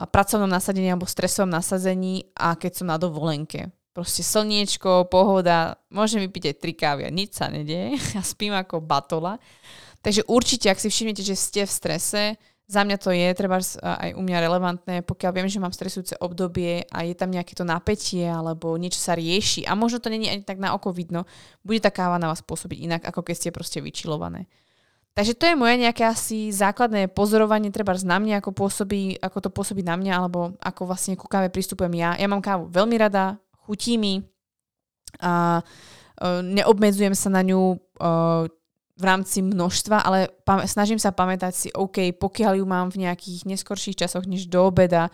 pracovnom 0.07 0.47
nasadení 0.47 0.87
alebo 0.87 1.09
stresovom 1.09 1.51
nasadzení 1.51 2.31
a 2.37 2.55
keď 2.55 2.71
som 2.83 2.87
na 2.87 2.95
dovolenke. 2.95 3.67
Proste 3.91 4.23
slniečko, 4.23 5.11
pohoda, 5.11 5.75
môžem 5.91 6.23
vypiť 6.23 6.43
aj 6.53 6.59
tri 6.61 6.73
kávy 6.77 7.01
a 7.03 7.11
nič 7.11 7.35
sa 7.35 7.51
nedieje. 7.51 7.99
Ja 8.15 8.23
spím 8.23 8.55
ako 8.55 8.79
batola. 8.79 9.41
Takže 9.99 10.23
určite, 10.31 10.71
ak 10.71 10.79
si 10.79 10.87
všimnete, 10.87 11.19
že 11.19 11.35
ste 11.35 11.67
v 11.67 11.71
strese, 11.75 12.23
za 12.69 12.85
mňa 12.85 12.97
to 13.01 13.09
je 13.09 13.27
treba 13.33 13.57
aj 13.81 14.13
u 14.13 14.21
mňa 14.21 14.37
relevantné, 14.45 14.95
pokiaľ 15.01 15.31
viem, 15.33 15.49
že 15.49 15.57
mám 15.57 15.73
stresujúce 15.73 16.21
obdobie 16.21 16.85
a 16.93 17.01
je 17.01 17.17
tam 17.17 17.33
nejaké 17.33 17.57
to 17.57 17.65
napätie 17.65 18.29
alebo 18.29 18.77
niečo 18.77 19.01
sa 19.01 19.17
rieši 19.17 19.65
a 19.65 19.73
možno 19.73 19.97
to 19.97 20.13
není 20.13 20.29
ani 20.29 20.45
tak 20.45 20.61
na 20.61 20.77
oko 20.77 20.93
vidno, 20.93 21.25
bude 21.65 21.81
tá 21.81 21.89
káva 21.89 22.21
na 22.21 22.29
vás 22.29 22.45
pôsobiť 22.45 22.77
inak, 22.85 23.01
ako 23.09 23.25
keď 23.25 23.35
ste 23.35 23.49
proste 23.49 23.81
vyčilované. 23.81 24.45
Takže 25.19 25.35
to 25.35 25.51
je 25.51 25.59
moje 25.59 25.75
nejaké 25.83 26.07
asi 26.07 26.47
základné 26.47 27.11
pozorovanie, 27.11 27.75
treba 27.75 27.91
na 28.07 28.23
mňa, 28.23 28.39
ako, 28.39 28.55
pôsobí, 28.55 29.19
ako 29.19 29.37
to 29.43 29.49
pôsobí 29.51 29.83
na 29.83 29.99
mňa, 29.99 30.13
alebo 30.15 30.55
ako 30.63 30.87
vlastne 30.87 31.19
ku 31.19 31.27
káve 31.27 31.51
pristupujem 31.51 31.91
ja. 31.99 32.15
Ja 32.15 32.31
mám 32.31 32.39
kávu 32.39 32.71
veľmi 32.71 32.95
rada, 32.95 33.35
chutí 33.67 33.99
mi 33.99 34.23
a 35.19 35.59
uh, 35.59 36.39
neobmedzujem 36.39 37.11
sa 37.19 37.27
na 37.35 37.43
ňu 37.43 37.75
uh, 37.75 38.47
v 38.95 39.03
rámci 39.03 39.43
množstva, 39.43 40.07
ale 40.07 40.31
snažím 40.71 41.03
sa 41.03 41.11
pamätať 41.11 41.51
si, 41.51 41.67
OK, 41.75 42.15
pokiaľ 42.15 42.63
ju 42.63 42.63
mám 42.63 42.87
v 42.87 43.03
nejakých 43.03 43.43
neskorších 43.43 43.99
časoch 43.99 44.23
než 44.23 44.47
do 44.47 44.71
obeda, 44.71 45.11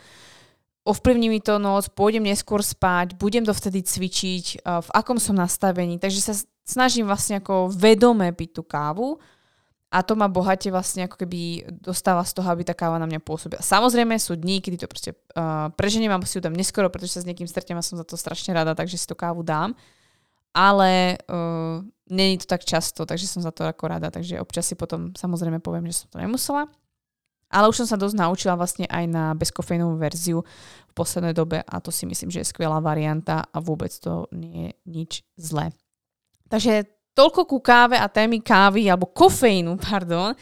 ovplyvní 0.85 1.33
mi 1.33 1.41
to 1.41 1.57
noc, 1.57 1.89
pôjdem 1.97 2.29
neskôr 2.29 2.61
spať, 2.61 3.17
budem 3.17 3.41
dovtedy 3.41 3.81
cvičiť, 3.81 4.61
uh, 4.61 4.85
v 4.85 4.89
akom 4.93 5.17
som 5.17 5.33
nastavení. 5.33 5.97
Takže 5.97 6.21
sa 6.21 6.37
snažím 6.61 7.09
vlastne 7.09 7.41
ako 7.41 7.73
vedome 7.73 8.29
piť 8.29 8.61
tú 8.61 8.61
kávu 8.61 9.17
a 9.93 10.01
to 10.03 10.17
ma 10.17 10.27
bohate 10.27 10.67
vlastne 10.73 11.05
ako 11.05 11.23
keby 11.23 11.69
dostáva 11.69 12.25
z 12.25 12.35
toho, 12.35 12.47
aby 12.51 12.65
tá 12.65 12.73
káva 12.73 12.97
na 12.99 13.07
mňa 13.07 13.21
pôsobila. 13.21 13.61
Samozrejme 13.61 14.17
sú 14.17 14.35
dní, 14.35 14.59
kedy 14.59 14.81
to 14.81 14.87
proste 14.89 15.11
uh, 15.37 15.71
preženiem 15.71 16.11
a 16.11 16.19
si 16.25 16.35
ju 16.35 16.43
dám 16.43 16.57
neskoro, 16.57 16.89
pretože 16.89 17.15
sa 17.15 17.21
s 17.23 17.29
niekým 17.29 17.47
stretnem 17.47 17.77
a 17.79 17.85
som 17.85 17.95
za 17.95 18.03
to 18.03 18.17
strašne 18.17 18.51
rada, 18.51 18.73
takže 18.75 18.97
si 18.97 19.05
tú 19.07 19.15
kávu 19.15 19.45
dám. 19.45 19.77
Ale 20.55 21.19
uh, 21.27 21.83
není 22.09 22.39
to 22.39 22.47
tak 22.47 22.63
často, 22.63 23.05
takže 23.05 23.27
som 23.27 23.43
za 23.43 23.51
to 23.51 23.67
ako 23.67 23.91
rada, 23.91 24.07
takže 24.11 24.39
občas 24.41 24.67
si 24.67 24.75
potom 24.75 25.11
samozrejme 25.13 25.59
poviem, 25.59 25.87
že 25.87 26.03
som 26.03 26.07
to 26.11 26.17
nemusela. 26.19 26.67
Ale 27.53 27.69
už 27.69 27.85
som 27.85 27.87
sa 27.87 27.97
dosť 27.99 28.17
naučila 28.17 28.57
vlastne 28.57 28.89
aj 28.89 29.05
na 29.05 29.31
bezkofejnovú 29.37 30.01
verziu 30.01 30.41
v 30.89 30.93
poslednej 30.97 31.31
dobe 31.31 31.61
a 31.61 31.75
to 31.79 31.93
si 31.93 32.09
myslím, 32.09 32.33
že 32.33 32.41
je 32.41 32.51
skvelá 32.51 32.81
varianta 32.81 33.45
a 33.47 33.57
vôbec 33.61 33.93
to 33.95 34.25
nie 34.33 34.71
je 34.71 34.71
nič 34.89 35.11
zlé. 35.37 35.69
Takže 36.49 36.94
Toľko 37.15 37.47
ku 37.47 37.57
káve 37.63 37.95
a 37.95 38.11
témy 38.11 38.43
kávy, 38.43 38.91
alebo 38.91 39.07
kofeínu, 39.07 39.79
pardon, 39.87 40.35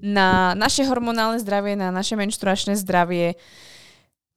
na 0.00 0.52
naše 0.52 0.84
hormonálne 0.84 1.40
zdravie, 1.40 1.76
na 1.76 1.88
naše 1.88 2.16
menštruačné 2.16 2.76
zdravie. 2.76 3.40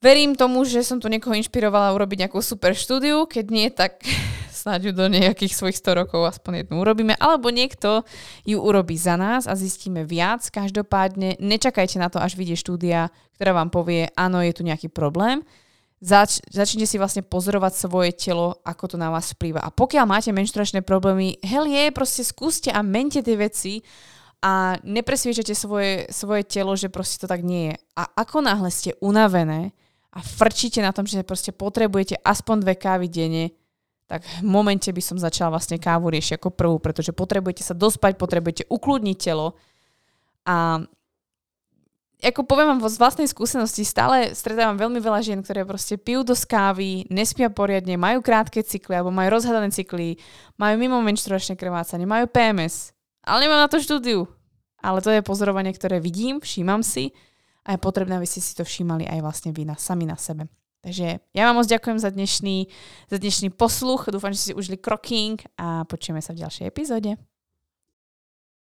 Verím 0.03 0.35
tomu, 0.35 0.67
že 0.67 0.83
som 0.83 0.99
tu 0.99 1.07
niekoho 1.07 1.31
inšpirovala 1.31 1.95
urobiť 1.95 2.27
nejakú 2.27 2.43
super 2.43 2.75
štúdiu, 2.75 3.23
keď 3.23 3.45
nie, 3.51 3.67
tak 3.71 4.03
snáď 4.63 4.91
ju 4.91 4.93
do 4.95 5.07
nejakých 5.11 5.55
svojich 5.55 5.79
100 5.79 5.99
rokov 6.03 6.23
aspoň 6.23 6.63
jednu 6.63 6.79
urobíme, 6.79 7.15
alebo 7.19 7.51
niekto 7.51 8.07
ju 8.47 8.59
urobí 8.59 8.95
za 8.95 9.19
nás 9.19 9.43
a 9.47 9.55
zistíme 9.55 10.07
viac. 10.07 10.47
Každopádne 10.47 11.39
nečakajte 11.39 11.99
na 11.99 12.07
to, 12.07 12.19
až 12.19 12.39
vyjde 12.39 12.59
štúdia, 12.59 13.11
ktorá 13.35 13.55
vám 13.55 13.71
povie, 13.71 14.07
áno, 14.15 14.39
je 14.39 14.55
tu 14.55 14.63
nejaký 14.63 14.87
problém 14.87 15.43
zač- 16.03 16.43
začnite 16.51 16.83
si 16.83 16.99
vlastne 16.99 17.23
pozorovať 17.23 17.73
svoje 17.73 18.11
telo, 18.11 18.59
ako 18.67 18.93
to 18.93 18.97
na 18.99 19.07
vás 19.07 19.31
vplýva. 19.31 19.63
A 19.63 19.71
pokiaľ 19.71 20.05
máte 20.05 20.35
menštruačné 20.35 20.83
problémy, 20.83 21.39
hell 21.39 21.63
je, 21.63 21.95
proste 21.95 22.27
skúste 22.27 22.69
a 22.69 22.83
mente 22.83 23.23
tie 23.23 23.39
veci 23.39 23.79
a 24.43 24.75
nepresviečate 24.83 25.55
svoje, 25.55 26.11
svoje 26.11 26.43
telo, 26.43 26.75
že 26.75 26.91
proste 26.91 27.23
to 27.23 27.31
tak 27.31 27.39
nie 27.39 27.71
je. 27.71 27.75
A 27.95 28.03
ako 28.19 28.43
náhle 28.43 28.67
ste 28.67 28.99
unavené 28.99 29.71
a 30.11 30.19
frčíte 30.19 30.83
na 30.83 30.91
tom, 30.91 31.07
že 31.07 31.23
proste 31.23 31.55
potrebujete 31.55 32.19
aspoň 32.19 32.55
dve 32.67 32.75
kávy 32.75 33.07
denne, 33.07 33.55
tak 34.05 34.27
v 34.27 34.43
momente 34.43 34.91
by 34.91 34.99
som 34.99 35.15
začala 35.15 35.55
vlastne 35.55 35.79
kávu 35.79 36.11
riešiť 36.11 36.35
ako 36.37 36.49
prvú, 36.51 36.77
pretože 36.83 37.15
potrebujete 37.15 37.63
sa 37.63 37.71
dospať, 37.71 38.19
potrebujete 38.19 38.63
ukludniť 38.67 39.17
telo 39.17 39.55
a 40.43 40.83
ako 42.23 42.47
poviem 42.47 42.71
vám 42.71 42.79
z 42.87 42.95
vlastnej 42.95 43.27
skúsenosti, 43.27 43.83
stále 43.83 44.31
stretávam 44.31 44.79
veľmi 44.79 45.03
veľa 45.03 45.19
žien, 45.19 45.43
ktoré 45.43 45.67
proste 45.67 45.99
pijú 45.99 46.23
do 46.23 46.31
skávy, 46.31 47.03
nespia 47.11 47.51
poriadne, 47.51 47.99
majú 47.99 48.23
krátke 48.23 48.63
cykly 48.63 48.95
alebo 48.95 49.11
majú 49.11 49.35
rozhadané 49.35 49.67
cykly, 49.75 50.15
majú 50.55 50.79
mimo 50.79 51.03
menštruačné 51.03 51.59
krvácanie, 51.59 52.07
majú 52.07 52.31
PMS. 52.31 52.95
Ale 53.27 53.47
nemám 53.47 53.67
na 53.67 53.69
to 53.69 53.83
štúdiu. 53.83 54.31
Ale 54.79 54.99
to 55.03 55.11
je 55.11 55.23
pozorovanie, 55.23 55.75
ktoré 55.75 55.99
vidím, 55.99 56.39
všímam 56.39 56.83
si 56.83 57.11
a 57.63 57.75
je 57.75 57.79
potrebné, 57.79 58.19
aby 58.19 58.27
ste 58.27 58.43
si 58.43 58.55
to 58.55 58.67
všímali 58.67 59.07
aj 59.07 59.19
vlastne 59.23 59.51
vy 59.55 59.63
na, 59.67 59.75
sami 59.79 60.03
na 60.07 60.19
sebe. 60.19 60.47
Takže 60.83 61.23
ja 61.31 61.43
vám 61.47 61.63
moc 61.63 61.67
ďakujem 61.71 61.95
za 61.95 62.11
dnešný, 62.11 62.67
za 63.07 63.15
dnešný 63.15 63.55
posluch. 63.55 64.11
Dúfam, 64.11 64.35
že 64.35 64.51
ste 64.51 64.59
užili 64.59 64.75
kroking 64.75 65.39
a 65.55 65.87
počujeme 65.87 66.19
sa 66.19 66.35
v 66.35 66.43
ďalšej 66.43 66.67
epizóde. 66.67 67.15